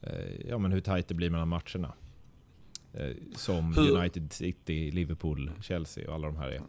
eh, 0.01 0.49
ja 0.49 0.59
men 0.59 0.73
hur 0.73 0.81
tajt 0.81 1.09
det 1.09 1.15
blir 1.15 1.31
mellan 1.31 1.49
matcherna. 1.49 1.93
Eh, 2.95 3.11
som 3.37 3.75
Hur? 3.75 3.97
United 3.97 4.33
City, 4.33 4.91
Liverpool, 4.91 5.51
Chelsea 5.63 6.09
och 6.09 6.15
alla 6.15 6.27
de 6.27 6.37
här 6.37 6.49
är. 6.49 6.63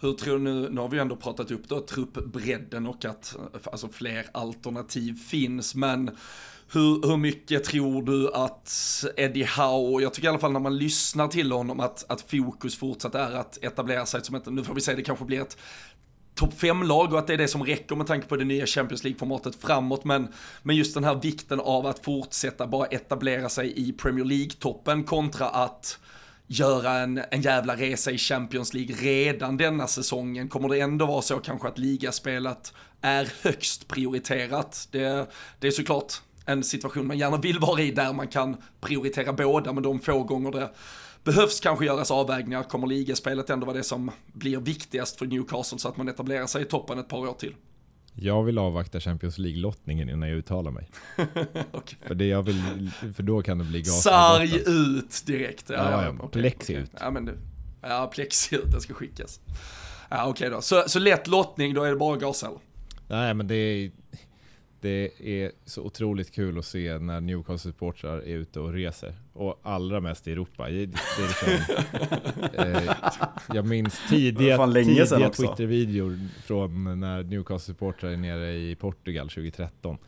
Hur 0.00 0.12
tror 0.12 0.38
du 0.38 0.44
nu, 0.44 0.68
nu 0.70 0.80
har 0.80 0.88
vi 0.88 0.98
ändå 0.98 1.16
pratat 1.16 1.50
upp 1.50 1.68
då 1.68 1.80
truppbredden 1.80 2.86
och 2.86 3.04
att 3.04 3.36
alltså, 3.64 3.88
fler 3.88 4.26
alternativ 4.32 5.14
finns, 5.14 5.74
men 5.74 6.10
hur, 6.72 7.08
hur 7.08 7.16
mycket 7.16 7.64
tror 7.64 8.02
du 8.02 8.32
att 8.34 9.04
Eddie 9.16 9.44
Howe, 9.44 10.02
jag 10.02 10.14
tycker 10.14 10.28
i 10.28 10.30
alla 10.30 10.38
fall 10.38 10.52
när 10.52 10.60
man 10.60 10.78
lyssnar 10.78 11.28
till 11.28 11.52
honom, 11.52 11.80
att, 11.80 12.10
att 12.10 12.20
fokus 12.20 12.76
fortsatt 12.76 13.14
är 13.14 13.32
att 13.32 13.64
etablera 13.64 14.06
sig 14.06 14.24
som 14.24 14.34
ett, 14.34 14.46
nu 14.46 14.64
får 14.64 14.74
vi 14.74 14.80
säga 14.80 14.96
det 14.96 15.02
kanske 15.02 15.24
blir 15.24 15.40
ett 15.40 15.58
topp 16.34 16.54
5-lag 16.54 17.12
och 17.12 17.18
att 17.18 17.26
det 17.26 17.32
är 17.32 17.38
det 17.38 17.48
som 17.48 17.64
räcker 17.64 17.96
med 17.96 18.06
tanke 18.06 18.26
på 18.26 18.36
det 18.36 18.44
nya 18.44 18.66
Champions 18.66 19.04
League-formatet 19.04 19.56
framåt. 19.60 20.04
Men, 20.04 20.28
men 20.62 20.76
just 20.76 20.94
den 20.94 21.04
här 21.04 21.14
vikten 21.14 21.60
av 21.60 21.86
att 21.86 22.04
fortsätta 22.04 22.66
bara 22.66 22.86
etablera 22.86 23.48
sig 23.48 23.88
i 23.88 23.92
Premier 23.92 24.24
League-toppen 24.24 25.04
kontra 25.04 25.48
att 25.48 25.98
göra 26.46 26.92
en, 26.92 27.22
en 27.30 27.42
jävla 27.42 27.76
resa 27.76 28.10
i 28.10 28.18
Champions 28.18 28.74
League 28.74 28.96
redan 28.96 29.56
denna 29.56 29.86
säsongen. 29.86 30.48
Kommer 30.48 30.68
det 30.68 30.80
ändå 30.80 31.06
vara 31.06 31.22
så 31.22 31.38
kanske 31.38 31.68
att 31.68 31.78
ligaspelet 31.78 32.72
är 33.00 33.32
högst 33.42 33.88
prioriterat? 33.88 34.88
Det, 34.90 35.30
det 35.58 35.66
är 35.66 35.70
såklart 35.70 36.12
en 36.46 36.64
situation 36.64 37.06
man 37.06 37.18
gärna 37.18 37.36
vill 37.36 37.58
vara 37.58 37.80
i 37.80 37.90
där 37.90 38.12
man 38.12 38.28
kan 38.28 38.56
prioritera 38.80 39.32
båda, 39.32 39.72
men 39.72 39.82
de 39.82 40.00
få 40.00 40.22
gånger 40.22 40.50
det 40.50 40.70
behövs 41.24 41.60
kanske 41.60 41.84
göras 41.84 42.10
avvägningar. 42.10 42.62
Kommer 42.62 42.86
ligaspelet 42.86 43.50
ändå 43.50 43.66
vara 43.66 43.76
det 43.76 43.84
som 43.84 44.10
blir 44.32 44.58
viktigast 44.58 45.18
för 45.18 45.26
Newcastle 45.26 45.78
så 45.78 45.88
att 45.88 45.96
man 45.96 46.08
etablerar 46.08 46.46
sig 46.46 46.62
i 46.62 46.64
toppen 46.64 46.98
ett 46.98 47.08
par 47.08 47.18
år 47.18 47.34
till? 47.34 47.54
Jag 48.14 48.42
vill 48.42 48.58
avvakta 48.58 49.00
Champions 49.00 49.38
League-lottningen 49.38 50.10
innan 50.10 50.28
jag 50.28 50.38
uttalar 50.38 50.70
mig. 50.70 50.90
okay. 51.72 51.98
För, 52.06 52.14
det 52.14 52.26
jag 52.26 52.42
vill, 52.42 52.90
för 53.16 53.22
då 53.22 53.42
kan 53.42 53.58
det 53.58 53.64
bli 53.64 53.78
gas. 53.78 54.02
Sarg 54.02 54.62
ut 54.66 55.22
direkt. 55.26 55.70
Ja, 55.70 55.90
ja, 55.90 56.04
ja. 56.04 56.24
Okay, 56.24 56.42
plexi 56.42 56.72
okay. 56.72 56.82
ut. 56.82 56.90
Ja, 57.00 57.10
men 57.10 57.24
du, 57.24 57.38
ja, 57.80 58.10
plexi 58.14 58.56
ut, 58.56 58.72
den 58.72 58.80
ska 58.80 58.94
skickas. 58.94 59.40
Ja, 60.10 60.26
okej 60.26 60.30
okay 60.30 60.48
då. 60.48 60.62
Så, 60.62 60.84
så 60.86 60.98
lätt 60.98 61.26
lottning, 61.26 61.74
då 61.74 61.82
är 61.82 61.90
det 61.90 61.96
bara 61.96 62.16
gas 62.16 62.42
eller? 62.42 62.58
Nej, 63.08 63.34
men 63.34 63.46
det 63.46 63.54
är 63.54 63.90
det 64.82 65.10
är 65.20 65.52
så 65.64 65.82
otroligt 65.82 66.30
kul 66.30 66.58
att 66.58 66.64
se 66.64 66.98
när 66.98 67.20
Newcastle-supportrar 67.20 68.16
är 68.16 68.36
ute 68.36 68.60
och 68.60 68.72
reser. 68.72 69.14
Och 69.32 69.60
allra 69.62 70.00
mest 70.00 70.28
i 70.28 70.32
Europa. 70.32 70.68
Det, 70.68 70.86
det 70.86 70.92
liksom, 71.18 71.48
eh, 72.66 72.94
jag 73.54 73.66
minns 73.66 74.08
tidiga, 74.08 74.66
tidiga 74.66 75.30
Twitter-videor 75.30 76.28
från 76.42 77.00
när 77.00 77.22
Newcastle-supportrar 77.22 78.08
är 78.10 78.16
nere 78.16 78.52
i 78.52 78.76
Portugal 78.76 79.28
2013. 79.28 79.98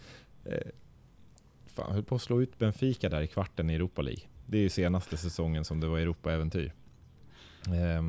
Eh, 0.45 0.59
fan, 1.67 1.93
höll 1.93 2.05
på 2.05 2.15
att 2.15 2.23
slå 2.23 2.43
ut 2.43 2.59
Benfica 2.59 3.09
där 3.09 3.23
i 3.23 3.27
kvarten 3.27 3.71
i 3.71 3.75
Europa 3.75 4.03
League. 4.03 4.23
Det 4.47 4.59
är 4.59 4.63
ju 4.63 4.69
senaste 4.69 5.17
säsongen 5.17 5.65
som 5.65 5.81
det 5.81 5.87
var 5.87 5.99
Europa-äventyr. 5.99 6.73
Eh, 7.67 8.03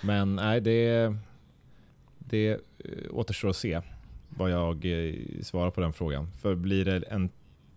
men 0.00 0.36
nej, 0.36 0.60
det, 0.60 1.14
det 2.18 2.50
eh, 2.50 2.58
återstår 3.10 3.48
att 3.48 3.56
se 3.56 3.80
vad 4.38 4.50
jag 4.50 4.84
eh, 4.84 5.14
svarar 5.42 5.70
på 5.70 5.80
den 5.80 5.92
frågan. 5.92 6.30
För 6.40 6.54
blir 6.54 6.84
det 6.84 6.96
en 6.96 7.30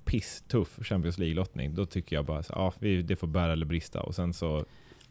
pisstuff 0.06 0.80
Champions 0.82 1.18
League-lottning, 1.18 1.76
då 1.76 1.86
tycker 1.86 2.16
jag 2.16 2.26
bara 2.26 2.40
att 2.40 2.50
ja, 2.50 2.74
det 2.80 3.16
får 3.20 3.28
bära 3.28 3.54
eller 3.54 3.66
brista 3.66 4.02
och 4.02 4.16
sen 4.16 4.34
så 4.34 4.66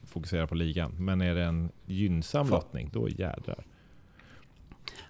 fokusera 0.04 0.46
på 0.46 0.54
ligan. 0.54 0.92
Men 0.98 1.20
är 1.20 1.34
det 1.34 1.44
en 1.44 1.70
gynnsam 1.86 2.46
Fan. 2.46 2.56
lottning, 2.56 2.90
då 2.92 3.08
jädrar. 3.08 3.64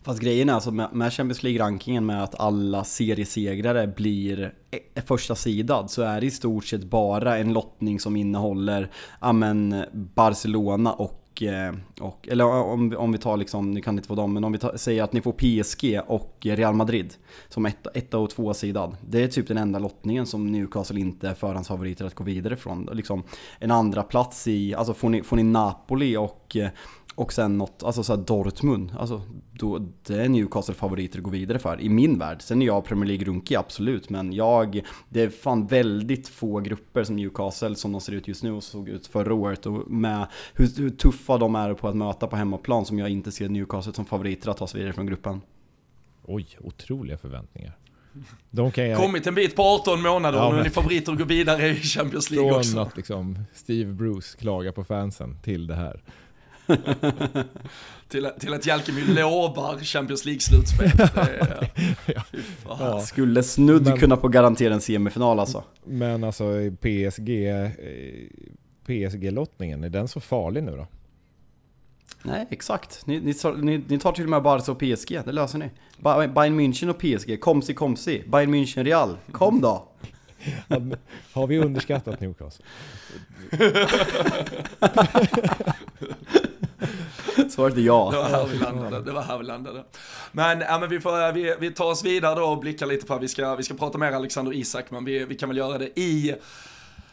Fast 0.03 0.21
grejen 0.21 0.49
är 0.49 0.53
alltså 0.53 0.71
med 0.71 1.13
Champions 1.13 1.43
League-rankingen 1.43 2.07
med 2.07 2.23
att 2.23 2.41
alla 2.41 2.85
seriesegrare 2.85 3.87
blir 3.87 4.55
e- 4.71 5.01
första 5.07 5.35
sidad 5.35 5.91
så 5.91 6.03
är 6.03 6.21
det 6.21 6.27
i 6.27 6.31
stort 6.31 6.65
sett 6.65 6.85
bara 6.85 7.39
en 7.39 7.53
lottning 7.53 8.01
som 8.01 8.17
innehåller 8.17 8.91
amen, 9.19 9.85
Barcelona 9.93 10.93
och 10.93 11.20
Eh, 11.43 11.75
och, 12.01 12.29
eller 12.29 12.45
om, 12.45 12.95
om 12.97 13.13
vi 13.13 13.19
tar 13.19 13.37
liksom, 13.37 13.71
nu 13.71 13.81
kan 13.81 13.97
det 13.97 14.01
inte 14.01 14.09
vara 14.09 14.21
dem, 14.21 14.33
men 14.33 14.45
om 14.45 14.53
vi 14.53 14.59
tar, 14.59 14.77
säger 14.77 15.03
att 15.03 15.13
ni 15.13 15.21
får 15.21 15.33
PSG 15.33 16.01
och 16.07 16.37
Real 16.41 16.75
Madrid 16.75 17.15
som 17.49 17.67
ett, 17.67 17.87
etta 17.95 18.19
och 18.19 18.31
två 18.31 18.55
sidad. 18.55 18.97
Det 19.09 19.23
är 19.23 19.29
typ 19.29 19.49
den 19.49 19.59
enda 19.59 19.79
lottningen 19.79 20.27
som 20.27 20.53
Newcastle 20.53 21.01
inte 21.01 21.29
är 21.29 21.35
förhandsfavoriter 21.35 22.05
att 22.05 22.15
gå 22.15 22.25
vidare 22.25 22.57
från. 22.57 22.89
Liksom 22.93 23.23
en 23.59 23.71
andra 23.71 24.03
plats 24.03 24.49
i, 24.49 24.75
alltså 24.75 24.95
får 24.95 25.09
ni, 25.09 25.23
får 25.23 25.37
ni 25.37 25.43
Napoli 25.43 26.17
och 26.17 26.57
eh, 26.57 26.69
och 27.21 27.33
sen 27.33 27.59
något, 27.59 27.83
alltså 27.83 28.03
såhär 28.03 28.21
Dortmund, 28.21 28.93
alltså 28.99 29.23
då, 29.53 29.79
det 30.07 30.15
är 30.15 30.29
Newcastle 30.29 30.75
favoriter 30.75 31.19
att 31.19 31.25
gå 31.25 31.31
vidare 31.31 31.59
för 31.59 31.81
i 31.81 31.89
min 31.89 32.19
värld. 32.19 32.43
Sen 32.43 32.63
är 32.63 32.67
jag 32.67 32.85
Premier 32.85 33.07
League-runkig, 33.07 33.57
absolut, 33.57 34.11
men 34.11 34.33
jag, 34.33 34.81
det 35.09 35.23
är 35.23 35.31
fan 35.31 35.67
väldigt 35.67 36.29
få 36.29 36.61
grupper 36.61 37.05
som 37.05 37.17
Newcastle 37.17 37.75
som 37.75 37.93
de 37.93 38.01
ser 38.01 38.13
ut 38.13 38.29
just 38.29 38.43
nu 38.43 38.53
och 38.53 38.63
såg 38.63 38.89
ut 38.89 39.07
förra 39.07 39.35
året 39.35 39.67
och 39.67 39.91
med 39.91 40.27
hur, 40.55 40.79
hur 40.79 40.91
tuffa 40.91 41.39
de 41.39 41.55
är 41.55 41.75
på 41.75 41.89
att 41.89 41.97
möta 41.97 42.27
på 42.27 42.37
hemmaplan 42.37 42.85
som 42.85 42.99
jag 42.99 43.09
inte 43.09 43.33
ser 43.33 43.49
Newcastle 43.49 43.93
som 43.93 44.05
favoriter 44.05 44.51
att 44.51 44.57
ta 44.57 44.67
sig 44.67 44.79
vidare 44.79 44.93
från 44.93 45.07
gruppen. 45.07 45.41
Oj, 46.23 46.47
otroliga 46.61 47.19
förväntningar. 47.19 47.77
De 48.51 48.71
kan 48.71 48.89
jag... 48.89 48.99
Kommit 48.99 49.27
en 49.27 49.35
bit 49.35 49.57
på 49.57 49.63
18 49.63 50.03
månader 50.03 50.39
ja, 50.39 50.47
och 50.47 50.55
nu 50.55 50.61
är 50.61 50.65
ni 50.65 50.71
favoriter 50.71 51.13
att 51.13 51.19
gå 51.19 51.25
vidare 51.25 51.69
i 51.69 51.75
Champions 51.75 52.31
League 52.31 52.51
Från 52.51 52.59
också. 52.59 52.73
Från 52.73 52.83
att 52.83 52.97
liksom 52.97 53.39
Steve 53.55 53.93
Bruce 53.93 54.39
klagar 54.39 54.73
på 54.73 54.85
fansen 54.85 55.37
till 55.43 55.67
det 55.67 55.75
här. 55.75 56.03
Till, 58.09 58.31
till 58.41 58.55
att 58.55 58.67
Jalkemy 58.67 59.05
lovar 59.05 59.79
Champions 59.79 60.25
League-slutspel. 60.25 60.91
ja. 62.65 63.01
Skulle 63.01 63.43
snudd 63.43 63.85
Men... 63.85 63.99
kunna 63.99 64.17
få 64.17 64.29
garantera 64.29 64.75
en 64.75 64.81
semifinal 64.81 65.41
alltså. 65.41 65.65
Men 65.85 66.25
alltså 66.25 66.45
PSG, 66.81 67.31
PSG-lottningen, 68.87 69.85
är 69.85 69.91
den 69.91 70.09
så 70.09 70.21
farlig 70.21 70.63
nu 70.63 70.77
då? 70.77 70.87
Nej, 72.23 72.47
exakt. 72.51 73.07
Ni, 73.07 73.21
ni, 73.21 73.35
ni, 73.57 73.85
ni 73.89 73.99
tar 73.99 74.13
till 74.13 74.25
och 74.25 74.31
med 74.31 74.43
Barca 74.43 74.73
och 74.73 74.79
PSG, 74.79 75.21
det 75.25 75.33
löser 75.33 75.59
ni. 75.59 75.71
Bayern 76.29 76.61
München 76.61 76.89
och 76.89 76.99
PSG, 76.99 77.41
komsi 77.41 77.75
komsi. 77.75 78.25
Bayern 78.29 78.55
München 78.55 78.85
Real, 78.85 79.17
kom 79.33 79.61
då! 79.61 79.89
Har 81.33 81.47
vi 81.47 81.59
underskattat 81.59 82.21
Newcastle? 82.21 82.65
Svaret 87.51 87.77
är 87.77 87.81
ja. 87.81 88.09
Det 88.13 88.17
var 88.17 88.29
här 88.29 88.47
vi 88.47 88.59
landade. 88.59 89.01
Det 89.05 89.13
var 89.13 89.23
här 89.23 89.39
vi 89.39 89.45
landade. 89.45 89.85
Men, 90.33 90.61
ja, 90.61 90.79
men 90.79 90.89
vi, 90.89 91.01
får, 91.01 91.23
eh, 91.23 91.33
vi, 91.33 91.55
vi 91.61 91.71
tar 91.71 91.85
oss 91.85 92.05
vidare 92.05 92.35
då 92.35 92.47
och 92.47 92.59
blickar 92.59 92.87
lite 92.87 93.07
på, 93.07 93.19
vi 93.19 93.29
ska, 93.29 93.55
vi 93.55 93.63
ska 93.63 93.75
prata 93.75 93.99
mer 93.99 94.13
Alexander 94.13 94.53
Isak, 94.53 94.91
men 94.91 95.05
vi, 95.05 95.25
vi 95.25 95.35
kan 95.35 95.49
väl 95.49 95.59
göra 95.59 95.79
det 95.79 95.99
i 96.01 96.35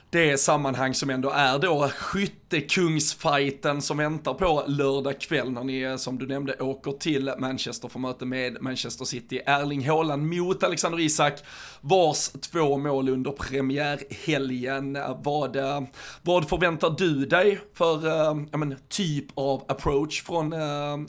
det 0.09 0.37
sammanhang 0.37 0.93
som 0.93 1.09
ändå 1.09 1.29
är 1.29 1.59
då 1.59 1.89
skyttekungsfighten 1.89 3.81
som 3.81 3.97
väntar 3.97 4.33
på 4.33 4.63
lördag 4.67 5.21
kväll 5.21 5.51
när 5.51 5.63
ni 5.63 5.95
som 5.97 6.17
du 6.17 6.27
nämnde 6.27 6.55
åker 6.59 6.91
till 6.91 7.31
Manchester 7.39 7.87
för 7.87 7.99
möte 7.99 8.25
med 8.25 8.61
Manchester 8.61 9.05
City. 9.05 9.41
Erling 9.45 9.89
Haaland 9.89 10.33
mot 10.33 10.63
Alexander 10.63 10.99
Isak, 10.99 11.33
vars 11.81 12.29
två 12.29 12.77
mål 12.77 13.09
under 13.09 13.31
premiärhelgen. 13.31 14.97
Vad, 15.23 15.55
eh, 15.55 15.81
vad 16.21 16.49
förväntar 16.49 16.95
du 16.97 17.25
dig 17.25 17.59
för 17.73 18.27
äh, 18.27 18.57
men, 18.57 18.75
typ 18.89 19.25
av 19.33 19.63
approach 19.67 20.23
från 20.23 20.53
äh, 20.53 20.59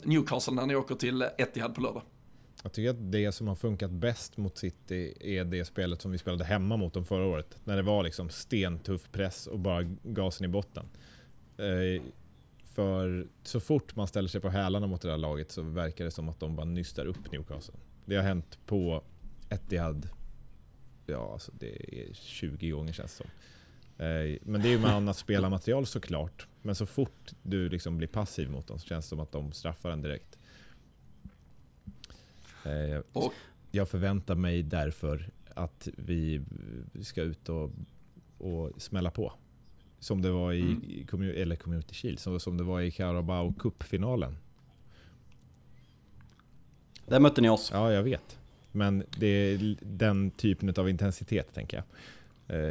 Newcastle 0.03 0.53
när 0.53 0.65
ni 0.65 0.75
åker 0.75 0.95
till 0.95 1.21
Etihad 1.37 1.75
på 1.75 1.81
lördag? 1.81 2.01
Jag 2.63 2.73
tycker 2.73 2.89
att 2.89 3.11
det 3.11 3.31
som 3.31 3.47
har 3.47 3.55
funkat 3.55 3.91
bäst 3.91 4.37
mot 4.37 4.57
City 4.57 5.13
är 5.19 5.43
det 5.43 5.65
spelet 5.65 6.01
som 6.01 6.11
vi 6.11 6.17
spelade 6.17 6.43
hemma 6.43 6.77
mot 6.77 6.93
dem 6.93 7.05
förra 7.05 7.25
året. 7.25 7.57
När 7.63 7.75
det 7.75 7.81
var 7.81 8.03
liksom 8.03 8.29
stentuff 8.29 9.11
press 9.11 9.47
och 9.47 9.59
bara 9.59 9.83
gasen 10.03 10.45
i 10.45 10.47
botten. 10.47 10.85
Eh, 11.57 12.03
för 12.65 13.27
så 13.43 13.59
fort 13.59 13.95
man 13.95 14.07
ställer 14.07 14.29
sig 14.29 14.41
på 14.41 14.49
hälarna 14.49 14.87
mot 14.87 15.01
det 15.01 15.07
där 15.07 15.17
laget 15.17 15.51
så 15.51 15.61
verkar 15.61 16.05
det 16.05 16.11
som 16.11 16.29
att 16.29 16.39
de 16.39 16.55
bara 16.55 16.65
nystar 16.65 17.05
upp 17.05 17.31
Newcastle. 17.31 17.75
Det 18.05 18.15
har 18.15 18.23
hänt 18.23 18.59
på 18.65 19.03
Etihad, 19.49 20.09
ja 21.05 21.33
alltså 21.33 21.51
det 21.59 22.01
är 22.01 22.13
20 22.13 22.69
gånger 22.69 22.93
känns 22.93 23.17
det 23.17 23.23
som. 23.23 23.31
Eh, 24.05 24.37
men 24.41 24.61
det 24.61 24.67
är 24.67 24.71
ju 24.71 24.79
med 24.79 24.91
annat 24.91 25.17
spelarmaterial 25.17 25.85
såklart. 25.85 26.47
Men 26.61 26.75
så 26.75 26.85
fort 26.85 27.31
du 27.43 27.69
liksom 27.69 27.97
blir 27.97 28.07
passiv 28.07 28.49
mot 28.49 28.67
dem 28.67 28.79
så 28.79 28.87
känns 28.87 29.05
det 29.05 29.09
som 29.09 29.19
att 29.19 29.31
de 29.31 29.51
straffar 29.51 29.91
en 29.91 30.01
direkt. 30.01 30.38
Eh, 32.65 33.01
och, 33.13 33.33
jag 33.71 33.89
förväntar 33.89 34.35
mig 34.35 34.63
därför 34.63 35.29
att 35.53 35.87
vi 35.97 36.41
ska 37.01 37.21
ut 37.21 37.49
och, 37.49 37.71
och 38.37 38.81
smälla 38.81 39.11
på. 39.11 39.33
Som 39.99 40.21
det 40.21 40.31
var 40.31 40.53
i, 40.53 40.61
mm. 41.13 41.41
eller 41.41 41.55
Community 41.55 41.93
Shield, 41.93 42.19
som, 42.19 42.39
som 42.39 42.57
det 42.57 42.63
var 42.63 42.81
i 42.81 42.91
Carabao 42.91 43.53
Cup-finalen. 43.59 44.37
Där 47.05 47.19
mötte 47.19 47.41
ni 47.41 47.49
oss. 47.49 47.69
Ja, 47.73 47.91
jag 47.93 48.03
vet. 48.03 48.39
Men 48.71 49.03
det 49.17 49.27
är 49.27 49.77
den 49.81 50.31
typen 50.31 50.73
av 50.77 50.89
intensitet, 50.89 51.53
tänker 51.53 51.77
jag. 51.77 51.85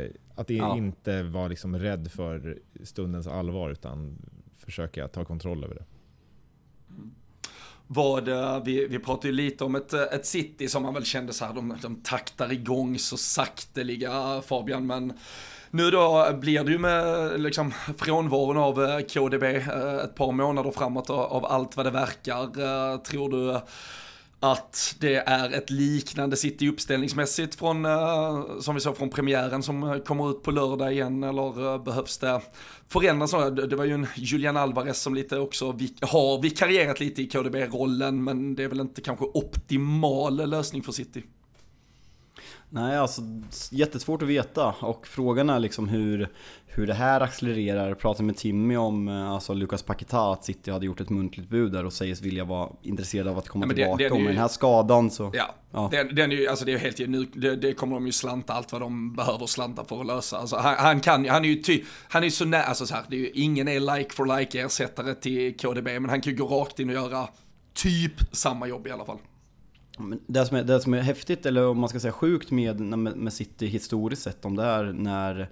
Eh, 0.05 0.11
att 0.35 0.51
ja. 0.51 0.77
inte 0.77 1.23
vara 1.23 1.49
liksom 1.49 1.79
rädd 1.79 2.11
för 2.11 2.59
stundens 2.83 3.27
allvar, 3.27 3.71
utan 3.71 4.19
försöka 4.57 5.09
ta 5.09 5.25
kontroll 5.25 5.65
över 5.65 5.75
det 5.75 5.85
vad, 7.91 8.29
eh, 8.29 8.63
vi, 8.65 8.87
vi 8.87 8.99
pratade 8.99 9.29
ju 9.29 9.35
lite 9.35 9.65
om 9.65 9.75
ett, 9.75 9.93
eh, 9.93 10.03
ett 10.03 10.27
City 10.27 10.69
som 10.69 10.83
man 10.83 10.95
väl 10.95 11.05
kände 11.05 11.33
så 11.33 11.45
här, 11.45 11.53
de, 11.53 11.77
de 11.83 11.97
taktar 11.97 12.53
igång 12.53 12.99
så 12.99 13.17
sakteliga 13.17 14.43
Fabian, 14.47 14.87
men 14.87 15.13
nu 15.71 15.91
då 15.91 16.31
blir 16.41 16.65
det 16.65 16.73
ju 16.73 16.79
med 16.79 17.41
liksom 17.41 17.73
frånvaron 17.99 18.57
av 18.57 18.85
eh, 18.85 19.01
KDB 19.01 19.43
ett 20.05 20.15
par 20.15 20.33
månader 20.33 20.71
framåt 20.71 21.11
av 21.11 21.45
allt 21.45 21.77
vad 21.77 21.87
det 21.87 21.91
verkar. 21.91 22.99
Tror 22.99 23.31
du 23.31 23.61
att 24.41 24.97
det 25.01 25.15
är 25.15 25.51
ett 25.51 25.71
liknande 25.71 26.37
City 26.37 26.69
uppställningsmässigt 26.69 27.55
från, 27.55 27.85
eh, 27.85 28.45
som 28.61 28.75
vi 28.75 28.81
såg 28.81 28.97
från 28.97 29.11
premiären 29.11 29.63
som 29.63 29.83
eh, 29.83 29.99
kommer 29.99 30.31
ut 30.31 30.43
på 30.43 30.51
lördag 30.51 30.93
igen 30.93 31.25
eller 31.25 31.75
eh, 31.75 31.83
behövs 31.85 32.19
det 32.19 32.41
förändras? 32.89 33.31
Det 33.71 33.77
var 33.77 33.85
ju 33.85 33.95
en 33.95 34.07
Julian 34.17 34.57
Alvarez 34.57 35.03
som 35.03 35.15
lite 35.15 35.39
också 35.39 35.67
har 36.01 36.43
vikarierat 36.43 37.01
lite 37.01 37.23
i 37.23 37.27
KDB-rollen 37.27 38.25
men 38.25 38.55
det 38.55 38.65
är 38.65 38.69
väl 38.69 38.81
inte 38.81 39.01
kanske 39.01 39.25
optimal 39.25 40.51
lösning 40.51 40.83
för 40.83 40.93
City. 40.93 41.23
Nej, 42.71 42.97
alltså 42.97 43.23
jättesvårt 43.71 44.23
att 44.23 44.29
veta 44.29 44.75
och 44.81 45.07
frågan 45.07 45.51
är 45.51 45.59
liksom 45.59 45.89
hur, 45.89 46.29
hur 46.67 46.87
det 46.87 46.95
här 46.95 47.21
accelererar. 47.21 47.89
Jag 47.89 47.99
pratade 47.99 48.25
med 48.25 48.37
Timmy 48.37 48.77
om 48.77 49.09
eh, 49.09 49.31
alltså 49.31 49.55
Lucas 49.55 49.83
Paqueta, 49.83 50.33
att 50.33 50.45
City 50.45 50.71
hade 50.71 50.87
gjort 50.87 51.01
ett 51.01 51.11
muntligt 51.11 51.49
bud 51.49 51.73
där 51.73 51.85
och 51.85 51.93
sägs 51.93 52.23
vilja 52.23 52.45
vara 52.45 52.71
intresserade 52.83 53.31
av 53.31 53.39
att 53.39 53.49
komma 53.49 53.67
ja, 53.67 53.75
tillbaka. 53.75 54.05
Det 54.05 54.11
och 54.11 54.21
med 54.21 54.31
den 54.31 54.39
här 54.39 54.49
skadan 54.49 55.11
så... 55.11 55.31
Ja, 55.35 55.55
ja. 55.73 55.89
Den, 55.93 56.15
den 56.15 56.33
är 56.33 56.37
ju, 56.37 56.49
alltså 56.49 56.65
det 56.65 56.73
är 56.73 56.79
helt 56.79 56.99
nu, 56.99 57.25
det, 57.25 57.57
det, 57.57 57.75
kommer 57.75 57.95
de 57.95 58.07
ju 58.07 58.13
slanta 58.13 58.53
allt 58.53 58.73
vad 58.73 58.81
de 58.81 59.17
behöver 59.17 59.47
slanta 59.47 59.85
för 59.85 60.01
att 60.01 60.07
lösa. 60.07 60.39
Alltså 60.39 60.57
han, 60.57 60.77
han 60.79 61.01
kan 61.01 61.29
han 61.29 61.45
är 61.45 61.49
ju 61.49 61.63
ty, 61.63 61.85
han 62.09 62.23
är 62.23 62.27
ju 62.27 62.31
så 62.31 62.45
nära, 62.45 62.63
alltså 62.63 62.87
så 62.87 62.95
här, 62.95 63.05
det 63.09 63.17
är 63.17 63.21
ju, 63.21 63.31
ingen 63.31 63.69
är 63.69 63.97
like 63.97 64.15
for 64.15 64.39
like 64.39 64.61
ersättare 64.61 65.15
till 65.15 65.57
KDB, 65.57 65.85
men 65.85 66.09
han 66.09 66.21
kan 66.21 66.33
ju 66.33 66.39
gå 66.39 66.47
rakt 66.47 66.81
in 66.81 66.89
och 66.89 66.95
göra 66.95 67.29
typ 67.75 68.13
samma 68.33 68.67
jobb 68.67 68.87
i 68.87 68.91
alla 68.91 69.05
fall. 69.05 69.19
Det 70.27 70.47
som, 70.47 70.57
är, 70.57 70.65
det 70.65 70.81
som 70.81 70.95
är 70.95 71.01
häftigt, 71.01 71.47
eller 71.47 71.67
om 71.67 71.79
man 71.81 71.89
ska 71.89 72.01
säga 72.01 72.13
sjukt 72.13 72.51
med, 72.51 72.81
med 72.99 73.33
City 73.33 73.67
historiskt 73.67 74.23
sett, 74.23 74.45
om 74.45 74.57
det 74.57 74.65
är 74.65 74.85
när 74.85 75.49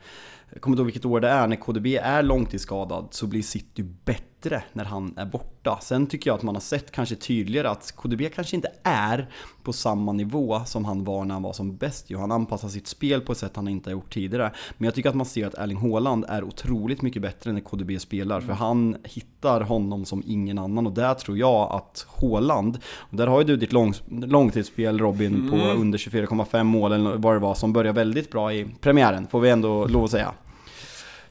jag 0.52 0.62
kommer 0.62 0.74
inte 0.74 0.80
ihåg 0.80 0.86
vilket 0.86 1.04
år 1.04 1.20
det 1.20 1.28
är, 1.28 1.46
när 1.46 1.56
KDB 1.56 1.86
är 1.86 2.22
långtidsskadad 2.22 3.08
så 3.10 3.26
blir 3.26 3.42
City 3.42 3.82
bättre 3.82 4.35
när 4.72 4.84
han 4.84 5.14
är 5.16 5.26
borta. 5.26 5.78
Sen 5.82 6.06
tycker 6.06 6.30
jag 6.30 6.34
att 6.34 6.42
man 6.42 6.54
har 6.54 6.60
sett 6.60 6.90
kanske 6.90 7.16
tydligare 7.16 7.68
att 7.68 7.92
KDB 7.96 8.22
kanske 8.34 8.56
inte 8.56 8.68
är 8.82 9.28
på 9.62 9.72
samma 9.72 10.12
nivå 10.12 10.64
som 10.64 10.84
han 10.84 11.04
var 11.04 11.24
när 11.24 11.34
han 11.34 11.42
var 11.42 11.52
som 11.52 11.76
bäst. 11.76 12.06
Han 12.16 12.32
anpassar 12.32 12.68
sitt 12.68 12.86
spel 12.86 13.20
på 13.20 13.32
ett 13.32 13.38
sätt 13.38 13.56
han 13.56 13.68
inte 13.68 13.90
har 13.90 13.92
gjort 13.92 14.14
tidigare. 14.14 14.52
Men 14.78 14.84
jag 14.84 14.94
tycker 14.94 15.08
att 15.08 15.14
man 15.14 15.26
ser 15.26 15.46
att 15.46 15.54
Erling 15.54 15.76
Haaland 15.76 16.24
är 16.28 16.44
otroligt 16.44 17.02
mycket 17.02 17.22
bättre 17.22 17.52
när 17.52 17.60
KDB 17.60 18.00
spelar. 18.00 18.40
För 18.40 18.52
han 18.52 18.96
hittar 19.04 19.60
honom 19.60 20.04
som 20.04 20.22
ingen 20.26 20.58
annan 20.58 20.86
och 20.86 20.92
där 20.92 21.14
tror 21.14 21.38
jag 21.38 21.72
att 21.72 22.06
Haaland, 22.20 22.78
och 22.98 23.16
där 23.16 23.26
har 23.26 23.38
ju 23.40 23.44
du 23.44 23.56
ditt 23.56 23.72
lång, 23.72 23.94
långtidsspel 24.08 24.98
Robin 24.98 25.34
mm. 25.34 25.50
på 25.50 25.56
under 25.56 25.98
24,5 25.98 26.62
mål 26.62 26.92
eller 26.92 27.16
vad 27.16 27.34
det 27.34 27.38
var 27.38 27.54
som 27.54 27.72
börjar 27.72 27.92
väldigt 27.92 28.30
bra 28.30 28.52
i 28.52 28.66
premiären, 28.80 29.26
får 29.26 29.40
vi 29.40 29.50
ändå 29.50 29.86
lov 29.86 30.04
att 30.04 30.10
säga. 30.10 30.34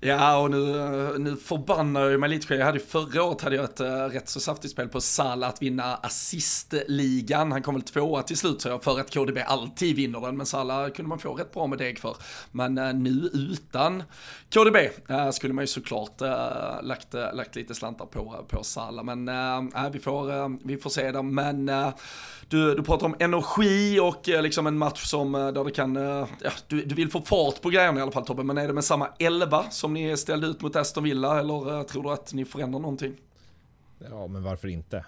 Ja, 0.06 0.38
och 0.38 0.52
nu, 0.52 0.60
nu 1.18 1.36
förbannar 1.36 2.10
jag 2.10 2.20
mig 2.20 2.30
lite. 2.30 2.56
Jag 2.56 2.66
hade 2.66 2.80
förra 2.80 3.24
året 3.24 3.42
hade 3.42 3.56
jag 3.56 3.66
ett 3.66 3.80
äh, 3.80 3.86
rätt 3.88 4.30
så 4.30 4.40
saftigt 4.40 4.72
spel 4.72 4.88
på 4.88 5.02
Salah 5.02 5.50
att 5.50 5.62
vinna 5.62 5.96
assistligan. 5.96 7.52
Han 7.52 7.62
kom 7.62 7.76
väl 7.76 7.84
tvåa 7.84 8.22
till 8.22 8.38
slut 8.38 8.62
så 8.62 8.70
jag 8.70 8.84
för 8.84 9.00
att 9.00 9.14
KDB 9.14 9.38
alltid 9.46 9.96
vinner 9.96 10.22
den, 10.22 10.38
men 10.38 10.46
Salah 10.46 10.90
kunde 10.90 11.10
man 11.10 11.20
få 11.20 11.34
rätt 11.34 11.54
bra 11.54 11.68
med 11.68 11.78
deg 11.78 12.00
för. 12.00 12.16
Men 12.52 12.78
äh, 12.78 12.94
nu 12.94 13.30
utan 13.34 14.04
KDB 14.54 14.76
äh, 14.76 15.26
eh, 15.26 15.32
skulle 15.32 15.54
man 15.54 15.64
ju 15.64 15.68
såklart 15.68 16.22
äh, 16.22 16.30
lagt, 16.84 17.14
lagt 17.14 17.56
lite 17.56 17.76
slantar 17.76 18.06
på, 18.06 18.46
på 18.48 18.64
Salah, 18.64 19.04
men 19.04 19.28
äh, 19.28 19.90
vi, 19.92 20.00
får, 20.00 20.68
vi 20.68 20.78
får 20.78 20.90
se 20.90 21.12
där. 21.12 21.24
Men 21.24 21.72
du, 22.50 22.76
du 22.76 22.84
pratar 22.84 23.06
om 23.06 23.16
energi 23.20 24.00
och 24.00 24.28
liksom 24.28 24.68
en 24.68 24.78
match 24.78 25.04
som 25.06 25.32
där 25.32 25.64
det 25.64 25.72
kan, 25.72 25.96
ja, 25.96 26.52
du, 26.68 26.86
du 26.86 26.96
vill 26.96 27.12
få 27.12 27.22
fart 27.22 27.62
på 27.62 27.70
grejerna 27.70 28.00
i 28.00 28.02
alla 28.02 28.12
fall 28.12 28.26
Tobbe, 28.26 28.44
men 28.44 28.58
är 28.58 28.68
det 28.68 28.74
med 28.74 28.84
samma 28.84 29.08
11 29.20 29.66
som 29.70 29.95
ni 29.96 30.18
ställde 30.18 30.48
ut 30.48 30.62
mot 30.62 30.76
Aston 30.76 31.04
Villa 31.04 31.40
eller 31.40 31.84
tror 31.84 32.04
du 32.04 32.10
att 32.10 32.34
ni 32.34 32.46
förändrar 32.46 32.80
någonting? 32.80 33.14
Ja, 34.10 34.28
men 34.28 34.44
varför 34.44 34.68
inte? 34.68 35.06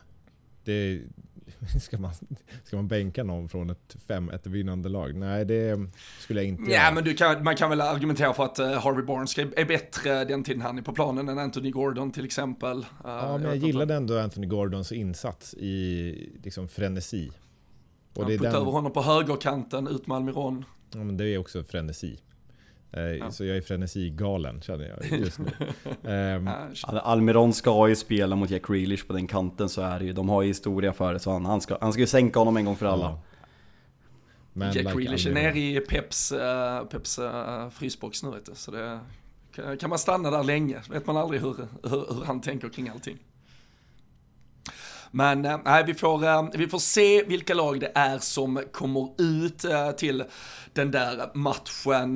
Det, 0.64 1.02
ska, 1.82 1.98
man, 1.98 2.12
ska 2.64 2.76
man 2.76 2.88
bänka 2.88 3.24
någon 3.24 3.50
från 3.50 3.70
ett, 3.70 3.96
fem, 4.08 4.30
ett 4.30 4.48
vinnande 4.48 4.90
lag? 4.90 5.16
Nej, 5.16 5.46
det 5.46 5.90
skulle 6.20 6.40
jag 6.40 6.48
inte 6.48 6.72
Ja, 6.72 6.78
göra. 6.78 6.92
men 6.92 7.04
du 7.04 7.14
kan, 7.14 7.44
man 7.44 7.56
kan 7.56 7.70
väl 7.70 7.82
argumentera 7.82 8.34
för 8.34 8.44
att 8.44 8.60
uh, 8.60 8.66
Harvey 8.66 9.04
Barnes 9.04 9.38
är 9.38 9.66
bättre 9.66 10.26
den 10.26 10.44
tiden 10.44 10.62
han 10.62 10.78
är 10.78 10.82
på 10.82 10.94
planen 10.94 11.30
än 11.30 11.40
Anthony 11.40 11.72
Gordon 11.72 12.12
till 12.12 12.26
exempel. 12.26 12.78
Uh, 12.78 12.86
ja, 13.04 13.32
men 13.38 13.42
jag, 13.42 13.56
jag 13.56 13.58
gillade 13.58 13.96
ändå 13.96 14.20
Anthony 14.20 14.48
Gordons 14.48 14.92
insats 14.92 15.54
i 15.54 16.40
liksom 16.44 16.68
frenesi. 16.68 17.32
Och 18.14 18.24
ja, 18.24 18.28
det 18.28 18.34
är 18.34 18.40
den... 18.40 18.56
över 18.56 18.72
honom 18.72 18.94
på 18.94 19.02
högerkanten, 19.02 19.88
ut 19.88 20.08
med 20.08 20.16
Almiron. 20.18 20.66
Ja, 20.94 20.98
men 20.98 21.18
det 21.18 21.26
är 21.26 21.38
också 21.38 21.64
frenesi. 21.64 22.20
Eh, 22.92 23.04
ja. 23.04 23.32
Så 23.32 23.46
jag 23.46 23.58
är 23.58 23.62
frenesigalen 23.62 24.62
känner 24.62 24.96
jag 25.10 25.20
just 25.20 25.40
nu. 25.40 25.52
um, 26.12 26.50
Almiron 26.84 27.54
ska 27.54 27.90
ju 27.90 27.96
spela 27.96 28.36
mot 28.36 28.50
Jack 28.50 28.68
Grealish 28.68 29.08
på 29.08 29.14
den 29.14 29.28
kanten 29.28 29.70
så 29.70 29.82
är 29.82 30.00
det 30.00 30.06
ju. 30.06 30.14
De 30.14 30.30
har 30.30 30.42
ju 30.42 30.48
historia 30.48 30.94
för 30.94 31.14
det 31.14 31.20
så 31.20 31.32
han, 31.32 31.46
han, 31.46 31.62
ska, 31.62 31.78
han 31.82 31.94
ska 31.94 32.00
ju 32.00 32.08
sänka 32.08 32.40
honom 32.40 32.58
en 32.58 32.66
gång 32.66 32.76
för 32.76 32.86
alla. 32.86 33.06
Ja. 33.06 33.22
Men 34.54 34.74
Jack 34.74 34.86
like 34.86 34.98
Grealish 34.98 35.28
är 35.28 35.34
nere 35.34 35.60
i 35.60 35.80
Peps, 35.80 36.32
uh, 36.32 36.86
Peps 36.90 37.20
uh, 37.20 37.70
frysbox 37.70 38.24
nu 38.24 38.32
vet 38.32 38.46
du. 38.46 38.52
Så 38.56 38.72
det 38.72 39.00
kan 39.80 39.90
man 39.90 40.00
stanna 40.00 40.32
där 40.32 40.44
länge. 40.44 40.82
Vet 40.90 41.08
man 41.08 41.18
aldrig 41.18 41.42
hur, 41.42 41.56
hur, 41.84 42.16
hur 42.16 42.26
han 42.26 42.42
tänker 42.42 42.70
kring 42.70 42.90
allting. 42.90 43.18
Men 45.12 45.46
eh, 45.46 45.60
nej, 45.66 45.84
vi, 45.88 45.94
får, 45.94 46.26
eh, 46.26 46.50
vi 46.54 46.68
får 46.68 46.80
se 46.80 47.24
vilka 47.24 47.54
lag 47.54 47.80
det 47.80 47.92
är 47.96 48.18
som 48.18 48.64
kommer 48.72 49.22
ut 49.22 49.66
eh, 49.66 49.92
till 49.92 50.24
den 50.74 50.92
där 50.92 51.32
matchen. 51.34 52.14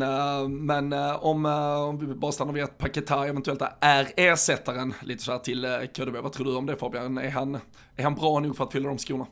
Men 0.66 0.94
om, 1.20 1.46
om 1.46 2.00
vi 2.00 2.16
bara 2.16 2.32
stannar 2.32 2.54
vid 2.54 2.64
att 2.64 2.78
Paketa 2.78 3.28
eventuellt 3.28 3.62
är 3.82 4.08
ersättaren 4.18 4.94
lite 5.02 5.24
så 5.24 5.32
här 5.32 5.40
till 5.40 5.88
KDB, 5.96 6.16
vad 6.24 6.32
tror 6.32 6.46
du 6.46 6.56
om 6.56 6.66
det 6.66 6.76
Fabian? 6.76 7.18
Är 7.18 7.30
han, 7.30 7.58
är 7.96 8.04
han 8.04 8.16
bra 8.16 8.40
nog 8.40 8.58
för 8.58 8.64
att 8.64 8.72
fylla 8.72 8.90
de 8.90 8.98
skorna? 8.98 9.26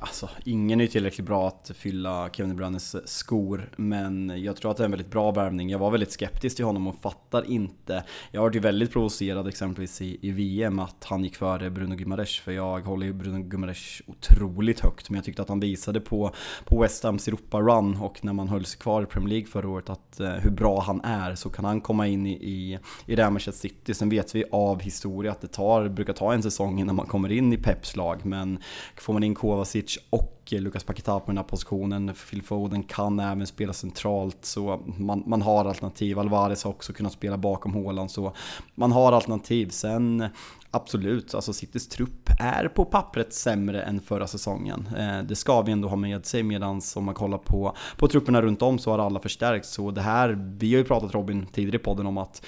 Alltså, 0.00 0.30
ingen 0.44 0.80
är 0.80 0.86
tillräckligt 0.86 1.26
bra 1.26 1.48
att 1.48 1.70
fylla 1.74 2.30
Kevin 2.32 2.50
De 2.50 2.56
Bruynes 2.56 3.08
skor, 3.08 3.70
men 3.76 4.42
jag 4.42 4.56
tror 4.56 4.70
att 4.70 4.76
det 4.76 4.82
är 4.82 4.84
en 4.84 4.90
väldigt 4.90 5.10
bra 5.10 5.30
värvning. 5.30 5.70
Jag 5.70 5.78
var 5.78 5.90
väldigt 5.90 6.12
skeptisk 6.12 6.56
till 6.56 6.64
honom 6.64 6.86
och 6.86 7.00
fattar 7.02 7.50
inte. 7.50 8.04
Jag 8.30 8.40
har 8.40 8.48
varit 8.48 8.64
väldigt 8.64 8.92
provocerad 8.92 9.48
exempelvis 9.48 10.02
i, 10.02 10.18
i 10.22 10.30
VM 10.30 10.78
att 10.78 11.04
han 11.04 11.24
gick 11.24 11.36
före 11.36 11.70
Bruno 11.70 11.94
Gumares, 11.94 12.38
för 12.38 12.52
jag 12.52 12.80
håller 12.80 13.06
ju 13.06 13.12
Bruno 13.12 13.42
Gumares 13.42 14.02
otroligt 14.06 14.80
högt. 14.80 15.10
Men 15.10 15.16
jag 15.16 15.24
tyckte 15.24 15.42
att 15.42 15.48
han 15.48 15.60
visade 15.60 16.00
på, 16.00 16.34
på 16.64 16.82
West 16.82 17.04
Hams 17.04 17.28
Europa-run 17.28 17.96
och 17.96 18.24
när 18.24 18.32
man 18.32 18.48
höll 18.48 18.64
sig 18.64 18.80
kvar 18.80 19.02
i 19.02 19.06
Premier 19.06 19.28
League 19.28 19.46
förra 19.46 19.68
året 19.68 19.90
att 19.90 20.20
eh, 20.20 20.30
hur 20.30 20.50
bra 20.50 20.80
han 20.80 21.00
är 21.00 21.34
så 21.34 21.50
kan 21.50 21.64
han 21.64 21.80
komma 21.80 22.06
in 22.06 22.26
i, 22.26 22.32
i, 22.32 22.78
i 23.06 23.16
Real 23.16 23.32
Manchester 23.32 23.68
City. 23.68 23.94
Sen 23.94 24.08
vet 24.08 24.34
vi 24.34 24.44
av 24.52 24.80
historia 24.80 25.32
att 25.32 25.40
det 25.40 25.48
tar, 25.48 25.88
brukar 25.88 26.12
ta 26.12 26.34
en 26.34 26.42
säsong 26.42 26.80
innan 26.80 26.96
man 26.96 27.06
kommer 27.06 27.32
in 27.32 27.52
i 27.52 27.56
Peps 27.56 27.96
lag, 27.96 28.24
men 28.24 28.58
får 28.96 29.12
man 29.12 29.22
in 29.22 29.34
Kovas 29.34 29.67
Kovacic 29.68 29.98
och 30.10 30.48
Lukas 30.50 30.84
Paketa 30.84 31.20
på 31.20 31.26
den 31.26 31.36
här 31.36 31.44
positionen. 31.44 32.14
Phil 32.30 32.42
Foden 32.42 32.82
kan 32.82 33.20
även 33.20 33.46
spela 33.46 33.72
centralt 33.72 34.38
så 34.40 34.82
man, 34.98 35.22
man 35.26 35.42
har 35.42 35.64
alternativ. 35.64 36.18
Alvarez 36.18 36.64
har 36.64 36.70
också 36.70 36.92
kunnat 36.92 37.12
spela 37.12 37.38
bakom 37.38 37.74
Håland 37.74 38.10
så 38.10 38.32
man 38.74 38.92
har 38.92 39.12
alternativ. 39.12 39.68
Sen 39.68 40.28
absolut, 40.70 41.34
alltså 41.34 41.52
Citys 41.52 41.88
trupp 41.88 42.30
är 42.40 42.68
på 42.68 42.84
pappret 42.84 43.34
sämre 43.34 43.82
än 43.82 44.00
förra 44.00 44.26
säsongen. 44.26 44.88
Eh, 44.98 45.22
det 45.22 45.36
ska 45.36 45.62
vi 45.62 45.72
ändå 45.72 45.88
ha 45.88 45.96
med 45.96 46.26
sig 46.26 46.42
medan 46.42 46.80
om 46.96 47.04
man 47.04 47.14
kollar 47.14 47.38
på, 47.38 47.76
på 47.96 48.08
trupperna 48.08 48.42
runt 48.42 48.62
om 48.62 48.78
så 48.78 48.90
har 48.90 48.98
alla 48.98 49.20
förstärkts. 49.20 49.70
Så 49.70 49.90
det 49.90 50.00
här, 50.00 50.56
vi 50.58 50.72
har 50.72 50.78
ju 50.78 50.84
pratat 50.84 51.14
Robin 51.14 51.46
tidigare 51.46 51.76
i 51.76 51.84
podden 51.84 52.06
om 52.06 52.18
att 52.18 52.44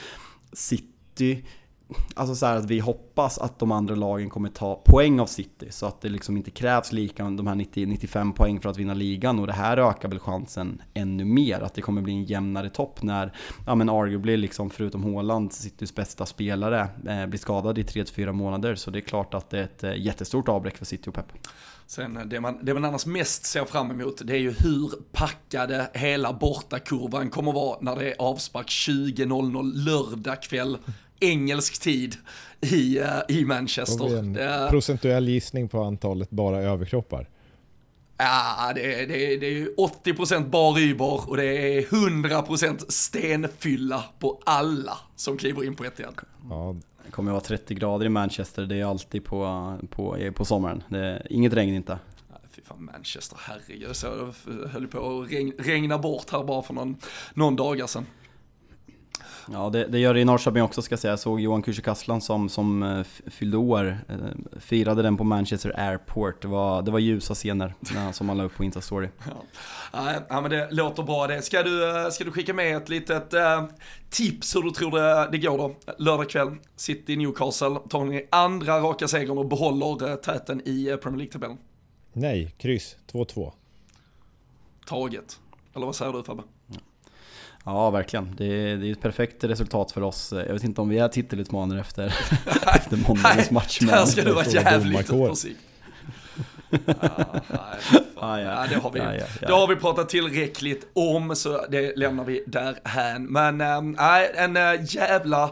City 0.52 1.44
Alltså 2.14 2.34
så 2.34 2.46
att 2.46 2.64
vi 2.64 2.78
hoppas 2.78 3.38
att 3.38 3.58
de 3.58 3.72
andra 3.72 3.94
lagen 3.94 4.30
kommer 4.30 4.48
ta 4.48 4.74
poäng 4.74 5.20
av 5.20 5.26
City 5.26 5.66
så 5.70 5.86
att 5.86 6.00
det 6.00 6.08
liksom 6.08 6.36
inte 6.36 6.50
krävs 6.50 6.92
lika 6.92 7.24
de 7.24 7.46
här 7.46 7.54
90-95 7.54 8.32
poäng 8.32 8.60
för 8.60 8.68
att 8.68 8.76
vinna 8.76 8.94
ligan. 8.94 9.38
Och 9.38 9.46
det 9.46 9.52
här 9.52 9.76
ökar 9.76 10.08
väl 10.08 10.18
chansen 10.18 10.82
ännu 10.94 11.24
mer 11.24 11.60
att 11.60 11.74
det 11.74 11.82
kommer 11.82 12.02
bli 12.02 12.12
en 12.12 12.24
jämnare 12.24 12.70
topp 12.70 13.02
när, 13.02 13.32
ja 13.66 13.74
men 13.74 13.88
arguably 13.88 14.36
liksom 14.36 14.70
förutom 14.70 15.14
Haaland, 15.14 15.52
Citys 15.52 15.94
bästa 15.94 16.26
spelare, 16.26 16.88
eh, 17.08 17.26
blir 17.26 17.38
skadad 17.38 17.78
i 17.78 17.82
3-4 17.82 18.32
månader. 18.32 18.74
Så 18.74 18.90
det 18.90 18.98
är 18.98 19.00
klart 19.00 19.34
att 19.34 19.50
det 19.50 19.58
är 19.58 19.64
ett 19.64 19.84
eh, 19.84 19.96
jättestort 19.96 20.48
avbräck 20.48 20.76
för 20.76 20.84
City 20.84 21.10
och 21.10 21.14
Pep. 21.14 21.26
Sen 21.90 22.16
eh, 22.16 22.24
det 22.24 22.40
man, 22.40 22.58
det 22.62 22.74
man 22.74 22.84
annars 22.84 23.06
mest 23.06 23.46
ser 23.46 23.64
fram 23.64 23.90
emot 23.90 24.20
det 24.24 24.32
är 24.32 24.38
ju 24.38 24.54
hur 24.58 24.90
packade 25.12 25.90
hela 25.94 26.32
bortakurvan 26.32 27.30
kommer 27.30 27.52
vara 27.52 27.78
när 27.80 27.96
det 27.96 28.10
är 28.10 28.14
avspark 28.18 28.66
20.00 28.66 29.72
lördag 29.74 30.42
kväll 30.42 30.78
engelsk 31.20 31.80
tid 31.80 32.16
i, 32.60 33.00
uh, 33.00 33.06
i 33.28 33.44
Manchester. 33.44 34.18
En 34.18 34.36
uh, 34.36 34.70
procentuell 34.70 35.28
gissning 35.28 35.68
på 35.68 35.82
antalet 35.82 36.30
bara 36.30 36.62
överkroppar. 36.62 37.28
Ja, 38.16 38.72
det, 38.74 39.06
det, 39.06 39.36
det 39.36 39.46
är 39.46 39.66
80% 39.66 40.50
bar 40.50 40.78
Uber 40.78 41.30
och 41.30 41.36
det 41.36 41.78
är 41.78 41.82
100% 41.82 42.84
stenfylla 42.88 44.04
på 44.18 44.40
alla 44.46 44.98
som 45.16 45.36
kliver 45.36 45.64
in 45.64 45.74
på 45.74 45.84
Etihad. 45.84 46.14
Ja. 46.50 46.76
Det 47.04 47.10
kommer 47.10 47.30
att 47.30 47.50
vara 47.50 47.58
30 47.58 47.74
grader 47.74 48.06
i 48.06 48.08
Manchester, 48.08 48.62
det 48.62 48.76
är 48.76 48.84
alltid 48.84 49.24
på, 49.24 49.78
på, 49.90 50.32
på 50.34 50.44
sommaren. 50.44 50.82
Det 50.88 50.98
är 50.98 51.26
inget 51.30 51.52
regn 51.52 51.74
inte. 51.74 51.98
Fy 52.50 52.62
fan 52.62 52.84
Manchester, 52.84 53.38
herregud. 53.40 53.96
Så 53.96 54.06
jag 54.06 54.68
höll 54.68 54.86
på 54.86 55.20
att 55.20 55.30
regna 55.66 55.98
bort 55.98 56.30
här 56.30 56.44
bara 56.44 56.62
för 56.62 56.74
någon, 56.74 56.96
någon 57.34 57.56
dagar 57.56 57.86
sedan. 57.86 58.06
Ja, 59.52 59.70
det, 59.70 59.84
det, 59.84 59.98
gör 59.98 60.14
det 60.14 60.20
i 60.20 60.24
Norrköping 60.24 60.62
också 60.62 60.82
ska 60.82 60.92
jag 60.92 61.00
säga. 61.00 61.12
Jag 61.12 61.18
såg 61.18 61.40
Johan 61.40 61.62
Kücükaslan 61.62 62.20
som, 62.20 62.48
som 62.48 62.82
uh, 62.82 63.04
fyllde 63.26 63.56
år, 63.56 63.98
uh, 64.10 64.60
firade 64.60 65.02
den 65.02 65.16
på 65.16 65.24
Manchester 65.24 65.72
Airport. 65.76 66.42
Det 66.42 66.48
var, 66.48 66.82
det 66.82 66.90
var 66.90 66.98
ljusa 66.98 67.34
scener 67.34 67.74
som 68.12 68.28
han 68.28 68.38
la 68.38 68.44
upp 68.44 68.56
på 68.56 68.64
Instastory. 68.64 69.08
Ja. 69.92 70.12
ja, 70.28 70.40
men 70.40 70.50
det 70.50 70.70
låter 70.70 71.02
bra 71.02 71.26
det. 71.26 71.42
Ska 71.42 71.62
du, 71.62 71.90
eh, 71.90 72.10
ska 72.10 72.24
du 72.24 72.30
skicka 72.30 72.54
med 72.54 72.76
ett 72.76 72.88
litet 72.88 73.34
tips 74.10 74.56
hur 74.56 74.62
du 74.62 74.70
tror 74.70 74.90
det, 74.90 75.28
det 75.32 75.38
går 75.38 75.58
då? 75.58 75.74
Lördag 75.98 76.30
kväll, 76.30 76.56
City 76.76 77.16
Newcastle, 77.16 77.76
tar 77.88 78.04
ni 78.04 78.28
andra 78.30 78.80
raka 78.80 79.08
segern 79.08 79.38
och 79.38 79.46
behåller 79.46 80.16
täten 80.16 80.60
i 80.60 80.96
Premier 81.02 81.18
League-tabellen? 81.18 81.58
Nej, 82.12 82.54
kryss 82.58 82.96
2-2. 83.12 83.52
Taget. 84.86 85.40
Eller 85.74 85.86
vad 85.86 85.96
säger 85.96 86.12
du 86.12 86.22
Fabbe? 86.22 86.42
Ja, 87.64 87.90
verkligen. 87.90 88.34
Det 88.36 88.44
är, 88.44 88.76
det 88.76 88.88
är 88.88 88.92
ett 88.92 89.00
perfekt 89.00 89.44
resultat 89.44 89.92
för 89.92 90.02
oss. 90.02 90.32
Jag 90.32 90.52
vet 90.52 90.64
inte 90.64 90.80
om 90.80 90.88
vi 90.88 90.98
är 90.98 91.08
titelutmanare 91.08 91.80
efter, 91.80 92.06
efter 92.76 92.96
måndagens 93.08 93.50
match. 93.50 93.78
Men 93.80 93.90
här 93.90 94.06
ska 94.06 94.24
du 94.24 94.32
vara 94.32 94.46
jävligt 94.46 95.06
försiktig. 95.06 95.56
ah, 98.16 98.38
ja, 98.38 98.66
det, 98.70 98.74
har 98.74 98.90
vi, 98.90 98.98
ja, 98.98 99.14
ja, 99.14 99.24
det 99.40 99.52
har 99.52 99.66
vi 99.68 99.76
pratat 99.76 100.08
tillräckligt 100.08 100.86
om, 100.92 101.36
så 101.36 101.66
det 101.70 101.96
lämnar 101.96 102.24
vi 102.24 102.44
där 102.46 102.78
hän. 102.84 103.26
Men 103.26 103.60
äh, 103.60 104.42
en 104.44 104.56
äh, 104.56 104.74
jävla 104.82 105.50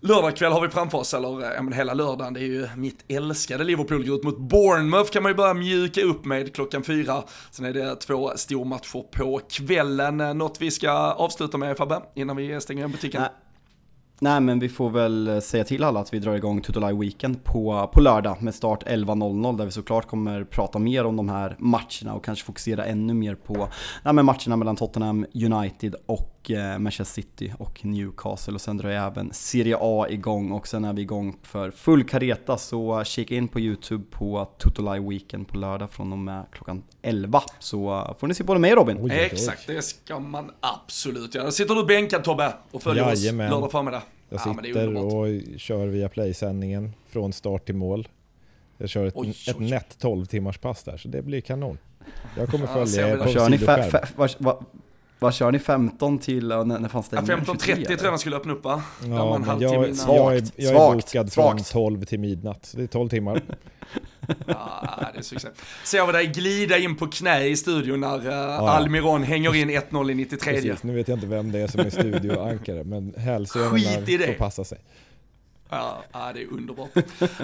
Lördagkväll 0.00 0.52
har 0.52 0.60
vi 0.60 0.68
framför 0.68 0.98
oss, 0.98 1.14
eller 1.14 1.42
eh, 1.42 1.54
ja, 1.54 1.62
men 1.62 1.72
hela 1.72 1.94
lördagen, 1.94 2.34
det 2.34 2.40
är 2.40 2.44
ju 2.44 2.68
mitt 2.76 3.04
älskade 3.08 3.64
Liverpool 3.64 4.06
går 4.06 4.16
ut 4.16 4.24
mot 4.24 4.38
Bournemouth 4.38 5.10
kan 5.10 5.22
man 5.22 5.32
ju 5.32 5.36
börja 5.36 5.54
mjuka 5.54 6.02
upp 6.02 6.24
med 6.24 6.54
klockan 6.54 6.82
fyra. 6.82 7.22
Sen 7.50 7.64
är 7.64 7.72
det 7.72 7.96
två 7.96 8.32
stormatcher 8.36 9.02
på 9.12 9.40
kvällen. 9.50 10.20
Eh, 10.20 10.34
något 10.34 10.60
vi 10.60 10.70
ska 10.70 10.90
avsluta 11.12 11.58
med 11.58 11.76
Fabbe, 11.76 12.02
innan 12.14 12.36
vi 12.36 12.60
stänger 12.60 12.80
igen 12.80 12.90
butiken? 12.90 13.20
Nej. 13.20 13.30
Nej 14.20 14.40
men 14.40 14.58
vi 14.58 14.68
får 14.68 14.90
väl 14.90 15.42
säga 15.42 15.64
till 15.64 15.84
alla 15.84 16.00
att 16.00 16.14
vi 16.14 16.18
drar 16.18 16.34
igång 16.34 16.60
Tutolaj 16.60 16.94
Weekend 16.98 17.44
på, 17.44 17.90
på 17.92 18.00
lördag 18.00 18.42
med 18.42 18.54
start 18.54 18.82
11.00 18.86 19.58
där 19.58 19.64
vi 19.64 19.70
såklart 19.70 20.06
kommer 20.06 20.44
prata 20.44 20.78
mer 20.78 21.04
om 21.04 21.16
de 21.16 21.28
här 21.28 21.56
matcherna 21.58 22.14
och 22.14 22.24
kanske 22.24 22.44
fokusera 22.44 22.84
ännu 22.84 23.14
mer 23.14 23.34
på 23.34 23.68
ja, 24.02 24.12
men 24.12 24.24
matcherna 24.24 24.56
mellan 24.56 24.76
Tottenham 24.76 25.26
United 25.34 25.94
och 26.06 26.50
eh, 26.50 26.78
Manchester 26.78 27.22
City 27.22 27.52
och 27.58 27.84
Newcastle 27.84 28.54
och 28.54 28.60
sen 28.60 28.76
drar 28.76 28.90
jag 28.90 29.06
även 29.06 29.32
Serie 29.32 29.76
A 29.80 30.06
igång 30.08 30.52
och 30.52 30.68
sen 30.68 30.84
är 30.84 30.92
vi 30.92 31.02
igång 31.02 31.36
för 31.42 31.70
full 31.70 32.04
kareta 32.04 32.56
så 32.58 33.04
kika 33.04 33.34
in 33.34 33.48
på 33.48 33.60
YouTube 33.60 34.04
på 34.10 34.48
Tutolaj 34.58 35.00
Weekend 35.00 35.48
på 35.48 35.58
lördag 35.58 35.90
från 35.90 36.12
och 36.12 36.18
med 36.18 36.44
klockan 36.52 36.82
11 37.02 37.42
så 37.58 38.14
får 38.20 38.26
ni 38.26 38.34
se 38.34 38.44
både 38.44 38.60
mig 38.60 38.72
och 38.72 38.78
Robin. 38.78 38.98
Oj, 39.00 39.10
Exakt, 39.12 39.66
det 39.66 39.82
ska 39.82 40.18
man 40.18 40.50
absolut 40.60 41.34
göra. 41.34 41.50
Sitter 41.50 41.74
du 41.74 41.84
bänkad 41.84 42.24
Tobbe 42.24 42.52
och 42.70 42.82
följer 42.82 43.04
Jajamän. 43.08 43.46
oss 43.46 43.50
lördag 43.50 43.72
förmiddag? 43.72 44.02
Jag 44.28 44.40
sitter 44.40 44.92
ja, 44.92 45.00
och 45.00 45.26
kör 45.56 45.86
via 45.86 46.08
Play-sändningen 46.08 46.92
från 47.06 47.32
start 47.32 47.66
till 47.66 47.74
mål. 47.74 48.08
Jag 48.78 48.88
kör 48.88 49.06
ett, 49.06 49.14
oj, 49.16 49.28
oj. 49.28 49.50
ett 49.50 49.60
nätt 49.60 49.98
12 49.98 50.26
timmars 50.26 50.58
pass 50.58 50.82
där, 50.82 50.96
så 50.96 51.08
det 51.08 51.22
blir 51.22 51.40
kanon. 51.40 51.78
Jag 52.36 52.48
kommer 52.48 52.66
följa 52.66 53.08
er 53.08 53.16
på 53.16 53.30
kör 53.30 53.48
ni 53.48 53.58
vad, 55.20 55.34
kör 55.34 55.52
ni 55.52 55.58
15 55.58 56.18
till, 56.18 56.48
när, 56.48 56.64
när 56.64 56.88
fanns 56.88 57.08
det? 57.08 57.16
Ja, 57.16 57.22
15.30 57.22 57.84
tror 57.84 58.10
jag 58.10 58.20
skulle 58.20 58.36
öppna 58.36 58.52
upp 58.52 58.64
va? 58.64 58.82
Ja, 59.02 59.38
men 59.38 59.60
jag, 59.60 59.74
jag, 59.74 59.88
jag, 60.08 60.36
är, 60.36 60.44
jag 60.56 60.74
är 60.74 60.94
bokad 60.94 61.32
från 61.32 61.58
12 61.58 62.04
till 62.04 62.20
midnatt, 62.20 62.66
så 62.66 62.76
det 62.76 62.82
är 62.82 62.86
12 62.86 63.08
timmar. 63.08 63.42
ja, 64.46 65.10
det 65.12 65.18
är 65.18 65.22
succé. 65.22 65.48
Ser 65.84 66.06
vi 66.06 66.12
dig 66.12 66.26
glida 66.26 66.78
in 66.78 66.96
på 66.96 67.06
knä 67.06 67.46
i 67.46 67.56
studion 67.56 68.00
när 68.00 68.18
uh, 68.18 68.24
ja. 68.26 68.70
Almiron 68.70 69.22
hänger 69.22 69.54
in 69.54 69.70
1-0 69.70 70.10
i 70.10 70.14
93. 70.14 70.54
Precis, 70.54 70.82
nu 70.82 70.94
vet 70.94 71.08
jag 71.08 71.16
inte 71.16 71.26
vem 71.26 71.52
det 71.52 71.58
är 71.58 71.66
som 71.66 71.80
är 71.80 71.90
studioankare, 71.90 72.84
men 72.84 73.14
hälsenorna 73.16 73.70
får 73.70 74.34
passa 74.34 74.64
sig. 74.64 74.78
Ja, 75.70 76.04
det 76.34 76.42
är 76.42 76.52
underbart. 76.52 76.90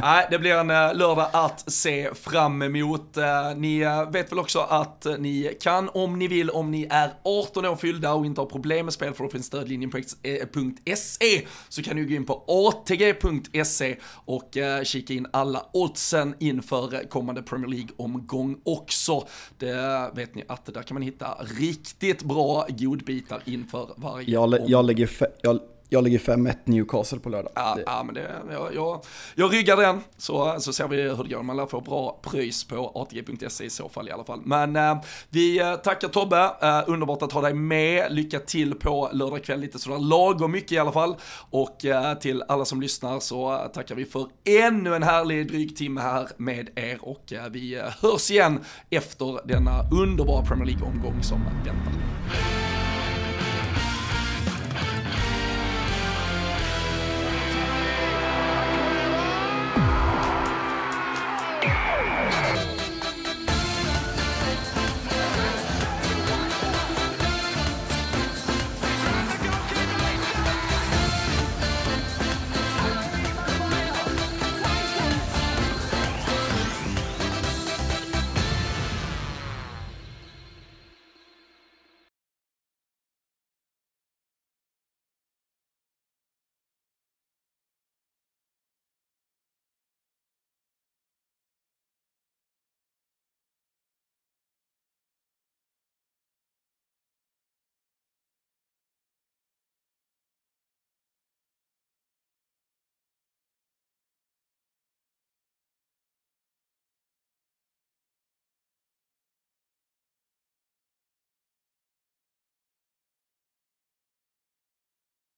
Nej, 0.00 0.26
det 0.30 0.38
blir 0.38 0.54
en 0.54 0.70
eh, 0.70 0.94
lördag 0.94 1.28
att 1.32 1.72
se 1.72 2.14
fram 2.14 2.62
emot. 2.62 3.16
Eh, 3.16 3.54
ni 3.56 3.78
eh, 3.78 4.10
vet 4.10 4.32
väl 4.32 4.38
också 4.38 4.58
att 4.58 5.06
ni 5.18 5.56
kan, 5.60 5.90
om 5.94 6.18
ni 6.18 6.28
vill, 6.28 6.50
om 6.50 6.70
ni 6.70 6.86
är 6.90 7.10
18 7.22 7.66
år 7.66 7.76
fyllda 7.76 8.12
och 8.12 8.26
inte 8.26 8.40
har 8.40 8.46
problem 8.46 8.86
med 8.86 8.92
spel, 8.92 9.14
för 9.14 9.24
då 9.24 9.30
finns 9.30 9.46
stödlinjen.se, 9.46 11.46
så 11.68 11.82
kan 11.82 11.96
ni 11.96 12.04
gå 12.04 12.14
in 12.14 12.26
på 12.26 12.44
atg.se 12.46 13.96
och 14.24 14.56
kika 14.82 15.14
in 15.14 15.26
alla 15.32 15.66
oddsen 15.72 16.34
inför 16.38 17.08
kommande 17.08 17.42
Premier 17.42 17.68
League-omgång 17.68 18.60
också. 18.64 19.26
Det 19.58 20.10
vet 20.14 20.34
ni 20.34 20.44
att 20.48 20.74
där 20.74 20.82
kan 20.82 20.94
man 20.94 21.02
hitta 21.02 21.36
riktigt 21.58 22.22
bra 22.22 22.66
godbitar 22.68 23.42
inför 23.44 23.88
varje 23.96 24.30
jag, 24.30 24.58
jag 24.66 24.84
lägger 24.84 25.10
jag 25.42 25.60
Jag 25.94 26.04
ligger 26.04 26.18
5-1 26.18 26.56
Newcastle 26.64 27.18
på 27.18 27.28
lördag. 27.28 27.52
Ja, 27.54 27.74
Det- 27.76 27.82
ja 27.86 28.02
men 28.02 28.14
det, 28.14 28.30
jag, 28.52 28.74
jag, 28.74 29.04
jag 29.34 29.52
ryggar 29.52 29.76
den, 29.76 30.00
så, 30.16 30.56
så 30.60 30.72
ser 30.72 30.88
vi 30.88 31.02
hur 31.02 31.24
det 31.24 31.34
går. 31.34 31.42
Man 31.42 31.56
lär 31.56 31.66
få 31.66 31.80
bra 31.80 32.20
pröjs 32.22 32.64
på 32.64 32.92
ATG.se 32.94 33.64
i 33.64 33.70
så 33.70 33.88
fall 33.88 34.08
i 34.08 34.12
alla 34.12 34.24
fall. 34.24 34.40
Men 34.44 34.76
eh, 34.76 34.96
vi 35.30 35.60
eh, 35.60 35.74
tackar 35.74 36.08
Tobbe, 36.08 36.50
eh, 36.62 36.82
underbart 36.86 37.22
att 37.22 37.32
ha 37.32 37.40
dig 37.40 37.54
med. 37.54 38.06
Lycka 38.12 38.38
till 38.38 38.74
på 38.74 39.10
lördag 39.12 39.44
kväll, 39.44 39.60
lite 39.60 39.78
sådär 39.78 39.98
lagom 39.98 40.52
mycket 40.52 40.72
i 40.72 40.78
alla 40.78 40.92
fall. 40.92 41.16
Och 41.50 41.84
eh, 41.84 42.14
till 42.18 42.42
alla 42.48 42.64
som 42.64 42.80
lyssnar 42.80 43.20
så 43.20 43.52
eh, 43.52 43.66
tackar 43.66 43.94
vi 43.94 44.04
för 44.04 44.26
ännu 44.44 44.94
en 44.94 45.02
härlig 45.02 45.48
dryg 45.48 45.76
timme 45.76 46.00
här 46.00 46.28
med 46.36 46.70
er. 46.74 46.98
Och 47.00 47.32
eh, 47.32 47.48
vi 47.50 47.82
hörs 48.02 48.30
igen 48.30 48.60
efter 48.90 49.46
denna 49.48 49.82
underbara 49.92 50.44
Premier 50.44 50.66
League-omgång 50.66 51.22
som 51.22 51.38
väntar. 51.64 52.63